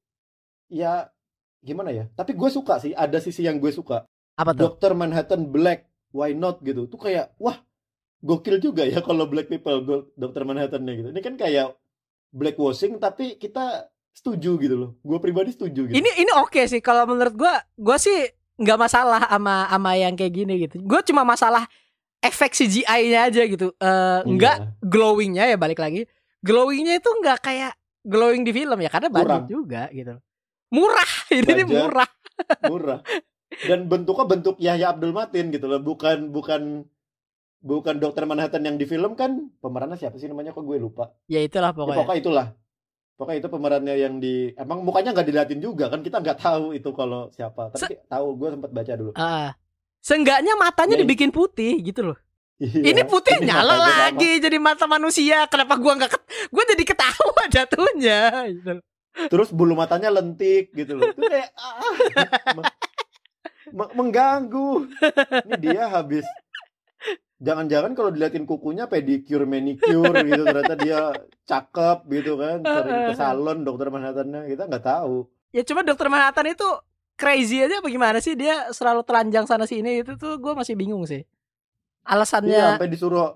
ya 0.71 1.11
gimana 1.59 1.91
ya 1.91 2.07
tapi 2.14 2.33
gue 2.33 2.47
suka 2.47 2.79
sih 2.79 2.95
ada 2.95 3.19
sisi 3.19 3.43
yang 3.43 3.59
gue 3.59 3.75
suka 3.75 4.07
Apa 4.39 4.55
tuh? 4.55 4.71
dokter 4.71 4.95
Manhattan 4.95 5.51
Black 5.51 5.91
why 6.14 6.31
not 6.31 6.62
gitu 6.62 6.87
tuh 6.87 6.97
kayak 6.97 7.35
wah 7.37 7.59
gokil 8.23 8.62
juga 8.62 8.87
ya 8.87 9.03
kalau 9.03 9.27
Black 9.27 9.51
people 9.51 9.83
dokter 10.14 10.47
Manhattan 10.47 10.87
gitu 10.87 11.11
ini 11.11 11.19
kan 11.19 11.35
kayak 11.35 11.75
black 12.31 12.55
washing 12.57 12.99
tapi 12.99 13.35
kita 13.35 13.89
setuju 14.12 14.57
gitu 14.57 14.77
loh 14.77 14.91
gue 15.01 15.19
pribadi 15.19 15.53
setuju 15.53 15.89
gitu 15.89 15.95
Ini 15.95 16.11
ini 16.23 16.31
oke 16.37 16.62
sih 16.64 16.81
kalau 16.81 17.05
menurut 17.05 17.35
gua 17.35 17.53
gua 17.77 17.97
sih 17.97 18.14
nggak 18.57 18.79
masalah 18.79 19.21
sama 19.27 19.69
sama 19.69 19.91
yang 19.95 20.17
kayak 20.17 20.33
gini 20.33 20.64
gitu. 20.64 20.81
Gua 20.81 21.05
cuma 21.05 21.23
masalah 21.23 21.69
efek 22.25 22.57
CGI-nya 22.57 23.29
aja 23.29 23.43
gitu. 23.45 23.77
Eh 23.77 24.21
enggak 24.25 24.57
Iya. 24.57 24.69
glowingnya 24.81 25.45
ya 25.53 25.57
balik 25.61 25.77
lagi. 25.77 26.09
Glowingnya 26.47 26.95
itu 26.97 27.11
enggak 27.13 27.39
kayak 27.43 27.73
glowing 28.01 28.41
di 28.41 28.53
film 28.53 28.79
ya 28.79 28.87
karena 28.87 29.09
budget 29.09 29.27
Kurang. 29.27 29.47
juga 29.47 29.83
gitu. 29.91 30.15
Murah 30.69 31.13
ini 31.37 31.43
Budget. 31.45 31.67
murah. 31.69 32.11
murah 32.63 33.01
dan 33.63 33.87
bentuknya 33.87 34.27
bentuk 34.27 34.57
Yahya 34.59 34.93
Abdul 34.93 35.11
Matin 35.11 35.49
gitu 35.49 35.65
loh 35.65 35.81
bukan 35.81 36.29
bukan 36.29 36.85
bukan 37.59 37.95
dokter 37.97 38.23
Manhattan 38.23 38.61
yang 38.61 38.77
di 38.77 38.85
film 38.85 39.15
kan 39.15 39.49
pemerannya 39.57 39.97
siapa 39.97 40.15
sih 40.15 40.29
namanya 40.29 40.53
kok 40.53 40.61
gue 40.61 40.77
lupa 40.77 41.17
Ya 41.27 41.41
itulah 41.41 41.71
Ya, 41.71 41.75
pokoknya. 41.75 41.99
pokoknya 41.99 42.21
itulah 42.21 42.47
pokoknya 43.17 43.39
itu 43.39 43.49
pemerannya 43.49 43.95
yang 43.97 44.15
di 44.19 44.35
emang 44.53 44.85
mukanya 44.85 45.11
nggak 45.11 45.25
diliatin 45.25 45.59
juga 45.59 45.89
kan 45.89 46.01
kita 46.01 46.21
nggak 46.21 46.37
tahu 46.37 46.77
itu 46.77 46.91
kalau 46.93 47.31
siapa 47.31 47.73
tapi 47.73 47.97
tahu 48.05 48.27
gue 48.37 48.49
sempat 48.53 48.71
baca 48.71 48.93
dulu 48.93 49.11
Ah. 49.15 49.57
Seenggaknya 49.99 50.53
matanya 50.55 50.93
Ya, 50.93 50.97
ini- 50.97 51.03
dibikin 51.03 51.31
putih 51.31 51.81
gitu 51.81 52.05
loh. 52.05 52.19
Iya, 52.57 52.89
ini 52.89 53.03
putih 53.05 53.37
ini 53.37 53.53
nyala 53.53 53.69
matanya 53.77 53.93
sama. 53.93 54.05
lagi 54.09 54.31
jadi 54.41 54.57
mata 54.57 54.85
manusia. 54.89 55.45
Kenapa 55.45 55.77
gua 55.77 55.93
nggak 56.01 56.11
ket... 56.17 56.23
gua 56.49 56.65
jadi 56.65 56.85
ketawa 56.89 57.43
jatuhnya 57.55 58.21
gitu. 58.49 58.73
terus 59.33 59.49
bulu 59.49 59.73
matanya 59.77 60.09
lentik 60.13 60.73
gitu 60.73 60.97
loh. 60.97 61.09
Itu 61.13 61.21
kayak 61.25 61.53
ah, 61.57 61.93
me- 63.77 63.93
mengganggu. 63.97 64.89
Ini 65.49 65.55
dia 65.61 65.85
habis. 65.89 66.25
Jangan-jangan 67.37 67.93
kalau 67.93 68.09
diliatin 68.09 68.49
kukunya 68.49 68.89
pedicure 68.89 69.45
manicure 69.45 70.25
gitu 70.25 70.43
ternyata 70.49 70.77
dia 70.81 71.01
cakep 71.45 71.99
gitu 72.09 72.41
kan. 72.41 72.65
Sering 72.65 73.01
ke 73.13 73.15
salon 73.17 73.59
dokter 73.69 73.93
Manhattan 73.93 74.33
kita 74.49 74.65
nggak 74.65 74.85
tahu. 74.85 75.29
Ya 75.53 75.61
cuma 75.61 75.85
dokter 75.85 76.09
Manhattan 76.09 76.57
itu 76.57 76.65
crazy 77.21 77.61
aja 77.61 77.85
apa 77.85 77.89
gimana 77.93 78.21
sih? 78.25 78.33
Dia 78.33 78.73
selalu 78.73 79.05
telanjang 79.05 79.45
sana 79.45 79.69
sini. 79.69 80.01
Itu 80.01 80.17
tuh 80.17 80.41
gue 80.41 80.53
masih 80.57 80.73
bingung 80.73 81.05
sih. 81.05 81.29
Iya, 82.07 82.13
Alasannya 82.13 82.63
sampai 82.73 82.89
disuruh 82.89 83.29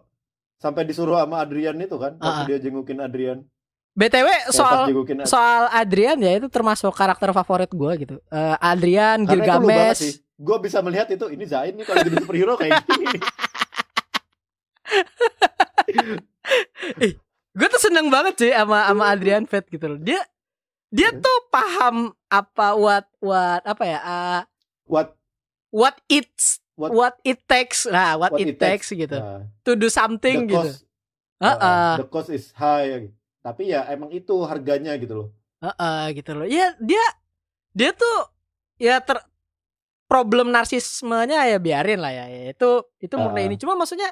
sampai 0.56 0.82
disuruh 0.84 1.16
sama 1.16 1.40
Adrian 1.40 1.74
itu 1.76 1.96
kan 1.96 2.14
waktu 2.14 2.40
Ah. 2.40 2.46
dia 2.46 2.58
jengukin 2.60 2.98
Adrian 2.98 3.42
BTW 3.90 4.28
soal 4.50 4.86
jengukin 4.86 5.18
Ad- 5.18 5.26
soal 5.26 5.66
Adrian 5.68 6.14
ya 6.16 6.38
itu 6.38 6.46
termasuk 6.46 6.92
karakter 6.92 7.32
favorit 7.32 7.66
gue 7.68 7.92
gitu. 7.98 8.16
Eh, 8.24 8.56
Adrian, 8.56 9.26
Karena 9.26 9.58
Gilgamesh. 9.58 10.22
gue 10.36 10.56
bisa 10.60 10.78
melihat 10.80 11.10
itu 11.10 11.26
ini 11.26 11.44
Zain 11.44 11.74
nih 11.74 11.82
kalau 11.82 12.00
jadi 12.00 12.16
superhero 12.16 12.54
kayak 12.54 12.86
gini 12.86 13.06
Gue 17.50 17.66
tuh 17.66 17.82
seneng 17.82 18.06
banget 18.08 18.34
sih 18.38 18.50
sama 18.50 18.86
sama 18.86 19.04
Adrian 19.10 19.44
Fett 19.44 19.66
gitu 19.66 19.84
loh. 19.86 19.98
Dia 19.98 20.22
dia 20.88 21.10
tuh 21.12 21.38
paham 21.50 22.14
apa 22.26 22.74
what 22.74 23.06
what 23.18 23.62
apa 23.64 23.84
ya? 23.84 23.98
uh, 24.00 24.40
what 24.86 25.18
what 25.70 25.98
it's 26.06 26.59
What- 26.80 26.96
what, 26.96 27.14
it 27.22 27.44
takes. 27.44 27.84
Nah, 27.84 28.16
what, 28.16 28.32
what 28.32 28.40
it, 28.40 28.56
takes, 28.56 28.88
gitu. 28.88 29.12
Nah, 29.12 29.44
To 29.62 29.76
do 29.76 29.92
something 29.92 30.48
the 30.48 30.56
gitu. 30.56 30.64
cost 30.64 30.88
Heeh. 31.40 31.60
uh, 31.60 31.96
the 32.00 32.08
cost 32.08 32.28
is 32.28 32.48
high 32.52 33.08
tapi 33.40 33.72
ya 33.72 33.84
emang 33.88 34.08
itu 34.12 34.32
harganya 34.44 34.92
gitu 34.96 35.14
loh 35.16 35.28
Heeh, 35.60 36.16
gitu 36.16 36.32
loh. 36.32 36.48
Ya 36.48 36.72
dia 36.80 37.04
dia 37.72 37.92
tuh 37.92 38.16
ya 38.80 38.96
ter 39.00 39.20
problem 40.08 40.48
narsismenya 40.48 41.44
ya 41.46 41.60
biarin 41.60 42.00
lah 42.00 42.10
ya. 42.10 42.24
Itu 42.48 42.88
itu 42.96 43.12
murni 43.14 43.44
ini. 43.44 43.56
Cuma 43.60 43.76
maksudnya 43.76 44.08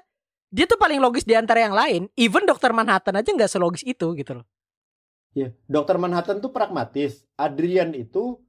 dia 0.52 0.68
tuh 0.68 0.76
paling 0.76 1.00
logis 1.00 1.24
di 1.24 1.32
antara 1.32 1.64
yang 1.64 1.72
lain. 1.72 2.08
Even 2.16 2.44
Dokter 2.44 2.72
Manhattan 2.72 3.16
aja 3.16 3.28
nggak 3.32 3.48
selogis 3.48 3.80
itu 3.82 4.12
gitu 4.12 4.36
loh. 4.36 4.46
ya 5.36 5.52
dokter 5.68 6.00
Manhattan 6.00 6.40
tuh 6.40 6.50
pragmatis 6.50 7.22
Adrian 7.36 7.92
itu 7.92 8.40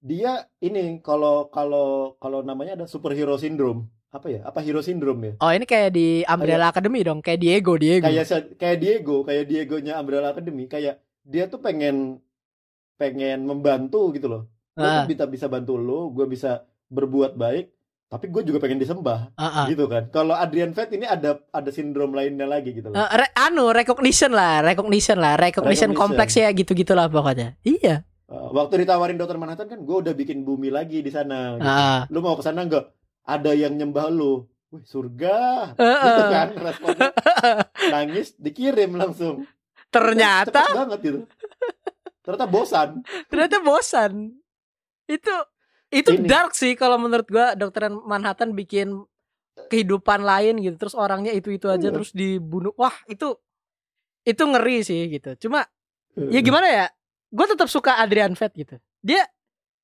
dia 0.00 0.46
ini 0.62 1.00
kalau 1.00 1.48
kalau 1.48 2.14
kalau 2.20 2.40
namanya 2.42 2.76
ada 2.78 2.86
superhero 2.86 3.36
syndrome. 3.36 3.88
Apa 4.14 4.32
ya? 4.32 4.40
Apa 4.48 4.64
hero 4.64 4.80
syndrome 4.80 5.20
ya? 5.20 5.32
Oh 5.44 5.52
ini 5.52 5.68
kayak 5.68 5.92
di 5.92 6.24
Umbrella 6.24 6.72
Academy 6.72 7.04
dong, 7.04 7.20
kayak 7.20 7.36
Diego 7.36 7.76
Diego. 7.76 8.08
kayak 8.08 8.56
kayak 8.56 8.78
Diego. 8.80 9.16
Kayak 9.28 9.44
Diegonya 9.44 10.00
Umbrella 10.00 10.32
Academy. 10.32 10.64
Kayak 10.64 11.04
dia 11.20 11.44
tuh 11.52 11.60
pengen 11.60 12.24
pengen 12.96 13.44
membantu 13.44 14.08
gitu 14.16 14.30
loh. 14.30 14.42
Gue 14.76 15.12
bisa 15.12 15.24
bisa 15.28 15.46
bantu 15.48 15.76
lu 15.76 16.12
gue 16.12 16.24
bisa 16.28 16.64
berbuat 16.88 17.36
baik 17.36 17.76
tapi 18.06 18.30
gue 18.30 18.42
juga 18.46 18.62
pengen 18.62 18.78
disembah. 18.78 19.34
Ah, 19.34 19.44
ah. 19.44 19.66
gitu 19.66 19.90
kan. 19.90 20.06
Kalau 20.14 20.30
Adrian 20.38 20.70
Fett 20.70 20.94
ini 20.94 21.02
ada 21.10 21.42
ada 21.50 21.70
sindrom 21.74 22.14
lainnya 22.14 22.46
lagi 22.46 22.70
gitu 22.70 22.94
loh. 22.94 22.94
Eh, 22.94 23.08
re- 23.18 23.34
anu 23.34 23.74
recognition 23.74 24.30
lah, 24.30 24.62
recognition 24.62 25.18
lah, 25.18 25.34
recognition, 25.34 25.90
Recognition. 25.90 25.98
kompleks 25.98 26.38
ya 26.38 26.48
gitu-gitulah 26.54 27.10
pokoknya. 27.10 27.58
Iya. 27.66 28.06
Uh, 28.26 28.50
waktu 28.50 28.82
ditawarin 28.82 29.14
dokter 29.14 29.38
Manhattan 29.38 29.66
kan 29.66 29.78
gue 29.78 29.96
udah 29.96 30.10
bikin 30.10 30.42
bumi 30.42 30.66
lagi 30.66 30.98
di 30.98 31.08
sana 31.08 31.54
gitu. 31.54 31.62
Ah. 31.62 32.02
lu 32.10 32.18
mau 32.18 32.34
ke 32.34 32.42
sana 32.42 32.66
nggak 32.66 32.84
ada 33.22 33.54
yang 33.54 33.70
nyembah 33.72 34.10
lu 34.10 34.42
Wih, 34.66 34.82
surga 34.82 35.38
Eh, 35.72 35.86
gitu 35.86 36.22
eh. 36.22 36.30
kan 36.34 36.48
responnya 36.58 37.10
nangis 37.86 38.34
dikirim 38.34 38.98
langsung 38.98 39.46
Ternyata 39.88 40.58
Cepet 40.58 40.74
banget 40.74 40.98
gitu 41.00 41.20
ternyata 42.20 42.46
bosan 42.46 42.88
ternyata 43.26 43.56
bosan. 43.62 44.12
Itu 45.06 45.30
itu 45.88 46.10
Ini. 46.12 46.26
dark 46.26 46.50
sih 46.50 46.74
kalau 46.74 46.98
menurut 46.98 47.30
gua 47.30 47.54
dokter 47.54 47.86
Manhattan 47.86 48.58
bikin 48.58 49.06
kehidupan 49.70 50.20
lain 50.20 50.58
gitu 50.58 50.74
terus 50.76 50.98
orangnya 50.98 51.30
itu-itu 51.30 51.70
aja 51.70 51.88
Iya. 51.88 51.94
terus 51.94 52.10
dibunuh. 52.10 52.74
Wah, 52.74 52.92
itu 53.06 53.38
itu 54.20 54.42
ngeri 54.42 54.82
sih 54.82 55.06
gitu. 55.08 55.46
Cuma 55.46 55.62
ya 56.18 56.42
gimana 56.42 56.66
ya? 56.66 56.86
Gue 57.36 57.46
tetap 57.46 57.68
suka 57.68 58.00
Adrian 58.00 58.32
Fett 58.32 58.56
gitu. 58.56 58.80
Dia 59.00 59.20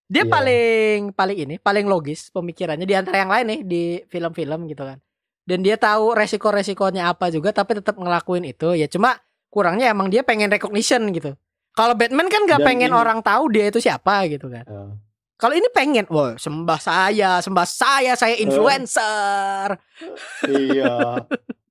dia 0.09 0.25
Iya. 0.25 0.33
paling 0.33 1.01
paling 1.13 1.39
ini 1.39 1.55
paling 1.57 1.85
logis 1.85 2.29
pemikirannya 2.29 2.85
di 2.85 2.93
antara 2.93 3.17
yang 3.19 3.29
lain 3.29 3.47
nih 3.49 3.61
di 3.63 3.83
film-film 4.09 4.65
gitu 4.67 4.83
kan. 4.83 4.97
Dan 5.43 5.61
dia 5.61 5.77
tahu 5.77 6.13
resiko-resikonya 6.13 7.09
apa 7.09 7.29
juga 7.29 7.51
tapi 7.51 7.77
tetap 7.77 7.97
ngelakuin 7.97 8.47
itu. 8.47 8.73
Ya 8.73 8.89
cuma 8.89 9.21
kurangnya 9.49 9.89
emang 9.89 10.09
dia 10.09 10.23
pengen 10.23 10.49
recognition 10.49 11.13
gitu. 11.13 11.37
Kalau 11.73 11.93
Batman 11.93 12.29
kan 12.29 12.45
gak 12.45 12.61
Dan 12.61 12.69
pengen 12.69 12.93
ini- 12.93 12.97
orang 12.97 13.21
tahu 13.21 13.49
dia 13.49 13.69
itu 13.69 13.81
siapa 13.81 14.29
gitu 14.29 14.49
kan. 14.49 14.65
Uh, 14.65 14.93
Kalau 15.35 15.59
ini 15.59 15.67
pengen, 15.75 16.07
wah 16.07 16.39
sembah 16.39 16.79
saya, 16.79 17.43
sembah 17.43 17.67
saya, 17.67 18.15
saya 18.15 18.39
influencer. 18.39 19.75
iya 20.47 21.19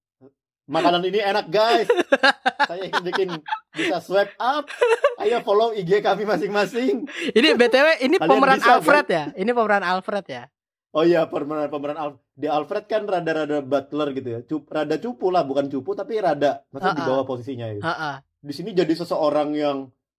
makanan 0.72 1.04
ini 1.04 1.20
enak 1.20 1.46
guys 1.48 1.88
saya 2.70 2.88
ingin 2.88 3.04
bikin 3.04 3.28
bisa 3.70 4.00
swipe 4.00 4.32
up 4.38 4.72
ayo 5.20 5.44
follow 5.44 5.72
IG 5.72 6.00
kami 6.00 6.24
masing-masing 6.24 7.04
Ini 7.30 7.54
btw 7.54 8.00
ini 8.00 8.16
Kalian 8.16 8.32
pemeran 8.32 8.58
bisa, 8.58 8.72
Alfred 8.74 9.08
ya. 9.08 9.24
Ini 9.34 9.52
pemeran 9.52 9.84
Alfred 9.84 10.26
ya. 10.26 10.44
Oh 10.92 11.04
iya 11.04 11.24
pemeran 11.24 11.68
pemeran 11.68 11.96
Al 11.96 12.10
di 12.34 12.48
Alfred 12.48 12.84
kan 12.86 13.04
rada-rada 13.04 13.60
butler 13.62 14.12
gitu 14.12 14.30
ya, 14.30 14.40
Cup, 14.42 14.68
rada 14.68 14.96
cupu 14.96 15.30
lah 15.30 15.44
bukan 15.44 15.68
cupu 15.68 15.92
tapi 15.94 16.18
rada 16.18 16.64
maksudnya 16.68 16.96
di 16.96 17.00
Ah, 17.00 17.06
ah. 17.06 17.10
bawah 17.12 17.26
posisinya 17.26 17.68
gitu. 17.70 17.84
Heeh. 17.84 18.16
Di 18.42 18.54
sini 18.54 18.70
jadi 18.72 18.92
seseorang 18.92 19.54
yang 19.54 19.78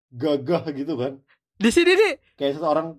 gagah 0.09 0.69
gitu 0.71 0.95
kan, 0.95 1.19
Di 1.57 1.69
sini 1.69 1.93
nih, 1.93 2.13
kayak 2.37 2.57
seseorang 2.57 2.95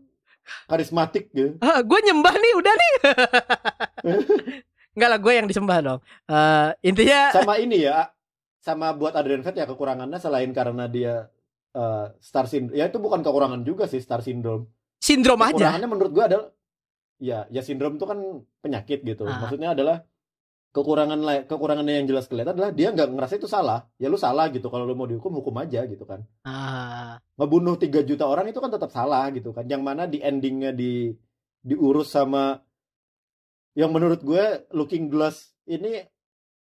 karismatik 0.66 1.30
gitu. 1.32 1.56
gue 1.62 2.00
nyembah 2.04 2.36
nih 2.36 2.54
udah 2.58 2.74
nih. 2.74 2.92
Enggak 4.94 5.10
lah 5.10 5.20
gue 5.20 5.34
yang 5.34 5.48
disembah 5.50 5.78
dong. 5.82 6.00
Eh 6.30 6.70
intinya 6.86 7.20
Sama 7.38 7.58
ini 7.58 7.82
ya, 7.82 8.10
sama 8.62 8.94
buat 8.96 9.14
Adrian 9.18 9.44
Fett 9.44 9.58
ya 9.60 9.68
kekurangannya 9.68 10.22
selain 10.22 10.54
karena 10.54 10.88
dia 10.88 11.28
eh, 11.74 12.08
star 12.22 12.46
syndrome, 12.48 12.78
ya 12.78 12.88
itu 12.88 13.02
bukan 13.02 13.20
kekurangan 13.26 13.62
juga 13.66 13.90
sih 13.90 14.00
star 14.00 14.22
syndrome. 14.22 14.70
sindrom 15.04 15.42
aja. 15.44 15.52
Kekurangannya 15.52 15.90
menurut 15.92 16.12
gua 16.16 16.26
adalah 16.32 16.48
ya 17.20 17.44
ya 17.52 17.60
sindrom 17.60 18.00
itu 18.00 18.06
kan 18.08 18.20
penyakit 18.64 19.04
gitu. 19.04 19.28
Ah. 19.28 19.44
Maksudnya 19.44 19.76
adalah 19.76 20.06
kekurangan 20.74 21.20
kekurangannya 21.46 22.02
yang 22.02 22.08
jelas 22.10 22.26
kelihatan 22.26 22.56
adalah 22.58 22.72
dia 22.72 22.90
nggak 22.96 23.12
ngerasa 23.12 23.36
itu 23.36 23.50
salah. 23.52 23.84
Ya 24.00 24.08
lu 24.08 24.16
salah 24.16 24.48
gitu. 24.50 24.72
Kalau 24.72 24.88
lu 24.88 24.96
mau 24.96 25.06
dihukum 25.10 25.34
hukum 25.44 25.54
aja 25.60 25.84
gitu 25.86 26.08
kan. 26.08 26.24
Ah, 26.48 27.20
Ngebunuh 27.36 27.76
3 27.76 28.06
juta 28.08 28.26
orang 28.30 28.48
itu 28.48 28.64
kan 28.64 28.72
tetap 28.72 28.90
salah 28.96 29.28
gitu 29.36 29.52
kan. 29.52 29.68
Yang 29.68 29.82
mana 29.84 30.04
di 30.08 30.24
endingnya 30.24 30.72
di 30.72 31.12
diurus 31.64 32.12
sama 32.16 32.60
yang 33.74 33.90
menurut 33.90 34.22
gue 34.22 34.44
Looking 34.72 35.10
Glass 35.10 35.54
ini 35.66 36.02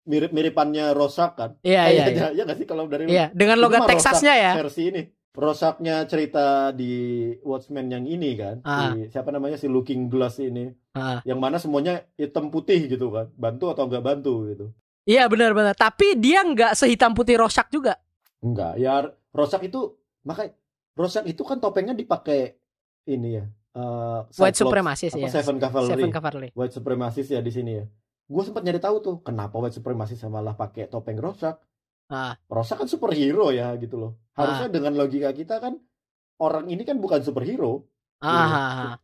mirip-miripannya 0.06 0.94
Rorschach 0.94 1.34
kan. 1.34 1.50
iya 1.62 1.90
iya. 1.90 1.90
Iya, 1.92 2.02
Kayaknya, 2.06 2.26
ya 2.32 2.42
nggak 2.46 2.58
sih 2.58 2.66
kalau 2.66 2.84
dari 2.86 3.04
Iya, 3.10 3.26
dengan 3.34 3.58
logat 3.58 3.86
Texasnya 3.90 4.34
ya. 4.34 4.52
versi 4.54 4.82
ini. 4.90 5.02
Rorschachnya 5.36 6.08
cerita 6.08 6.72
di 6.72 7.28
Watchmen 7.44 7.92
yang 7.92 8.08
ini 8.08 8.40
kan. 8.40 8.64
Ah. 8.64 8.96
Si, 8.96 9.12
siapa 9.12 9.28
namanya 9.28 9.60
si 9.60 9.68
Looking 9.68 10.08
Glass 10.08 10.40
ini. 10.40 10.72
Ah. 10.96 11.20
Yang 11.28 11.38
mana 11.38 11.56
semuanya 11.60 12.08
hitam 12.16 12.48
putih 12.48 12.88
gitu 12.88 13.12
kan. 13.12 13.28
Bantu 13.36 13.68
atau 13.68 13.84
nggak 13.84 14.00
bantu 14.00 14.48
gitu. 14.48 14.66
Iya 15.04 15.28
benar-benar. 15.28 15.76
Tapi 15.76 16.16
dia 16.16 16.40
nggak 16.40 16.72
sehitam 16.72 17.12
putih 17.12 17.36
Rorschach 17.36 17.68
juga. 17.68 18.00
Enggak. 18.40 18.80
Ya 18.80 19.12
Rorschach 19.36 19.60
itu 19.60 19.92
makanya 20.24 20.56
Rorschach 20.96 21.28
itu 21.28 21.44
kan 21.44 21.60
topengnya 21.60 21.92
dipakai 21.92 22.56
ini 23.04 23.36
ya. 23.36 23.44
Eh, 23.76 24.20
White 24.40 24.56
supremacist 24.56 25.14
ya. 25.20 25.28
Seven 25.28 25.60
Cavalry. 25.60 25.92
Seven 25.92 26.10
Cavalry. 26.10 26.48
White 26.56 26.72
supremacist 26.72 27.30
ya 27.30 27.44
di 27.44 27.52
sini 27.52 27.72
ya. 27.76 27.84
Gue 28.26 28.42
sempat 28.42 28.66
nyari 28.66 28.82
tahu 28.82 28.96
tuh 28.98 29.16
kenapa 29.22 29.54
white 29.62 29.78
supremacist 29.78 30.26
malah 30.26 30.58
pakai 30.58 30.90
topeng 30.90 31.20
Rorschach. 31.20 31.62
Ah. 32.10 32.34
Rorschach 32.50 32.82
kan 32.82 32.88
superhero 32.90 33.54
ya 33.54 33.70
gitu 33.78 34.00
loh. 34.00 34.12
Harusnya 34.34 34.72
dengan 34.72 34.98
logika 34.98 35.30
kita 35.30 35.62
kan 35.62 35.78
orang 36.42 36.66
ini 36.66 36.82
kan 36.82 36.98
bukan 36.98 37.22
superhero. 37.22 37.86
Ah, 38.18 38.32
ah, 38.32 38.50
ah. 38.50 38.94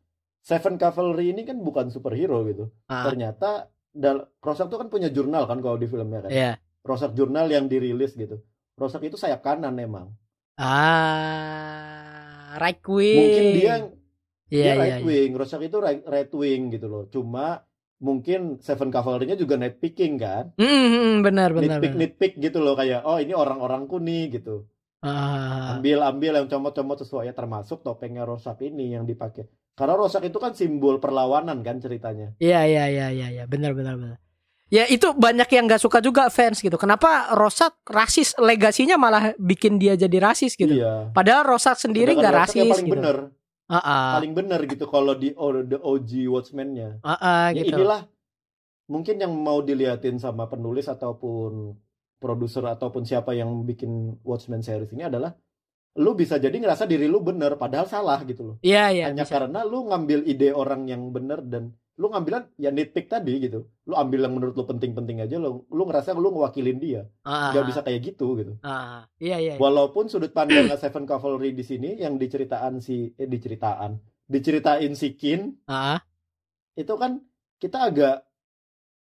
Seven 0.42 0.74
Cavalry 0.74 1.30
ini 1.30 1.46
kan 1.46 1.62
bukan 1.62 1.94
superhero 1.94 2.42
gitu. 2.50 2.74
Ah. 2.90 3.06
Ternyata 3.06 3.70
dal 3.94 4.26
Rorschach 4.42 4.66
tuh 4.66 4.82
kan 4.82 4.90
punya 4.90 5.06
jurnal 5.12 5.46
kan 5.46 5.62
kalau 5.62 5.78
di 5.78 5.86
filmnya 5.86 6.26
kan. 6.26 6.30
Iya. 6.34 6.52
Rorschach 6.82 7.14
jurnal 7.14 7.46
yang 7.46 7.70
dirilis 7.70 8.18
gitu. 8.18 8.42
Rorschach 8.74 9.06
itu 9.06 9.14
sayap 9.14 9.46
kanan 9.46 9.78
emang. 9.78 10.10
Ah, 10.58 12.58
right 12.58 12.82
wing. 12.90 13.22
Mungkin 13.22 13.46
dia 13.54 13.74
Iya 14.52 14.64
dia 14.64 14.68
iya. 14.68 14.76
right 14.76 14.98
iya. 15.00 15.06
wing, 15.08 15.30
Rorschach 15.32 15.64
itu 15.64 15.78
right, 15.80 16.04
right 16.04 16.32
wing 16.36 16.68
gitu 16.68 16.86
loh. 16.92 17.08
Cuma 17.08 17.64
mungkin 18.04 18.60
Seven 18.60 18.92
Cavalry-nya 18.92 19.40
juga 19.40 19.56
nitpicking 19.56 20.20
kan. 20.20 20.52
Mm, 20.60 21.24
benar 21.24 21.56
benar. 21.56 21.80
nitpick 21.80 21.92
benar. 21.96 22.00
nitpick 22.04 22.32
gitu 22.36 22.58
loh 22.60 22.76
kayak 22.76 23.00
oh 23.08 23.16
ini 23.16 23.32
orang-orangku 23.32 23.96
nih 23.96 24.36
gitu. 24.36 24.68
Ah. 25.00 25.80
Ambil 25.80 26.04
ambil 26.04 26.44
yang 26.44 26.46
comot-comot 26.52 27.00
sesuai 27.00 27.32
ya 27.32 27.34
termasuk 27.34 27.80
topengnya 27.80 28.28
Rorschach 28.28 28.60
ini 28.60 28.92
yang 28.92 29.08
dipakai. 29.08 29.48
Karena 29.72 29.96
Rorschach 29.96 30.22
itu 30.22 30.36
kan 30.36 30.52
simbol 30.52 31.00
perlawanan 31.00 31.64
kan 31.64 31.80
ceritanya. 31.80 32.36
Iya 32.36 32.68
iya 32.68 32.84
iya 32.92 33.06
iya 33.08 33.28
iya 33.32 33.44
benar 33.48 33.72
benar 33.72 33.96
benar. 33.96 34.20
Ya 34.72 34.88
itu 34.88 35.12
banyak 35.12 35.48
yang 35.52 35.68
nggak 35.68 35.84
suka 35.84 36.00
juga 36.00 36.32
fans 36.32 36.64
gitu. 36.64 36.80
Kenapa 36.80 37.32
Rosat 37.36 37.76
rasis 37.84 38.32
legasinya 38.40 38.96
malah 38.96 39.36
bikin 39.36 39.76
dia 39.76 39.96
jadi 39.96 40.16
rasis 40.16 40.56
gitu. 40.56 40.80
Iya. 40.80 41.12
Padahal 41.12 41.44
Rosat 41.44 41.76
sendiri 41.76 42.16
nggak 42.16 42.32
Rorschach 42.32 42.56
yang 42.56 42.72
rasis 42.72 42.76
paling 42.80 42.88
gitu. 42.88 42.96
bener, 42.96 43.16
Ah, 43.72 43.80
ah. 43.80 44.06
paling 44.20 44.36
bener 44.36 44.60
gitu 44.68 44.84
kalau 44.84 45.16
di 45.16 45.32
oh, 45.32 45.64
the 45.64 45.80
OG 45.80 46.28
Watchmen-nya. 46.28 47.00
Ah, 47.00 47.16
ah, 47.16 47.46
Ya 47.56 47.64
gitu. 47.64 47.80
inilah 47.80 48.04
mungkin 48.92 49.16
yang 49.16 49.32
mau 49.32 49.64
diliatin 49.64 50.20
sama 50.20 50.44
penulis 50.52 50.84
ataupun 50.92 51.72
produser 52.20 52.68
ataupun 52.68 53.08
siapa 53.08 53.32
yang 53.32 53.48
bikin 53.64 54.20
Watchmen 54.20 54.60
series 54.60 54.92
ini 54.92 55.08
adalah 55.08 55.32
lu 55.96 56.12
bisa 56.16 56.36
jadi 56.36 56.52
ngerasa 56.52 56.84
diri 56.88 57.04
lu 57.08 57.20
bener 57.24 57.56
padahal 57.56 57.88
salah 57.88 58.20
gitu 58.28 58.42
loh. 58.44 58.56
Iya 58.60 58.84
iya. 58.92 59.04
Hanya 59.08 59.24
bisa. 59.24 59.32
karena 59.40 59.64
lu 59.64 59.88
ngambil 59.88 60.24
ide 60.28 60.52
orang 60.52 60.88
yang 60.88 61.08
bener 61.08 61.40
dan 61.44 61.72
lu 62.00 62.08
ngambilan 62.08 62.48
ya 62.56 62.72
nitpick 62.72 63.06
tadi 63.06 63.36
gitu. 63.42 63.68
Lu 63.84 63.94
ambil 63.94 64.24
yang 64.24 64.32
menurut 64.32 64.56
lu 64.56 64.64
penting-penting 64.64 65.20
aja 65.20 65.36
lu 65.36 65.68
lu 65.68 65.82
ngerasa 65.84 66.16
lu 66.16 66.32
ngewakilin 66.32 66.78
dia. 66.80 67.02
Ah, 67.22 67.52
Gak 67.52 67.62
ah, 67.62 67.66
bisa 67.68 67.80
kayak 67.84 68.00
gitu 68.12 68.26
gitu. 68.40 68.52
ah, 68.64 68.72
ah. 68.72 69.02
Iya 69.20 69.36
iya. 69.38 69.54
Walaupun 69.60 70.08
sudut 70.08 70.32
pandangnya 70.32 70.76
Seven 70.82 71.04
Cavalry 71.04 71.52
di 71.52 71.62
sini 71.62 72.00
yang 72.00 72.16
diceritaan 72.16 72.80
si 72.80 73.12
eh 73.14 73.28
diceritaan 73.28 74.00
diceritain 74.24 74.92
si 74.96 75.12
Kin 75.14 75.52
Ah, 75.68 75.96
ah. 75.96 76.00
itu 76.74 76.94
kan 76.96 77.20
kita 77.60 77.92
agak 77.92 78.24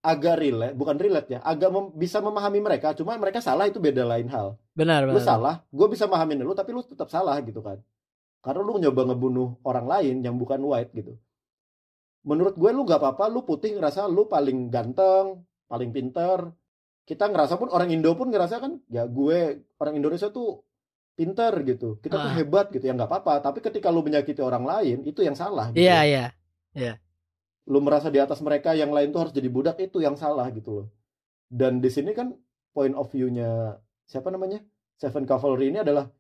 agak 0.03 0.35
relate, 0.43 0.75
bukan 0.75 0.99
relate 0.99 1.29
ya, 1.31 1.39
agak 1.47 1.71
mem- 1.71 1.95
bisa 1.95 2.19
memahami 2.19 2.59
mereka, 2.59 2.91
cuma 2.91 3.15
mereka 3.15 3.39
salah 3.39 3.71
itu 3.71 3.79
beda 3.79 4.03
lain 4.03 4.27
hal. 4.27 4.59
benar 4.75 5.07
Lu 5.07 5.15
benar. 5.15 5.23
salah, 5.23 5.55
gue 5.71 5.87
bisa 5.87 6.11
mahamin 6.11 6.43
lu, 6.43 6.59
tapi 6.59 6.75
lu 6.75 6.83
tetap 6.83 7.07
salah 7.07 7.39
gitu 7.39 7.63
kan. 7.63 7.79
Karena 8.43 8.67
lu 8.67 8.83
nyoba 8.83 9.07
ngebunuh 9.07 9.63
orang 9.63 9.87
lain 9.87 10.17
yang 10.27 10.35
bukan 10.35 10.59
white 10.59 10.91
gitu. 10.91 11.15
Menurut 12.23 12.55
gue 12.55 12.71
lu 12.71 12.87
gak 12.87 13.03
apa-apa, 13.03 13.27
lu 13.27 13.43
putih 13.43 13.75
ngerasa 13.75 14.07
lu 14.07 14.31
paling 14.31 14.71
ganteng, 14.71 15.43
paling 15.67 15.91
pinter. 15.91 16.55
Kita 17.03 17.27
ngerasa 17.27 17.59
pun 17.59 17.67
orang 17.75 17.91
Indo 17.91 18.15
pun 18.15 18.31
ngerasa 18.31 18.63
kan, 18.63 18.79
ya 18.87 19.05
gue 19.11 19.67
orang 19.83 19.95
Indonesia 19.99 20.31
tuh 20.31 20.63
pinter 21.19 21.51
gitu. 21.67 21.99
Kita 21.99 22.15
tuh 22.17 22.31
Ah. 22.31 22.37
hebat 22.39 22.71
gitu, 22.71 22.87
ya 22.87 22.95
nggak 22.95 23.11
apa-apa. 23.11 23.43
Tapi 23.43 23.59
ketika 23.59 23.91
lu 23.91 24.07
menyakiti 24.07 24.39
orang 24.39 24.63
lain, 24.63 25.03
itu 25.03 25.21
yang 25.21 25.35
salah. 25.35 25.75
Gitu. 25.75 25.83
Iya 25.83 25.99
iya. 26.07 26.27
lu 27.63 27.79
merasa 27.79 28.11
di 28.11 28.19
atas 28.19 28.43
mereka 28.43 28.75
yang 28.75 28.91
lain 28.91 29.15
tuh 29.15 29.23
harus 29.23 29.35
jadi 29.37 29.47
budak 29.47 29.79
itu 29.79 30.03
yang 30.03 30.19
salah 30.19 30.51
gitu 30.51 30.83
loh 30.83 30.87
dan 31.47 31.79
di 31.79 31.87
sini 31.95 32.11
kan 32.11 32.35
point 32.75 32.91
of 32.99 33.07
view-nya 33.07 33.79
siapa 34.03 34.35
namanya 34.35 34.59
Seven 34.99 35.23
Cavalry 35.23 35.71
ini 35.71 35.79
adalah 35.79 36.11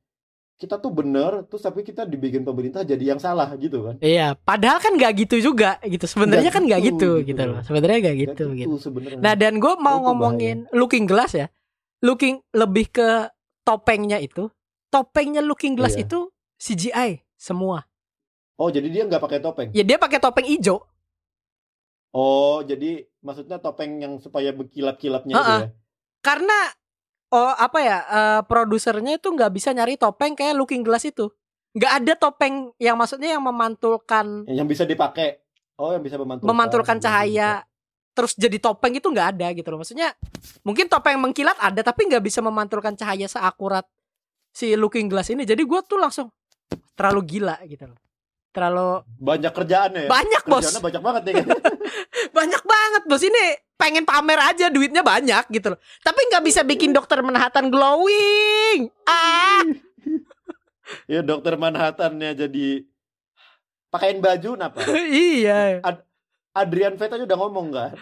kita 0.62 0.78
tuh 0.78 0.94
bener 0.94 1.42
terus 1.50 1.58
tapi 1.58 1.82
kita 1.82 2.06
dibikin 2.06 2.46
pemerintah 2.46 2.86
jadi 2.86 3.02
yang 3.10 3.18
salah 3.18 3.50
gitu 3.58 3.82
kan 3.82 3.94
Iya. 3.98 4.38
Padahal 4.38 4.78
kan 4.78 4.94
nggak 4.94 5.26
gitu 5.26 5.42
juga 5.42 5.82
gitu. 5.82 6.06
Sebenarnya 6.06 6.54
kan 6.54 6.62
nggak 6.62 6.80
gitu, 6.86 7.18
gitu 7.18 7.26
gitu 7.26 7.30
gitu 7.34 7.42
loh. 7.50 7.60
Sebenarnya 7.66 7.98
nggak 7.98 8.14
Nggak 8.14 8.30
gitu 8.30 8.44
gitu. 8.54 8.74
sebenarnya 8.78 9.18
Nah 9.18 9.34
dan 9.34 9.58
gue 9.58 9.74
mau 9.76 9.98
Itu 9.98 10.04
ngomongin 10.06 10.56
Looking 10.70 11.10
Glass 11.10 11.34
ya. 11.34 11.50
Looking 11.98 12.38
lebih 12.54 12.94
ke 12.94 13.26
topengnya 13.62 14.22
itu. 14.22 14.46
Topengnya 14.86 15.42
Looking 15.42 15.74
Glass 15.74 15.98
Iya. 15.98 16.06
itu 16.06 16.30
CGI 16.56 17.10
semua. 17.34 17.82
Oh, 18.54 18.70
jadi 18.70 18.86
dia 18.86 19.02
nggak 19.02 19.18
pakai 19.18 19.42
topeng. 19.42 19.68
Ya 19.74 19.82
dia 19.82 19.98
pakai 19.98 20.22
topeng 20.22 20.46
hijau. 20.46 20.86
Oh, 22.12 22.60
jadi 22.62 23.08
maksudnya 23.18 23.56
topeng 23.56 23.98
yang 23.98 24.20
supaya 24.20 24.52
berkilap-kilapnya 24.52 25.32
itu 25.32 25.40
Ha-ha. 25.42 25.58
ya. 25.64 25.68
Karena 26.20 26.58
oh 27.32 27.52
apa 27.56 27.78
ya 27.80 27.98
eh, 28.04 28.40
produsernya 28.44 29.16
itu 29.16 29.28
nggak 29.32 29.50
bisa 29.50 29.72
nyari 29.72 29.96
topeng 29.96 30.36
kayak 30.36 30.54
Looking 30.54 30.84
Glass 30.84 31.08
itu. 31.08 31.32
Nggak 31.72 31.92
ada 32.04 32.12
topeng 32.20 32.76
yang 32.76 33.00
maksudnya 33.00 33.32
yang 33.32 33.40
memantulkan 33.42 34.44
Yang 34.44 34.68
bisa 34.76 34.84
dipakai. 34.84 35.40
Oh, 35.80 35.88
yang 35.88 36.04
bisa 36.04 36.20
memantulkan. 36.20 36.48
memantulkan 36.52 36.96
cahaya 37.00 37.64
terus 38.12 38.36
jadi 38.36 38.60
topeng 38.60 38.92
itu 38.92 39.08
nggak 39.08 39.28
ada 39.40 39.48
gitu 39.56 39.72
loh. 39.72 39.80
Maksudnya 39.80 40.12
mungkin 40.62 40.84
topeng 40.86 41.16
mengkilat 41.16 41.56
ada 41.56 41.80
tapi 41.80 42.04
nggak 42.12 42.20
bisa 42.20 42.44
memantulkan 42.44 42.92
cahaya 42.92 43.24
seakurat 43.24 43.88
si 44.52 44.76
Looking 44.76 45.08
Glass 45.08 45.32
ini. 45.32 45.48
Jadi 45.48 45.64
gue 45.64 45.80
tuh 45.88 45.96
langsung 45.96 46.28
terlalu 46.92 47.24
gila 47.24 47.56
gitu 47.64 47.88
loh. 47.88 47.96
Terlalu 48.52 49.00
Banyak 49.16 49.52
kerjaan 49.56 49.90
ya. 49.96 50.06
banyak 50.12 50.42
bos, 50.44 50.76
banyak 50.76 51.00
banget 51.00 51.22
ya. 51.24 51.34
banyak 52.32 52.62
banget 52.64 53.02
bos 53.06 53.22
ini 53.22 53.44
pengen 53.76 54.06
pamer 54.06 54.38
aja 54.38 54.70
duitnya 54.70 55.02
banyak 55.02 55.44
gitu 55.50 55.74
loh. 55.74 55.80
Tapi 56.00 56.20
nggak 56.30 56.44
bisa 56.46 56.62
bikin 56.62 56.94
dokter 56.94 57.18
Manhattan 57.20 57.68
glowing. 57.68 58.88
Ah, 59.04 59.66
ya 61.12 61.20
dokter 61.20 61.58
Manhattan-nya 61.58 62.46
jadi 62.46 62.86
pakein 63.90 64.22
baju 64.22 64.50
napa? 64.54 64.80
iya. 65.10 65.82
Adrian 66.52 66.94
Veta 66.94 67.18
aja 67.18 67.24
udah 67.26 67.38
ngomong 67.38 67.68
kan. 67.74 67.92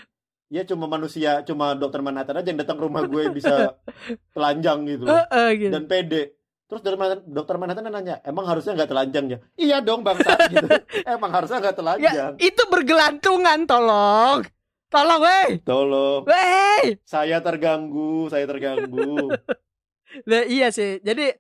Ya 0.50 0.66
cuma 0.66 0.90
manusia, 0.90 1.46
cuma 1.46 1.78
dokter 1.78 2.02
Manhattan 2.02 2.42
aja 2.42 2.50
yang 2.50 2.58
datang 2.58 2.76
ke 2.76 2.84
rumah 2.84 3.06
gue 3.06 3.30
bisa 3.30 3.78
telanjang 4.34 4.82
gitu 4.84 5.06
loh. 5.06 5.14
Heeh, 5.16 5.48
gitu. 5.66 5.72
dan 5.72 5.84
pede. 5.86 6.39
Terus 6.70 6.80
dokter 6.80 6.94
Manhattan, 6.94 7.26
dokter 7.26 7.56
Manhattan 7.58 7.84
nanya, 7.90 8.22
emang 8.22 8.46
harusnya 8.46 8.78
nggak 8.78 8.90
telanjang 8.94 9.24
ya? 9.26 9.38
Iya 9.58 9.76
dong 9.82 10.06
bangsa 10.06 10.38
gitu. 10.46 10.70
emang 11.18 11.30
harusnya 11.34 11.58
nggak 11.58 11.74
Ya, 11.74 11.80
telanjang. 11.82 12.32
itu 12.38 12.62
bergelantungan 12.70 13.66
tolong. 13.66 14.46
Tolong 14.86 15.20
weh. 15.22 15.58
Tolong, 15.62 16.22
Weh. 16.26 16.98
saya 17.02 17.42
terganggu, 17.42 18.30
saya 18.30 18.46
terganggu. 18.46 19.30
Nah, 20.26 20.42
iya 20.42 20.74
sih. 20.74 20.98
Jadi 21.06 21.30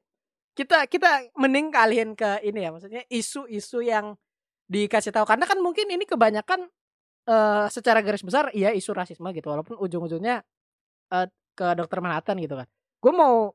kita 0.54 0.86
kita 0.86 1.34
mending 1.34 1.74
kalian 1.74 2.14
ke 2.14 2.38
ini 2.46 2.62
ya, 2.62 2.70
maksudnya 2.70 3.02
isu-isu 3.10 3.82
yang 3.82 4.14
dikasih 4.70 5.10
tahu 5.10 5.26
karena 5.26 5.42
kan 5.42 5.58
mungkin 5.58 5.90
ini 5.90 6.06
kebanyakan 6.06 6.70
eh 7.26 7.66
secara 7.66 7.98
garis 7.98 8.22
besar 8.22 8.54
iya 8.54 8.70
isu 8.70 8.94
rasisme 8.94 9.26
gitu 9.34 9.50
walaupun 9.50 9.74
ujung-ujungnya 9.74 10.46
eh, 11.10 11.26
ke 11.54 11.66
dokter 11.74 11.98
Manhattan 11.98 12.38
gitu 12.38 12.54
kan. 12.54 12.70
Gue 13.02 13.10
mau 13.10 13.50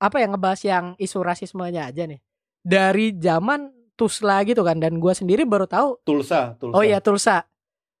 apa 0.00 0.16
ya 0.18 0.26
ngebahas 0.32 0.60
yang 0.64 0.84
isu 0.96 1.20
rasismenya 1.20 1.92
aja 1.92 2.08
nih. 2.08 2.18
Dari 2.64 3.12
zaman 3.20 3.68
Tusla 3.94 4.40
gitu 4.48 4.64
kan 4.64 4.80
dan 4.80 4.96
gue 4.96 5.12
sendiri 5.12 5.44
baru 5.44 5.68
tahu 5.68 6.00
Tulsa, 6.08 6.56
Tulsa. 6.56 6.72
oh 6.72 6.80
iya 6.80 7.04
Tulsa. 7.04 7.44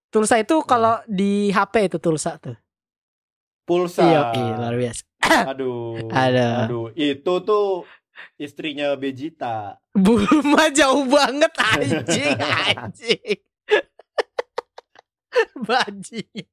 Tulsa 0.08 0.40
itu 0.40 0.64
kalau 0.64 0.96
di 1.04 1.52
HP 1.52 1.92
itu 1.92 1.98
Tulsa 2.00 2.40
tuh. 2.40 2.56
Pulsa. 3.68 4.02
Iya, 4.02 4.20
iya, 4.34 4.54
luar 4.56 4.74
biasa. 4.80 5.02
Aduh. 5.54 6.08
Aduh. 6.08 6.56
Aduh, 6.64 6.86
itu 6.96 7.34
tuh 7.44 7.84
istrinya 8.40 8.96
Vegeta. 8.96 9.76
Bulma 9.92 10.72
jauh 10.72 11.04
banget 11.04 11.52
anjing 11.60 12.34
anjing. 12.74 13.38
Bajing. 15.68 16.46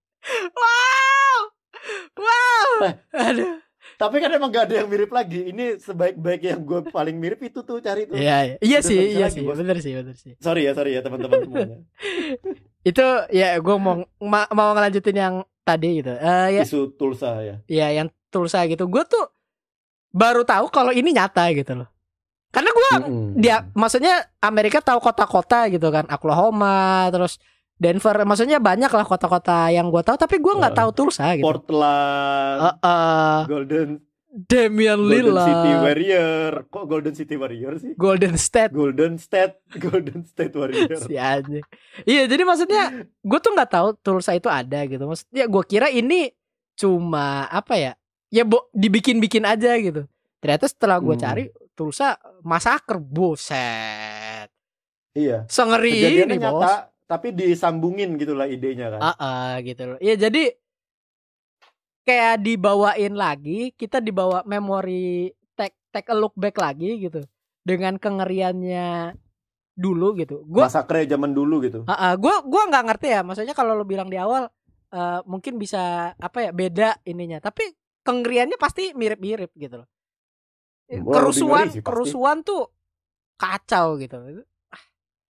Wow. 0.53 1.39
Wow. 2.19 2.71
Eh. 2.83 2.93
Aduh. 3.15 3.57
Tapi 3.95 4.15
kan 4.19 4.29
emang 4.29 4.51
gak 4.51 4.67
ada 4.67 4.83
yang 4.83 4.89
mirip 4.91 5.09
lagi. 5.09 5.47
Ini 5.49 5.79
sebaik-baik 5.79 6.41
yang 6.43 6.59
gue 6.61 6.79
paling 6.91 7.15
mirip 7.15 7.39
itu 7.39 7.63
tuh 7.63 7.79
cari 7.79 8.03
tuh. 8.03 8.19
Iya, 8.19 8.37
iya. 8.43 8.55
iya 8.59 8.79
sih, 8.83 9.15
iya 9.15 9.31
lagi, 9.31 9.39
sih. 9.39 9.47
Bos. 9.47 9.55
Bener 9.55 9.77
sih, 9.79 9.93
bener 9.95 10.15
sih. 10.19 10.33
Sorry 10.37 10.67
ya, 10.67 10.75
sorry 10.75 10.93
ya 10.93 11.01
teman-teman 11.01 11.47
semuanya. 11.47 11.77
Itu 12.89 13.05
ya 13.31 13.57
gue 13.57 13.75
mau 13.79 14.03
ma- 14.19 14.51
mau 14.51 14.75
ngelanjutin 14.75 15.17
yang 15.17 15.35
tadi 15.63 16.03
gitu. 16.03 16.11
Eh 16.13 16.59
ya, 16.59 16.63
Isu 16.67 16.93
Tulsa 16.93 17.39
ya. 17.41 17.55
ya 17.67 17.87
yang 17.91 18.07
Tulsa 18.27 18.67
gitu. 18.67 18.85
Gue 18.85 19.07
tuh 19.07 19.31
baru 20.11 20.43
tahu 20.43 20.67
kalau 20.69 20.91
ini 20.91 21.11
nyata 21.11 21.47
gitu 21.55 21.83
loh. 21.83 21.89
Karena 22.47 22.71
gue 22.71 22.89
Mm-mm. 23.03 23.27
dia 23.35 23.67
maksudnya 23.75 24.23
Amerika 24.39 24.79
tahu 24.79 25.03
kota-kota 25.03 25.67
gitu 25.67 25.91
kan 25.91 26.07
Oklahoma 26.07 27.11
terus 27.11 27.37
Denver 27.77 28.17
maksudnya 28.23 28.57
banyak 28.57 28.89
lah 28.89 29.03
kota-kota 29.03 29.69
yang 29.69 29.87
gue 29.87 30.01
tahu 30.01 30.15
tapi 30.15 30.37
gue 30.37 30.49
nggak 30.51 30.73
Uh, 30.73 30.79
tahu 30.79 30.89
Tulsa 30.91 31.33
gitu. 31.33 31.45
Portland, 31.45 32.59
Heeh. 32.59 33.37
Golden 33.45 33.89
Damian 34.27 34.99
Golden 34.99 35.09
Lillard, 35.33 35.47
City 35.47 35.71
Warrior. 35.73 36.51
Kok 36.67 36.83
Golden 36.85 37.13
City 37.13 37.35
Warrior 37.35 37.73
sih? 37.77 37.91
Golden 37.95 38.35
State 38.35 38.69
Golden 38.69 39.13
State, 39.15 39.55
Golden 39.83 40.21
State 40.23 40.53
Warrior. 40.53 40.99
si 40.99 41.15
anjing. 41.15 41.63
Iya 42.03 42.25
jadi 42.25 42.43
maksudnya 42.43 42.83
gue 43.03 43.39
tuh 43.39 43.51
nggak 43.51 43.71
tahu 43.71 43.87
Tulsa 43.95 44.33
itu 44.33 44.45
ada 44.45 44.81
gitu. 44.83 45.01
Maksudnya 45.01 45.45
gue 45.45 45.63
kira 45.63 45.87
ini 45.87 46.29
cuma 46.73 47.45
apa 47.45 47.73
ya? 47.75 47.93
Ya 48.27 48.43
bo, 48.43 48.67
dibikin-bikin 48.71 49.41
aja 49.41 49.73
gitu. 49.77 50.05
Ternyata 50.37 50.65
setelah 50.65 50.97
gue 50.97 51.13
Hmm. 51.13 51.23
cari 51.23 51.43
Tulsa 51.73 52.13
masaker 52.41 52.97
buset. 52.99 54.49
Iya. 55.13 55.45
Sengeri 55.47 55.93
ini 56.25 56.37
bos. 56.37 56.65
Tapi 57.07 57.31
disambungin 57.31 58.19
gitulah 58.19 58.45
idenya 58.45 58.91
kan. 58.91 58.99
Ah, 59.01 59.15
ah, 59.17 59.51
gitu 59.63 59.95
loh. 59.95 59.99
Ya 60.03 60.19
jadi 60.19 60.51
kayak 62.03 62.43
dibawain 62.43 63.15
lagi, 63.15 63.71
kita 63.73 64.03
dibawa 64.03 64.43
memori 64.43 65.31
take 65.55 65.75
take 65.91 66.11
a 66.11 66.15
look 66.15 66.35
back 66.35 66.59
lagi 66.59 66.99
gitu 66.99 67.23
dengan 67.63 67.95
kengeriannya 67.95 69.15
dulu 69.73 70.19
gitu. 70.19 70.43
Gua 70.43 70.67
Masakre 70.67 71.07
zaman 71.07 71.31
dulu 71.31 71.63
gitu. 71.63 71.87
ah, 71.87 72.11
ah, 72.11 72.13
gua 72.19 72.43
gua 72.43 72.67
nggak 72.67 72.85
ngerti 72.91 73.07
ya. 73.15 73.21
Maksudnya 73.23 73.55
kalau 73.55 73.71
lo 73.73 73.87
bilang 73.87 74.11
di 74.11 74.19
awal 74.19 74.51
eh, 74.91 75.19
mungkin 75.23 75.55
bisa 75.55 76.11
apa 76.19 76.47
ya 76.47 76.51
beda 76.51 76.99
ininya, 77.07 77.39
tapi 77.39 77.71
kengeriannya 78.03 78.59
pasti 78.59 78.91
mirip-mirip 78.91 79.51
gitu 79.55 79.83
loh. 79.83 79.89
Kerusuhan 80.87 81.67
ngeri 81.67 81.75
sih 81.75 81.81
pasti. 81.83 81.87
kerusuhan 81.87 82.37
tuh 82.43 82.71
kacau 83.35 83.99
gitu. 83.99 84.43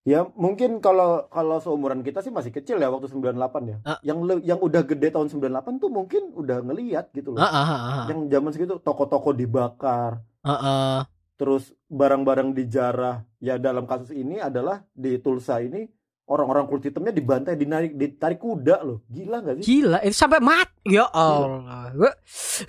Ya 0.08 0.24
mungkin 0.40 0.80
kalau 0.80 1.28
kalau 1.28 1.60
seumuran 1.60 2.00
kita 2.00 2.24
sih 2.24 2.32
masih 2.32 2.48
kecil 2.48 2.80
ya 2.80 2.88
waktu 2.88 3.12
98 3.12 3.36
ya. 3.68 3.78
Ah. 3.84 4.00
Yang 4.00 4.20
le- 4.24 4.46
yang 4.48 4.56
udah 4.58 4.80
gede 4.82 5.12
tahun 5.12 5.28
98 5.28 5.84
tuh 5.84 5.92
mungkin 5.92 6.32
udah 6.32 6.64
ngeliat 6.64 7.12
gitu 7.12 7.36
loh. 7.36 7.44
Ah, 7.44 7.52
ah, 7.52 7.68
ah, 7.68 7.76
ah. 7.76 8.06
Yang 8.08 8.20
zaman 8.32 8.50
segitu 8.56 8.80
toko-toko 8.80 9.36
dibakar, 9.36 10.24
Ah, 10.42 10.56
ah. 10.56 11.00
terus 11.36 11.76
barang-barang 11.86 12.56
dijarah. 12.56 13.28
Ya 13.38 13.60
dalam 13.60 13.84
kasus 13.84 14.16
ini 14.16 14.40
adalah 14.40 14.88
di 14.96 15.20
Tulsa 15.20 15.60
ini 15.60 15.92
orang-orang 16.24 16.72
kulit 16.72 16.88
hitamnya 16.88 17.12
dibantai, 17.12 17.60
dinarik, 17.60 17.92
ditarik 17.92 18.40
kuda 18.40 18.80
loh. 18.80 19.04
Gila 19.08 19.44
gak 19.44 19.56
sih? 19.60 19.64
Gila, 19.68 20.08
itu 20.08 20.16
sampai 20.16 20.40
mati. 20.40 20.88
Ya 20.88 21.04
Allah. 21.12 21.92
Gua 21.92 22.12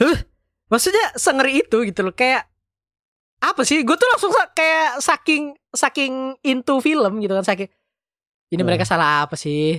Huh, 0.03 0.19
maksudnya 0.67 1.15
sengeri 1.15 1.63
itu 1.63 1.87
gitu 1.87 2.03
loh 2.03 2.11
kayak 2.11 2.51
apa 3.41 3.63
sih? 3.63 3.83
Gue 3.83 3.95
tuh 3.95 4.09
langsung 4.09 4.29
kayak 4.53 4.99
saking 4.99 5.43
saking 5.71 6.13
into 6.43 6.79
film 6.79 7.19
gitu 7.19 7.33
kan 7.33 7.47
saking 7.47 7.71
ini 8.49 8.57
Hmm. 8.57 8.67
mereka 8.67 8.83
salah 8.83 9.23
apa 9.23 9.35
sih? 9.35 9.79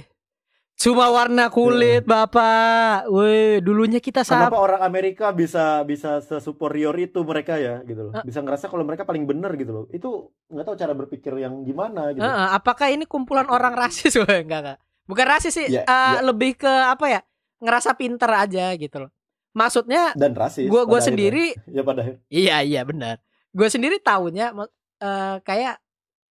Cuma 0.76 1.12
warna 1.12 1.52
kulit, 1.52 2.08
Bapak. 2.08 3.12
Weh, 3.12 3.60
dulunya 3.60 4.00
kita 4.00 4.24
Kenapa 4.24 4.48
sama 4.48 4.64
orang 4.64 4.80
Amerika 4.80 5.28
bisa 5.30 5.84
bisa 5.84 6.24
sesuperior 6.24 6.96
itu 6.96 7.20
mereka 7.22 7.60
ya 7.60 7.84
gitu 7.84 8.08
loh. 8.08 8.14
Bisa 8.24 8.40
ngerasa 8.40 8.72
kalau 8.72 8.88
mereka 8.88 9.04
paling 9.04 9.28
bener 9.28 9.60
gitu 9.60 9.72
loh. 9.74 9.86
Itu 9.92 10.32
nggak 10.48 10.64
tahu 10.64 10.76
cara 10.78 10.94
berpikir 10.96 11.36
yang 11.36 11.68
gimana 11.68 12.16
gitu. 12.16 12.24
Heeh, 12.24 12.48
apakah 12.56 12.88
ini 12.88 13.04
kumpulan 13.04 13.52
orang 13.52 13.76
rasis? 13.82 14.16
Weh, 14.16 14.40
enggak, 14.40 14.60
enggak. 14.64 14.78
Bukan 15.04 15.26
rasis 15.28 15.52
sih, 15.52 15.68
Ya, 15.68 15.84
eh, 15.84 16.14
ya. 16.16 16.24
lebih 16.24 16.56
ke 16.56 16.70
apa 16.70 17.06
ya? 17.10 17.22
Ngerasa 17.60 18.00
pinter 18.00 18.32
aja 18.32 18.72
gitu 18.72 19.04
loh. 19.04 19.12
Maksudnya 19.52 20.16
Dan 20.16 20.32
rasis. 20.32 20.70
gua 20.72 20.88
gua 20.88 21.04
sendiri 21.04 21.60
akhirnya. 21.60 21.76
Ya 21.76 21.82
pada 21.84 22.00
akhir. 22.08 22.16
Iya 22.32 22.56
iya 22.64 22.82
benar. 22.88 23.20
Gue 23.50 23.68
sendiri 23.68 23.98
tahunya 23.98 24.54
mak- 24.54 24.74
eh, 25.00 25.36
kayak 25.42 25.76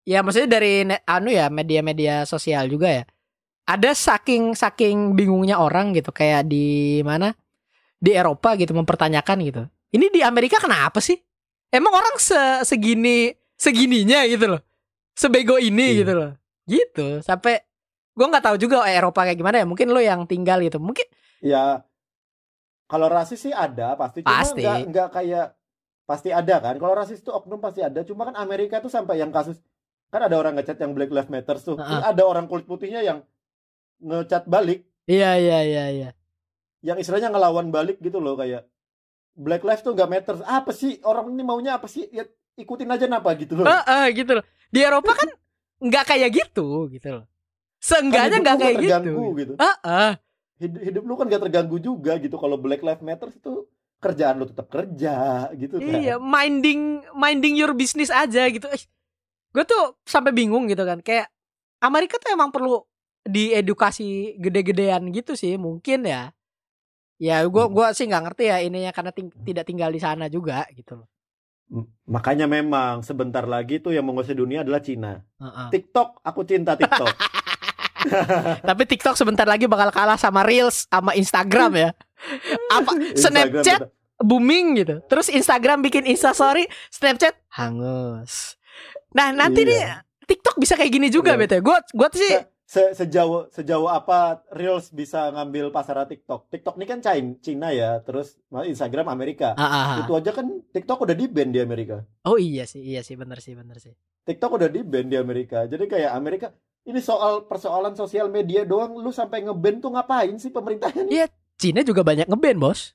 ya 0.03 0.19
maksudnya 0.19 0.59
dari 0.59 0.83
anu 1.05 1.29
ya 1.29 1.47
media-media 1.47 2.23
sosial 2.23 2.67
juga 2.67 2.89
ya. 2.89 3.03
Ada 3.63 3.95
saking 3.95 4.53
saking 4.53 5.15
bingungnya 5.15 5.55
orang 5.55 5.95
gitu 5.95 6.11
kayak 6.11 6.45
di 6.45 6.99
mana 7.01 7.31
di 7.95 8.11
Eropa 8.11 8.59
gitu 8.59 8.75
mempertanyakan 8.75 9.37
gitu. 9.41 9.63
Ini 9.93 10.11
di 10.11 10.19
Amerika 10.19 10.59
kenapa 10.59 10.99
sih? 10.99 11.15
Emang 11.71 11.95
orang 11.95 12.19
se 12.19 12.35
segini 12.67 13.31
segininya 13.55 14.27
gitu 14.27 14.57
loh. 14.57 14.61
Sebego 15.15 15.55
ini 15.55 15.95
Iya. 15.95 15.99
gitu 16.03 16.13
loh. 16.13 16.31
Gitu. 16.67 17.07
Sampai 17.23 17.63
gue 18.11 18.25
nggak 18.27 18.43
tahu 18.43 18.57
juga 18.59 18.83
Eropa 18.85 19.23
kayak 19.23 19.39
gimana 19.39 19.61
ya. 19.61 19.65
Mungkin 19.65 19.87
lo 19.89 20.01
yang 20.03 20.27
tinggal 20.27 20.59
gitu. 20.59 20.81
Mungkin 20.81 21.05
Ya 21.39 21.83
kalau 22.85 23.07
rasis 23.07 23.39
sih 23.39 23.53
ada 23.55 23.95
pasti. 23.95 24.21
Cuma 24.21 24.43
Pasti. 24.43 24.59
nggak 24.59 24.79
nggak 24.91 25.07
kayak 25.11 25.47
pasti 26.13 26.29
ada 26.29 26.61
kan. 26.61 26.77
Kalau 26.77 26.93
rasis 26.93 27.25
itu 27.25 27.33
oknum 27.33 27.57
pasti 27.57 27.81
ada. 27.81 28.05
Cuma 28.05 28.29
kan 28.29 28.37
Amerika 28.37 28.77
tuh 28.77 28.93
sampai 28.93 29.17
yang 29.17 29.33
kasus 29.33 29.57
kan 30.13 30.21
ada 30.21 30.37
orang 30.37 30.53
ngecat 30.53 30.77
yang 30.77 30.93
Black 30.93 31.09
Lives 31.09 31.33
Matter 31.33 31.57
tuh. 31.57 31.73
Terus 31.81 32.05
ada 32.05 32.21
orang 32.21 32.45
kulit 32.45 32.69
putihnya 32.69 33.01
yang 33.01 33.25
ngecat 33.97 34.45
balik, 34.45 34.85
iya 35.09 35.39
iya 35.41 35.59
iya 35.65 35.85
iya. 35.89 36.09
yang 36.83 36.99
istilahnya 36.99 37.31
ngelawan 37.31 37.71
balik 37.71 38.03
gitu 38.03 38.19
loh 38.19 38.35
kayak 38.35 38.67
Black 39.33 39.65
Lives 39.65 39.81
tuh 39.81 39.97
nggak 39.97 40.09
matter. 40.11 40.35
Apa 40.45 40.69
sih 40.69 41.01
orang 41.01 41.33
ini 41.33 41.41
maunya 41.41 41.81
apa 41.81 41.89
sih? 41.89 42.05
Ya 42.13 42.29
ikutin 42.53 42.93
aja 42.93 43.09
napa 43.09 43.33
gitu 43.33 43.57
loh. 43.57 43.65
Heeh, 43.65 44.13
gitu 44.13 44.37
loh. 44.37 44.45
Di 44.69 44.85
Eropa 44.85 45.17
kan 45.17 45.29
nggak 45.81 46.05
kayak 46.13 46.29
gitu 46.29 46.91
gitu 46.93 47.09
loh. 47.09 47.25
Seenggaknya 47.81 48.37
hidup 48.37 48.43
nggak 48.45 48.57
kayak 48.61 48.75
gitu. 48.77 48.91
terganggu 48.93 49.25
gitu. 49.41 49.53
Ah, 49.57 49.77
ah. 49.81 50.11
Hidup, 50.61 50.81
hidup 50.85 51.03
lu 51.03 51.13
kan 51.17 51.25
gak 51.27 51.43
terganggu 51.49 51.77
juga 51.81 52.13
gitu 52.21 52.37
kalau 52.37 52.55
Black 52.61 52.85
Lives 52.85 53.01
Matter 53.01 53.33
itu 53.33 53.65
kerjaan 54.03 54.35
lu 54.35 54.45
tetap 54.45 54.67
kerja 54.67 55.15
gitu 55.53 55.79
kan. 55.79 55.95
Iya, 55.95 56.15
minding 56.17 56.81
minding 57.11 57.55
your 57.55 57.71
business 57.71 58.11
aja 58.11 58.43
gitu. 58.45 58.67
Eh, 58.67 58.83
gue 59.49 59.63
tuh 59.63 59.95
sampai 60.03 60.29
bingung 60.29 60.67
gitu 60.67 60.83
kan. 60.83 60.99
Kayak 60.99 61.31
Amerika 61.79 62.15
tuh 62.15 62.29
emang 62.29 62.49
perlu 62.49 62.83
diedukasi 63.23 64.35
gede-gedean 64.37 65.07
gitu 65.09 65.33
sih, 65.33 65.55
mungkin 65.55 66.03
ya. 66.03 66.35
Ya, 67.15 67.39
gua 67.45 67.65
Hmm. 67.65 67.73
gua 67.73 67.87
sih 67.91 68.03
nggak 68.03 68.23
ngerti 68.25 68.43
ya 68.45 68.59
ininya 68.59 68.91
karena 68.91 69.11
ting- 69.11 69.31
tidak 69.41 69.63
tinggal 69.63 69.87
di 69.87 69.97
sana 69.97 70.27
juga 70.27 70.67
gitu 70.69 70.99
loh. 70.99 71.07
Makanya 72.05 72.45
memang 72.45 72.99
sebentar 73.01 73.47
lagi 73.47 73.79
tuh 73.79 73.89
yang 73.89 74.03
menguasai 74.03 74.35
dunia 74.35 74.61
adalah 74.61 74.77
Cina. 74.77 75.23
Heeh. 75.39 75.67
TikTok, 75.71 76.19
aku 76.19 76.43
cinta 76.43 76.75
TikTok. 76.75 77.07
Tapi 78.67 78.83
TikTok 78.85 79.15
sebentar 79.15 79.47
lagi 79.47 79.65
bakal 79.65 79.87
kalah 79.89 80.19
sama 80.19 80.43
Reels 80.43 80.85
sama 80.85 81.15
Instagram 81.15 81.71
ya. 81.83 81.89
Apa 82.69 82.91
Snapchat 83.13 83.79
tetap- 83.83 83.91
booming 84.17 84.77
gitu. 84.77 84.95
Terus 85.05 85.27
Instagram 85.27 85.81
bikin 85.81 86.05
Instastory, 86.05 86.65
Snapchat 86.87 87.35
hangus. 87.51 88.55
Nah, 89.11 89.29
nanti 89.29 89.61
Iya. 89.61 89.69
nih 89.69 89.81
TikTok 90.25 90.55
bisa 90.57 90.73
kayak 90.73 90.91
gini 90.91 91.07
juga 91.07 91.35
Iya. 91.35 91.39
bete. 91.39 91.57
Gue 91.59 91.77
tuh 92.09 92.19
sih 92.19 92.35
Se- 92.63 92.95
sejauh 92.95 93.53
sejauh 93.53 93.85
apa 93.85 94.41
Reels 94.49 94.89
bisa 94.89 95.29
ngambil 95.29 95.69
pasar 95.69 95.99
TikTok? 96.03 96.49
TikTok 96.49 96.73
ini 96.73 96.85
kan 96.87 96.99
China, 96.99 97.37
Cina 97.37 97.69
ya, 97.69 98.01
terus 98.01 98.33
Instagram 98.49 99.05
Amerika. 99.07 99.53
Ah, 99.53 99.61
ah, 99.61 99.69
ah. 99.69 99.97
Itu 100.01 100.17
aja 100.17 100.33
kan 100.33 100.49
TikTok 100.71 101.05
udah 101.05 101.13
di 101.13 101.27
ban 101.27 101.53
di 101.53 101.61
Amerika. 101.61 102.01
Oh 102.23 102.33
iya 102.33 102.65
sih, 102.65 102.81
iya 102.81 103.05
sih, 103.05 103.13
bener 103.13 103.37
sih, 103.37 103.53
bener 103.53 103.77
sih. 103.77 103.93
TikTok 104.23 104.57
udah 104.57 104.65
di 104.67 104.81
ban 104.81 105.05
di 105.05 105.13
Amerika. 105.13 105.69
Jadi 105.69 105.85
kayak 105.85 106.11
Amerika 106.11 106.49
ini 106.83 106.97
soal 106.97 107.45
persoalan 107.45 107.93
sosial 107.93 108.25
media 108.27 108.65
doang 108.65 108.95
lu 108.95 109.13
sampai 109.13 109.45
ngeban 109.45 109.77
tuh 109.77 109.93
ngapain 109.93 110.33
sih 110.35 110.49
pemerintahnya 110.49 111.03
nih? 111.03 111.13
Iya, 111.13 111.25
Cina 111.63 111.79
juga 111.81 112.03
banyak 112.03 112.27
ngeband 112.27 112.59
bos. 112.59 112.91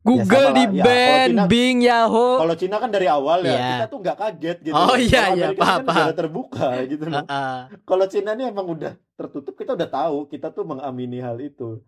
Google 0.00 0.24
lah. 0.48 0.56
di 0.56 0.64
Ya, 0.72 0.82
ban, 0.82 0.96
kalau 0.96 1.28
Cina- 1.28 1.44
Bing, 1.46 1.78
Yahoo. 1.84 2.40
Kalau 2.40 2.54
Cina 2.56 2.76
kan 2.80 2.88
dari 2.88 3.04
awal 3.04 3.44
ya, 3.44 3.52
Iya. 3.52 3.68
kita 3.76 3.86
tuh 3.86 3.98
nggak 4.00 4.16
kaget 4.16 4.58
gitu. 4.64 4.72
Oh, 4.72 4.96
iya, 4.96 5.20
iya, 5.28 5.52
Amerika 5.52 5.60
paham, 5.60 5.76
kan 5.76 5.84
paham. 5.84 6.08
terbuka 6.16 6.68
gitu 6.88 7.04
loh. 7.04 7.24
Ah. 7.28 7.68
Kalau 7.84 8.04
Cina 8.08 8.32
ini 8.32 8.48
emang 8.48 8.64
udah 8.66 8.92
tertutup, 9.12 9.52
kita 9.52 9.76
udah 9.76 9.84
tahu, 9.86 10.24
kita 10.26 10.48
tuh 10.50 10.64
mengamini 10.64 11.20
hal 11.20 11.36
itu. 11.36 11.84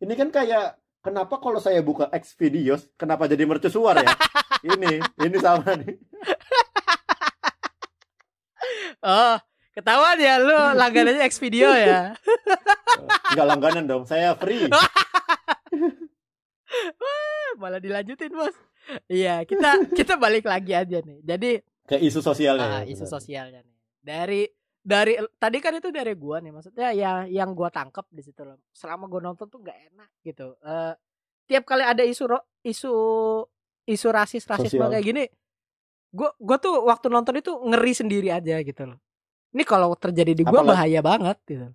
Ini 0.00 0.08
kan 0.16 0.32
kayak 0.32 0.72
kenapa 1.00 1.36
kalau 1.36 1.60
saya 1.60 1.84
buka 1.84 2.08
X 2.10 2.32
videos, 2.34 2.88
kenapa 2.96 3.28
jadi 3.28 3.44
mercusuar 3.44 4.00
ya? 4.00 4.08
ini, 4.72 4.96
ini 5.20 5.36
sama 5.36 5.76
nih. 5.76 6.00
Oh, 9.00 9.36
ketahuan 9.72 10.16
ya 10.16 10.36
lu 10.36 10.56
langganannya 10.76 11.24
X 11.24 11.36
video 11.36 11.68
ya. 11.72 12.16
Nggak 13.32 13.46
langganan 13.46 13.84
dong, 13.84 14.04
saya 14.04 14.32
free. 14.32 14.64
Malah 17.56 17.78
dilanjutin 17.78 18.30
bos. 18.30 18.54
Iya, 19.06 19.42
kita 19.42 19.68
kita 19.98 20.14
balik 20.16 20.44
lagi 20.44 20.72
aja 20.72 20.98
nih. 21.00 21.18
Jadi 21.20 21.50
Ke 21.84 21.96
isu 21.96 22.20
sosialnya. 22.20 22.66
ah, 22.70 22.82
ya, 22.82 22.90
isu 22.90 23.04
benar. 23.04 23.12
sosialnya 23.12 23.60
nih. 23.60 23.76
Dari 24.00 24.42
dari 24.80 25.12
tadi 25.36 25.58
kan 25.58 25.76
itu 25.76 25.90
dari 25.90 26.14
gua 26.14 26.40
nih 26.40 26.50
maksudnya 26.50 26.88
yang 26.90 27.28
yang 27.28 27.50
gua 27.52 27.68
tangkap 27.68 28.06
di 28.08 28.22
situ 28.22 28.40
loh. 28.40 28.56
Selama 28.70 29.04
gua 29.06 29.20
nonton 29.22 29.46
tuh 29.46 29.60
nggak 29.60 29.78
enak 29.92 30.08
gitu. 30.22 30.56
Eh 30.60 30.94
tiap 31.44 31.64
kali 31.64 31.82
ada 31.82 32.00
isu 32.00 32.30
isu 32.62 32.92
isu 33.84 34.08
rasis 34.08 34.46
rasisme 34.46 34.78
Sosial. 34.80 34.88
kayak 34.88 35.04
gini, 35.04 35.24
gua 36.08 36.30
gua 36.38 36.56
tuh 36.56 36.86
waktu 36.86 37.10
nonton 37.10 37.36
itu 37.36 37.50
ngeri 37.52 37.92
sendiri 37.92 38.30
aja 38.30 38.62
gitu 38.62 38.86
loh. 38.86 38.98
Ini 39.50 39.66
kalau 39.66 39.92
terjadi 39.94 40.32
di 40.32 40.46
gua 40.46 40.62
Apalagi- 40.62 40.70
bahaya 40.72 41.00
banget 41.02 41.38
gitu. 41.44 41.68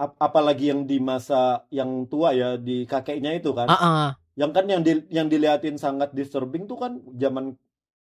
Ap- 0.00 0.16
apalagi 0.16 0.72
yang 0.72 0.88
di 0.88 0.96
masa 0.96 1.68
yang 1.68 2.08
tua 2.08 2.32
ya, 2.32 2.56
di 2.56 2.88
kakeknya 2.88 3.36
itu 3.36 3.52
kan. 3.52 3.68
Ah, 3.68 3.76
ah, 3.76 4.08
Yang 4.32 4.50
kan 4.56 4.64
yang 4.64 4.80
di, 4.80 4.92
yang 5.12 5.28
diliatin 5.28 5.76
sangat 5.76 6.16
disturbing 6.16 6.64
tuh 6.64 6.80
kan 6.80 6.96
zaman 7.12 7.52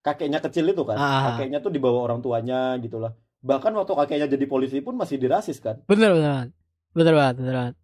kakeknya 0.05 0.37
kecil 0.37 0.69
itu 0.69 0.85
kan. 0.85 0.93
Ah. 0.95 1.33
Kakeknya 1.33 1.57
tuh 1.57 1.73
dibawa 1.73 2.05
orang 2.05 2.21
tuanya 2.21 2.77
gitu 2.77 3.01
lah. 3.01 3.17
Bahkan 3.41 3.73
waktu 3.73 3.93
kakeknya 3.97 4.27
jadi 4.29 4.45
polisi 4.45 4.77
pun 4.79 4.93
masih 4.93 5.17
dirasis 5.17 5.57
kan. 5.57 5.81
bener 5.89 6.13
bener 6.13 6.29
banget. 6.29 6.49
Bener 6.93 7.13
banget, 7.17 7.35
bener 7.41 7.55
banget. 7.55 7.75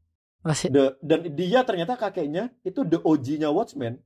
Masih 0.44 0.68
The- 0.70 0.96
dan 1.02 1.20
dia 1.34 1.60
ternyata 1.66 1.94
kakeknya 1.98 2.54
itu 2.62 2.86
the 2.86 3.02
OG-nya 3.02 3.50
Watchmen. 3.50 3.98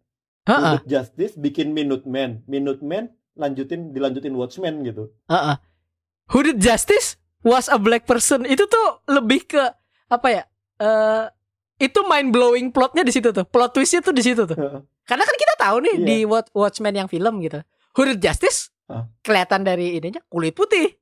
Ah, 0.47 0.51
ah. 0.51 0.59
Untuk 0.71 0.87
Justice 0.87 1.35
bikin 1.35 1.75
Minuteman. 1.75 2.47
Minuteman 2.47 3.11
lanjutin 3.35 3.91
dilanjutin 3.91 4.31
Watchmen 4.31 4.87
gitu. 4.87 5.11
Heeh. 5.27 5.59
Who 6.31 6.39
did 6.41 6.57
justice 6.57 7.19
was 7.43 7.67
a 7.67 7.75
black 7.75 8.07
person. 8.07 8.43
Itu 8.43 8.67
tuh 8.67 9.03
lebih 9.07 9.43
ke 9.43 9.63
apa 10.07 10.27
ya? 10.27 10.43
Eh 10.77 11.25
itu 11.79 11.99
mind 12.01 12.29
blowing 12.29 12.67
plotnya 12.69 13.01
di 13.01 13.11
situ 13.11 13.29
tuh. 13.29 13.43
Plot 13.43 13.71
twistnya 13.71 14.01
tuh 14.01 14.11
di 14.11 14.21
situ 14.21 14.43
tuh. 14.43 14.57
Karena 15.03 15.23
kan 15.23 15.35
kita 15.35 15.53
tahu 15.55 15.77
nih 15.79 15.95
Iya. 15.95 16.05
di 16.05 16.17
Watch- 16.23 16.51
Watchmen 16.51 16.95
yang 16.95 17.07
film 17.07 17.39
gitu. 17.39 17.61
Who 17.93 18.01
did 18.03 18.19
justice? 18.19 18.73
Hah? 18.85 19.05
Kelihatan 19.21 19.61
dari 19.61 19.95
ininya 19.95 20.23
kulit 20.25 20.51
putih. 20.51 20.95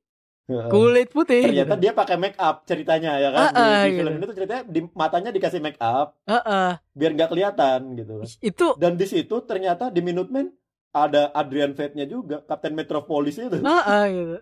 Heeh. 0.46 0.68
Kulit 0.68 1.10
putih. 1.10 1.42
Ternyata 1.42 1.74
gitu. 1.74 1.82
dia 1.82 1.92
pakai 1.92 2.16
make 2.16 2.38
up 2.38 2.62
ceritanya 2.62 3.16
ya 3.16 3.30
kan. 3.30 3.40
Ah, 3.40 3.50
ah, 3.50 3.82
di, 3.82 3.90
di 3.90 3.96
film 3.96 4.10
gitu. 4.10 4.16
ini 4.16 4.24
tuh 4.24 4.36
ceritanya 4.36 4.62
di 4.64 4.80
matanya 4.92 5.30
dikasih 5.30 5.60
make 5.60 5.80
up 5.80 6.14
Heeh. 6.22 6.70
biar 6.92 7.10
nggak 7.12 7.30
kelihatan 7.30 7.80
gitu. 7.94 8.14
Itu 8.40 8.66
Dan 8.76 8.94
di 8.94 9.06
situ 9.06 9.36
ternyata 9.42 9.88
di 9.88 9.98
Minuteman 10.00 10.46
ada 10.92 11.28
Adrian 11.30 11.72
Veidt-nya 11.72 12.04
juga, 12.04 12.40
Kapten 12.42 12.72
Metropolis 12.72 13.36
itu. 13.36 13.58
heeh 13.58 14.04
gitu. 14.08 14.36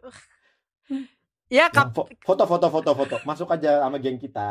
Ya 1.46 1.66
Nah, 1.66 1.76
kap 1.84 1.92
fo- 1.92 2.08
foto 2.18 2.44
foto 2.44 2.66
foto 2.68 2.90
foto 2.94 3.16
masuk 3.22 3.48
aja 3.48 3.80
sama 3.80 3.96
geng 3.96 4.16
kita 4.16 4.48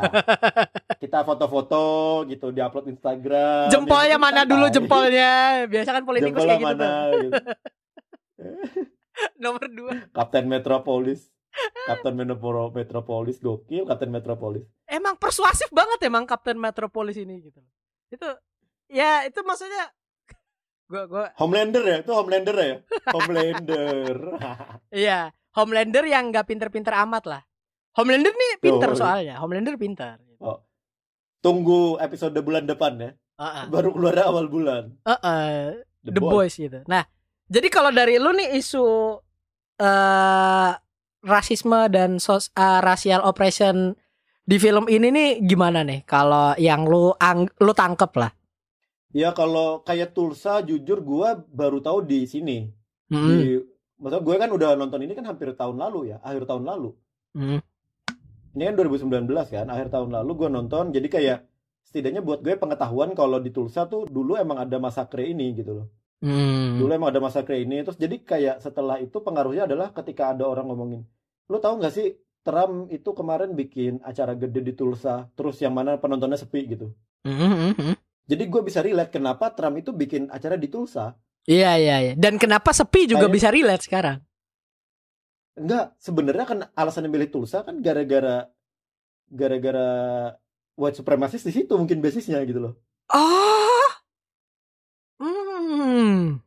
kita 1.02 1.20
foto-foto 1.20 1.82
gitu 2.24 2.48
diupload 2.48 2.86
Instagram 2.88 3.66
jempolnya 3.66 4.14
ya, 4.14 4.16
mana 4.16 4.42
dulu 4.42 4.66
jempolnya? 4.68 5.30
Biasa 5.66 5.90
kan 5.90 6.02
politikus 6.02 6.38
jempolnya 6.38 6.54
kayak 6.54 6.62
gitu 6.62 6.70
mana 6.70 6.88
tuh. 6.88 7.20
gitu. 7.20 7.42
Nomor 9.42 9.64
dua. 9.68 9.92
Kapten 10.12 10.46
Metropolis 10.46 11.30
Kapten 11.84 12.14
Metro- 12.14 12.70
Metropolis 12.70 13.38
gokil 13.38 13.84
Kapten 13.84 14.10
Metropolis 14.10 14.62
emang 14.84 15.14
persuasif 15.14 15.70
banget 15.70 15.98
emang 16.04 16.24
Kapten 16.24 16.56
Metropolis 16.56 17.14
ini 17.14 17.42
gitu. 17.42 17.58
Itu 18.08 18.26
ya 18.86 19.22
itu 19.22 19.38
maksudnya 19.40 19.90
gua 20.90 21.02
gua 21.06 21.26
Homelander 21.36 21.82
ya 21.82 21.96
itu 22.00 22.10
Homelander 22.10 22.56
ya 22.56 22.76
Homelander 23.08 24.16
iya 24.90 25.20
Homelander 25.54 26.04
yang 26.04 26.28
nggak 26.28 26.46
pinter-pinter 26.46 26.92
amat 27.06 27.24
lah. 27.26 27.42
Homelander 27.94 28.30
nih 28.30 28.52
pinter 28.58 28.90
Oh. 28.90 28.98
soalnya. 28.98 29.38
Homelander 29.38 29.74
pinter. 29.76 30.18
Oh. 30.38 30.58
tunggu 31.40 32.00
episode 32.00 32.32
bulan 32.40 32.64
depan 32.64 32.96
ya 32.96 33.10
Heeh. 33.36 33.64
baru 33.68 33.92
keluar 33.92 34.16
awal 34.24 34.48
bulan 34.48 34.96
Heeh. 35.04 35.84
The, 36.00 36.16
Boys. 36.16 36.32
Boys 36.32 36.54
gitu. 36.56 36.80
Nah, 36.84 37.04
jadi 37.46 37.68
kalau 37.68 37.88
dari 37.88 38.16
lu 38.16 38.32
nih 38.32 38.56
isu 38.56 38.84
eh 39.76 40.70
rasisme 41.20 41.88
dan 41.88 42.16
sos 42.16 42.48
eh, 42.50 42.80
racial 42.80 43.20
oppression 43.20 43.96
di 44.40 44.56
film 44.56 44.84
ini 44.86 45.08
nih 45.08 45.30
gimana 45.42 45.80
nih? 45.80 46.04
Kalau 46.04 46.52
yang 46.56 46.84
lu 46.84 47.12
ang 47.16 47.44
lu 47.58 47.72
tangkep 47.72 48.12
lah. 48.14 48.32
ya 49.10 49.30
kalau 49.30 49.80
kayak 49.80 50.10
Tulsa 50.10 50.58
jujur 50.60 50.98
gua 51.00 51.36
baru 51.38 51.78
tahu 51.78 52.02
di 52.02 52.24
sini 52.24 52.66
Mm-mm. 53.08 53.28
di 53.30 53.60
maksudnya 54.04 54.20
gue 54.20 54.36
kan 54.36 54.50
udah 54.52 54.68
nonton 54.76 55.00
ini 55.00 55.16
kan 55.16 55.24
hampir 55.24 55.48
tahun 55.56 55.80
lalu 55.80 56.12
ya 56.12 56.20
akhir 56.20 56.44
tahun 56.44 56.68
lalu 56.68 56.92
Mm. 57.34 57.58
ini 58.54 58.62
kan 58.62 58.74
2019 58.76 59.26
kan 59.50 59.66
akhir 59.66 59.88
tahun 59.90 60.12
lalu 60.12 60.30
gue 60.44 60.48
nonton 60.52 60.92
jadi 60.92 61.08
kayak 61.08 61.38
setidaknya 61.82 62.20
buat 62.20 62.44
gue 62.44 62.54
pengetahuan 62.54 63.16
kalau 63.16 63.42
di 63.42 63.50
Tulsa 63.50 63.88
tuh 63.88 64.06
dulu 64.06 64.36
emang 64.36 64.60
ada 64.60 64.76
masakre 64.78 65.24
ini 65.24 65.56
gitu 65.56 65.72
loh 65.82 65.88
Mm. 66.20 66.78
dulu 66.78 66.90
emang 66.94 67.10
ada 67.10 67.20
masakre 67.20 67.64
ini 67.64 67.80
terus 67.80 67.96
jadi 67.96 68.16
kayak 68.20 68.56
setelah 68.60 69.00
itu 69.00 69.18
pengaruhnya 69.18 69.64
adalah 69.66 69.90
ketika 69.90 70.36
ada 70.36 70.46
orang 70.46 70.68
ngomongin 70.68 71.02
lu 71.48 71.58
tahu 71.58 71.80
nggak 71.80 71.92
sih 71.92 72.14
Trump 72.44 72.92
itu 72.92 73.10
kemarin 73.16 73.56
bikin 73.56 74.04
acara 74.04 74.36
gede 74.36 74.60
di 74.60 74.72
Tulsa 74.76 75.28
terus 75.32 75.56
yang 75.64 75.72
mana 75.72 75.96
penontonnya 75.96 76.36
sepi 76.36 76.60
gitu 76.68 76.92
Mm, 77.24 77.34
mm, 77.34 77.72
mm. 77.80 77.94
jadi 78.28 78.44
gue 78.46 78.60
bisa 78.62 78.80
relate 78.84 79.10
kenapa 79.10 79.52
Trump 79.52 79.80
itu 79.80 79.90
bikin 79.96 80.28
acara 80.28 80.54
di 80.60 80.68
Tulsa 80.68 81.12
Iya 81.44 81.76
iya 81.76 81.96
iya. 82.00 82.12
Dan 82.16 82.40
kenapa 82.40 82.72
sepi 82.72 83.04
juga 83.04 83.28
Kayak- 83.28 83.34
bisa 83.36 83.48
relate 83.52 83.84
sekarang? 83.84 84.18
enggak 85.54 85.94
sebenarnya 86.02 86.44
kan 86.44 86.58
alasan 86.74 87.06
milih 87.06 87.30
Tulsa 87.30 87.62
kan 87.62 87.78
gara-gara 87.78 88.50
gara-gara 89.30 89.86
white 90.74 90.98
supremacist 90.98 91.46
di 91.46 91.54
situ 91.54 91.70
mungkin 91.78 92.02
basisnya 92.02 92.42
gitu 92.42 92.58
loh 92.58 92.74
Oh. 93.06 93.90
Hmm. 95.22 96.42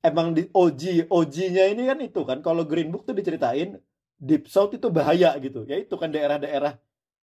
emang 0.00 0.32
di 0.32 0.48
OG 0.48 1.12
OG-nya 1.12 1.76
ini 1.76 1.84
kan 1.84 2.00
itu 2.00 2.24
kan 2.24 2.40
kalau 2.40 2.64
Green 2.64 2.88
Book 2.88 3.04
tuh 3.04 3.12
diceritain 3.12 3.76
Deep 4.16 4.48
South 4.48 4.72
itu 4.72 4.88
bahaya 4.88 5.36
gitu 5.36 5.68
ya 5.68 5.76
itu 5.76 5.92
kan 6.00 6.08
daerah-daerah 6.08 6.80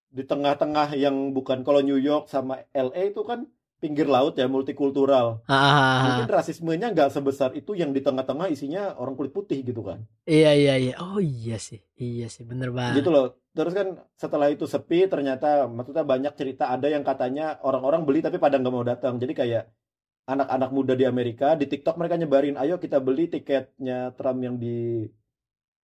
di 0.08 0.22
tengah-tengah 0.22 0.94
yang 0.94 1.34
bukan 1.34 1.66
kalau 1.66 1.82
New 1.82 1.98
York 1.98 2.30
sama 2.30 2.62
LA 2.70 3.10
itu 3.10 3.26
kan 3.26 3.50
pinggir 3.78 4.10
laut 4.10 4.34
ya 4.34 4.50
multikultural. 4.50 5.42
Ah, 5.46 6.18
mungkin 6.18 6.28
rasismenya 6.34 6.90
nggak 6.90 7.10
sebesar 7.14 7.54
itu 7.54 7.78
yang 7.78 7.94
di 7.94 8.02
tengah-tengah 8.02 8.50
isinya 8.50 8.98
orang 8.98 9.14
kulit 9.14 9.30
putih 9.30 9.62
gitu 9.62 9.86
kan. 9.86 10.02
Iya 10.26 10.52
iya 10.54 10.74
iya. 10.76 10.94
Oh 10.98 11.22
iya 11.22 11.56
sih. 11.62 11.78
Iya 11.98 12.26
sih 12.26 12.42
bener 12.42 12.74
banget. 12.74 13.00
gitu 13.02 13.10
loh. 13.14 13.38
Terus 13.54 13.72
kan 13.74 13.88
setelah 14.18 14.50
itu 14.50 14.66
sepi 14.66 15.06
ternyata 15.06 15.70
maksudnya 15.70 16.02
banyak 16.02 16.34
cerita. 16.34 16.74
Ada 16.74 16.90
yang 16.90 17.06
katanya 17.06 17.62
orang-orang 17.62 18.02
beli 18.02 18.20
tapi 18.20 18.36
pada 18.42 18.58
nggak 18.58 18.74
mau 18.74 18.86
datang. 18.86 19.16
Jadi 19.22 19.32
kayak 19.32 19.64
anak-anak 20.28 20.70
muda 20.76 20.92
di 20.92 21.08
Amerika 21.08 21.56
di 21.56 21.64
TikTok 21.64 21.96
mereka 21.96 22.20
nyebarin 22.20 22.60
ayo 22.60 22.76
kita 22.76 23.00
beli 23.00 23.32
tiketnya 23.32 24.12
Trump 24.12 24.44
yang 24.44 24.60
di 24.60 25.08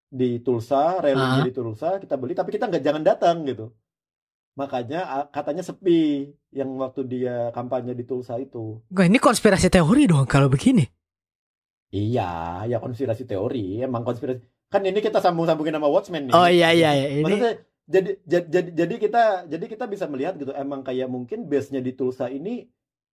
di 0.05 0.39
Tulsa 0.45 1.01
rally 1.01 1.49
di 1.49 1.53
Tulsa 1.57 1.97
kita 1.97 2.21
beli 2.21 2.37
tapi 2.37 2.53
kita 2.53 2.69
nggak 2.69 2.85
jangan 2.85 3.03
datang 3.03 3.37
gitu 3.49 3.73
makanya 4.55 5.27
katanya 5.35 5.67
sepi 5.67 6.31
yang 6.55 6.71
waktu 6.79 7.03
dia 7.07 7.51
kampanye 7.51 7.95
di 7.95 8.07
Tulsa 8.07 8.39
itu 8.39 8.79
Wah, 8.91 9.05
ini 9.07 9.19
konspirasi 9.19 9.67
teori 9.67 10.07
dong 10.07 10.27
kalau 10.31 10.47
begini. 10.47 10.87
iya 11.91 12.63
ya 12.67 12.79
konspirasi 12.79 13.27
teori 13.27 13.83
emang 13.83 14.03
konspirasi 14.07 14.43
kan 14.71 14.83
ini 14.83 14.99
kita 14.99 15.23
sambung-sambungin 15.23 15.75
sama 15.79 15.87
Watchmen 15.91 16.31
nih 16.31 16.35
Oh 16.35 16.49
iya 16.51 16.75
iya 16.75 16.91
iya. 16.95 17.07
ini. 17.19 17.23
Maksudnya 17.23 17.53
jadi 17.85 18.11
jadi 18.25 18.47
jadi, 18.49 18.69
jadi 18.75 18.95
kita 18.97 19.23
jadi 19.47 19.65
kita 19.69 19.85
bisa 19.87 20.09
melihat 20.09 20.35
gitu 20.41 20.51
emang 20.57 20.81
kayak 20.83 21.07
mungkin 21.07 21.47
base-nya 21.47 21.85
di 21.85 21.93
Tulsa 21.95 22.33
ini 22.33 22.65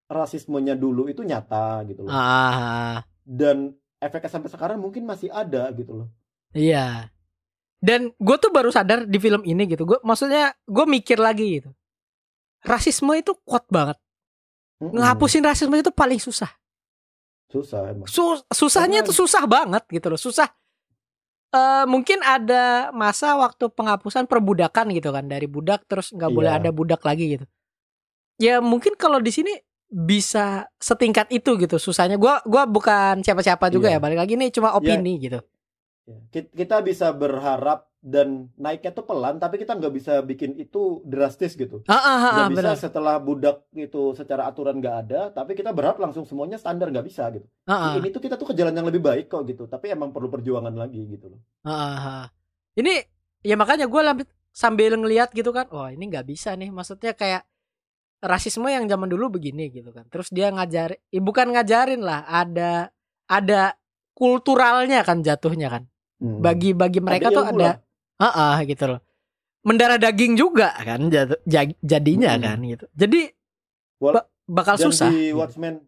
rasismenya 0.08 0.76
dulu 0.76 1.08
itu 1.08 1.24
nyata 1.24 1.84
gitu 1.88 2.04
loh. 2.08 2.12
Ah. 2.12 3.00
Dan 3.24 3.76
efeknya 4.00 4.32
sampai 4.32 4.50
sekarang 4.52 4.80
mungkin 4.80 5.08
masih 5.08 5.32
ada 5.32 5.72
gitu 5.72 6.04
loh. 6.04 6.08
Iya. 6.52 7.12
Dan 7.82 8.14
gue 8.14 8.38
tuh 8.38 8.54
baru 8.54 8.70
sadar 8.70 9.10
di 9.10 9.18
film 9.18 9.42
ini 9.42 9.66
gitu. 9.66 9.90
Gue 9.90 9.98
maksudnya 10.06 10.54
gue 10.70 10.86
mikir 10.86 11.18
lagi 11.18 11.60
gitu. 11.60 11.70
Rasisme 12.62 13.10
itu 13.18 13.34
kuat 13.42 13.66
banget. 13.68 13.98
Mm-mm. 14.78 14.94
Ngehapusin 15.02 15.42
rasisme 15.42 15.74
itu 15.76 15.90
paling 15.90 16.22
susah. 16.22 16.50
susah 17.52 17.92
emang. 17.92 18.08
Su- 18.08 18.48
susahnya 18.48 19.04
tuh 19.04 19.12
susah 19.12 19.44
banget 19.44 19.84
gitu 19.92 20.08
loh. 20.08 20.16
Susah. 20.16 20.48
Eh 21.52 21.84
mungkin 21.84 22.24
ada 22.24 22.96
masa 22.96 23.36
waktu 23.36 23.68
penghapusan 23.68 24.24
perbudakan 24.24 24.88
gitu 24.96 25.12
kan 25.12 25.28
dari 25.28 25.52
budak 25.52 25.84
terus 25.84 26.16
nggak 26.16 26.32
boleh 26.32 26.48
Iya. 26.48 26.60
ada 26.64 26.70
budak 26.72 27.04
lagi 27.04 27.36
gitu. 27.36 27.46
Ya 28.40 28.64
mungkin 28.64 28.96
kalau 28.96 29.20
di 29.20 29.36
sini 29.36 29.52
bisa 29.86 30.64
setingkat 30.80 31.28
itu 31.28 31.60
gitu 31.60 31.76
susahnya. 31.76 32.16
Gua 32.16 32.40
gua 32.48 32.64
bukan 32.64 33.20
siapa-siapa 33.20 33.68
juga 33.68 33.92
Iya. 33.92 34.00
ya. 34.00 34.04
Balik 34.06 34.20
lagi 34.24 34.34
nih 34.40 34.50
cuma 34.56 34.72
opini 34.72 35.20
gitu. 35.20 35.44
Ya, 36.10 36.18
ki- 36.34 36.52
Kita 36.54 36.82
bisa 36.82 37.14
berharap 37.14 37.88
dan 38.02 38.50
naiknya 38.58 38.98
tuh 38.98 39.06
pelan 39.06 39.38
tapi 39.38 39.62
kita 39.62 39.78
nggak 39.78 39.94
bisa 39.94 40.14
bikin 40.26 40.58
itu 40.58 41.06
drastis 41.06 41.54
gitu. 41.54 41.86
Ah, 41.86 41.94
ah, 41.94 42.02
ah, 42.02 42.18
Nggak 42.34 42.48
ah, 42.50 42.52
bisa 42.58 42.70
setelah 42.90 43.16
budak 43.22 43.62
itu 43.78 44.18
secara 44.18 44.50
aturan 44.50 44.82
nggak 44.82 44.96
ada 45.06 45.22
tapi 45.30 45.54
kita 45.54 45.70
berharap 45.70 46.02
langsung 46.02 46.26
semuanya 46.26 46.58
standar 46.58 46.90
nggak 46.90 47.06
bisa 47.06 47.30
gitu. 47.30 47.46
Ah, 47.70 47.94
ah. 47.94 47.94
Ini 48.02 48.10
tuh 48.10 48.22
kita 48.26 48.42
tuh 48.42 48.50
ke 48.50 48.58
jalan 48.58 48.74
yang 48.74 48.90
lebih 48.90 49.06
baik 49.06 49.30
kok 49.30 49.46
gitu 49.46 49.70
tapi 49.70 49.94
emang 49.94 50.10
perlu 50.10 50.34
perjuangan 50.34 50.74
lagi 50.74 51.06
gitu 51.14 51.30
loh. 51.30 51.40
Ah, 51.62 51.70
ah, 51.70 51.98
ah. 52.02 52.26
Ini 52.74 53.06
ya 53.46 53.54
makanya 53.54 53.86
gue 53.86 54.02
sambil 54.52 54.98
ngelihat 54.98 55.32
gitu 55.38 55.54
kan, 55.54 55.70
wah 55.70 55.94
ini 55.94 56.10
nggak 56.10 56.26
bisa 56.26 56.58
nih. 56.58 56.74
Maksudnya 56.74 57.14
kayak 57.14 57.46
rasisme 58.22 58.66
yang 58.70 58.86
zaman 58.90 59.10
dulu 59.10 59.38
begini 59.38 59.70
gitu 59.70 59.94
kan. 59.94 60.06
Terus 60.10 60.30
dia 60.34 60.50
ngajarin, 60.54 60.98
eh, 60.98 61.22
bukan 61.22 61.54
ngajarin 61.54 62.02
lah, 62.02 62.26
ada 62.26 62.90
ada 63.26 63.78
kulturalnya 64.14 65.02
kan 65.02 65.26
jatuhnya 65.26 65.70
kan. 65.70 65.84
Hmm. 66.22 66.38
Bagi 66.38 66.72
bagi 66.72 67.02
mereka 67.02 67.34
tuh 67.34 67.42
ilmu 67.44 67.58
ada, 67.58 67.82
ah 68.16 68.30
ah, 68.30 68.58
gitu 68.62 68.86
loh. 68.86 69.02
Mendarah 69.62 69.98
daging 69.98 70.34
juga 70.34 70.70
kan 70.76 71.10
jadinya 71.82 72.32
Mm-mm. 72.32 72.46
kan 72.46 72.58
gitu. 72.64 72.86
Jadi 72.94 73.22
ba- 73.98 74.30
bakal 74.44 74.76
dan 74.76 74.86
susah. 74.86 75.10
di 75.10 75.30
gitu. 75.30 75.38
Watchmen 75.38 75.82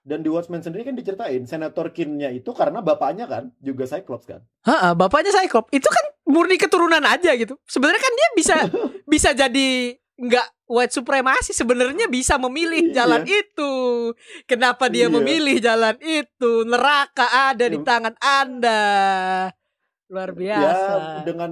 dan 0.00 0.22
di 0.22 0.30
Watchmen 0.30 0.58
sendiri 0.60 0.82
kan 0.82 0.94
diceritain 0.94 1.42
senator 1.44 1.90
Kinnya 1.90 2.30
itu 2.30 2.50
karena 2.50 2.78
bapaknya 2.80 3.26
kan 3.26 3.50
juga 3.58 3.84
Cyclops 3.84 4.24
kan. 4.24 4.46
Heeh, 4.62 4.94
bapaknya 4.94 5.30
Cyclops 5.32 5.70
itu 5.70 5.84
kan 5.84 6.04
murni 6.24 6.54
keturunan 6.54 7.02
aja 7.02 7.34
gitu. 7.34 7.58
Sebenarnya 7.64 7.98
kan 7.98 8.12
dia 8.12 8.28
bisa 8.32 8.54
bisa 9.12 9.30
jadi 9.30 9.68
nggak 10.16 10.46
white 10.66 10.92
supremasi 10.92 11.50
sebenarnya 11.50 12.06
bisa 12.06 12.36
memilih 12.36 12.90
Iya. 12.90 13.02
jalan 13.02 13.22
itu. 13.26 13.72
Kenapa 14.44 14.86
dia 14.86 15.06
Iya. 15.06 15.12
memilih 15.12 15.56
jalan 15.58 15.96
itu? 16.00 16.62
Neraka 16.62 17.26
ada 17.52 17.66
di 17.66 17.74
Iya. 17.74 17.86
tangan 17.86 18.14
Anda. 18.18 18.82
Luar 20.10 20.34
biasa. 20.34 20.90
Ya 20.90 21.22
dengan 21.22 21.50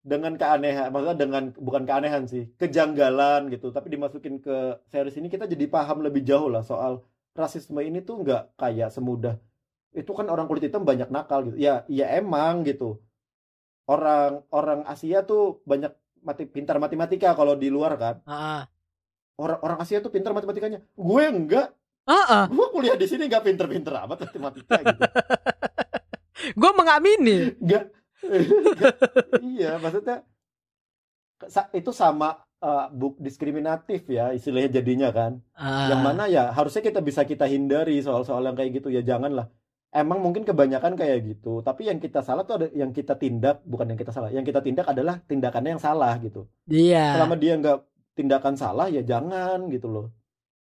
dengan 0.00 0.32
keanehan, 0.40 0.88
maksudnya 0.88 1.18
dengan 1.20 1.44
bukan 1.52 1.84
keanehan 1.84 2.24
sih, 2.24 2.48
kejanggalan 2.56 3.52
gitu. 3.52 3.68
Tapi 3.68 3.92
dimasukin 3.92 4.40
ke 4.40 4.80
series 4.88 5.20
ini 5.20 5.28
kita 5.28 5.44
jadi 5.44 5.68
paham 5.68 6.00
lebih 6.00 6.24
jauh 6.24 6.48
lah 6.48 6.64
soal 6.64 7.04
rasisme 7.36 7.78
ini 7.84 8.00
tuh 8.02 8.24
nggak 8.24 8.58
kayak 8.58 8.90
semudah 8.90 9.36
itu 9.96 10.10
kan 10.12 10.26
orang 10.28 10.44
kulit 10.46 10.68
hitam 10.68 10.84
banyak 10.84 11.08
nakal 11.08 11.48
gitu. 11.48 11.56
Ya, 11.56 11.84
ya 11.88 12.12
emang 12.14 12.62
gitu. 12.62 13.00
Orang 13.88 14.44
orang 14.52 14.84
Asia 14.84 15.24
tuh 15.24 15.64
banyak 15.64 15.90
mati 16.20 16.44
pintar 16.44 16.76
matematika 16.76 17.32
kalau 17.32 17.56
di 17.56 17.72
luar 17.72 17.96
kan. 17.96 18.16
Heeh. 18.28 18.62
Orang 19.38 19.58
orang 19.64 19.78
Asia 19.80 19.98
tuh 20.04 20.12
pintar 20.12 20.36
matematikanya. 20.36 20.84
Gue 20.92 21.24
enggak. 21.24 21.72
Heeh. 22.04 22.44
Gue 22.52 22.66
kuliah 22.68 22.96
di 23.00 23.06
sini 23.08 23.26
nggak 23.26 23.44
pinter-pinter 23.48 23.92
amat 24.04 24.28
matematika 24.28 24.76
gitu. 24.84 25.02
Gue 26.60 26.70
mengamini. 26.76 27.56
Nggak. 27.58 27.84
iya, 29.56 29.78
maksudnya 29.78 30.26
itu 31.70 31.90
sama 31.94 32.42
uh, 32.58 32.90
buk 32.90 33.22
diskriminatif 33.22 34.10
ya 34.10 34.34
istilahnya 34.34 34.82
jadinya 34.82 35.08
kan. 35.14 35.38
Ah. 35.54 35.90
Yang 35.90 36.00
mana 36.02 36.24
ya 36.26 36.50
harusnya 36.50 36.82
kita 36.82 37.00
bisa 37.02 37.22
kita 37.22 37.46
hindari 37.46 38.02
soal-soal 38.02 38.42
yang 38.42 38.58
kayak 38.58 38.82
gitu 38.82 38.88
ya 38.90 39.02
janganlah. 39.02 39.50
Emang 39.88 40.20
mungkin 40.20 40.44
kebanyakan 40.44 41.00
kayak 41.00 41.24
gitu, 41.24 41.64
tapi 41.64 41.88
yang 41.88 41.96
kita 41.96 42.20
salah 42.20 42.44
tuh 42.44 42.60
ada 42.60 42.68
yang 42.76 42.92
kita 42.92 43.16
tindak 43.16 43.64
bukan 43.64 43.88
yang 43.88 43.96
kita 43.96 44.12
salah, 44.12 44.28
yang 44.28 44.44
kita 44.44 44.60
tindak 44.60 44.84
adalah 44.84 45.16
tindakannya 45.24 45.80
yang 45.80 45.82
salah 45.82 46.12
gitu. 46.20 46.44
Iya. 46.68 47.16
Selama 47.16 47.40
dia 47.40 47.56
nggak 47.56 47.78
tindakan 48.12 48.54
salah 48.60 48.92
ya 48.92 49.00
jangan 49.00 49.72
gitu 49.72 49.88
loh. 49.88 50.12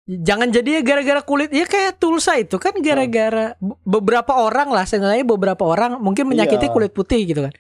Jangan 0.10 0.50
jadi 0.50 0.70
ya 0.70 0.82
gara-gara 0.82 1.22
kulit 1.22 1.54
ya 1.54 1.70
kayak 1.70 2.02
Tulsa 2.02 2.34
itu 2.42 2.58
kan 2.58 2.74
gara-gara 2.82 3.54
be- 3.62 3.78
beberapa 3.86 4.42
orang 4.42 4.74
lah 4.74 4.82
sebenarnya 4.82 5.22
beberapa 5.22 5.62
orang 5.62 6.02
mungkin 6.02 6.26
menyakiti 6.26 6.66
Iya. 6.66 6.74
kulit 6.74 6.92
putih 6.92 7.30
gitu 7.30 7.46
kan. 7.46 7.54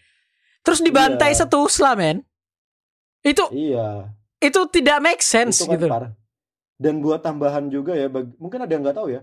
Terus 0.65 0.81
dibantai 0.81 1.37
Iya. 1.37 1.45
setusla 1.45 1.93
men. 1.93 2.25
Itu 3.21 3.45
Iya. 3.53 4.09
itu 4.41 4.59
tidak 4.73 4.97
make 4.97 5.21
sense 5.21 5.61
itu 5.61 5.69
kan 5.69 5.77
gitu. 5.77 5.85
parah. 5.85 6.11
Dan 6.73 7.05
buat 7.05 7.21
tambahan 7.21 7.69
juga 7.69 7.93
ya, 7.93 8.07
bag- 8.07 8.33
mungkin 8.35 8.63
ada 8.63 8.71
yang 8.71 8.81
nggak 8.81 8.97
tahu 8.97 9.11
ya. 9.11 9.21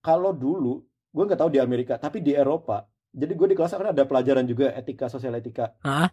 Kalau 0.00 0.32
dulu, 0.32 0.80
gue 1.12 1.22
nggak 1.22 1.38
tahu 1.38 1.50
di 1.52 1.60
Amerika, 1.60 2.00
tapi 2.00 2.18
di 2.18 2.32
Eropa. 2.32 2.82
Jadi 3.12 3.32
gue 3.32 3.46
di 3.46 3.54
kelas 3.54 3.72
kan 3.72 3.92
ada 3.92 4.02
pelajaran 4.02 4.42
juga 4.42 4.72
etika 4.72 5.06
sosial 5.06 5.36
etika 5.36 5.70
Hah? 5.80 6.08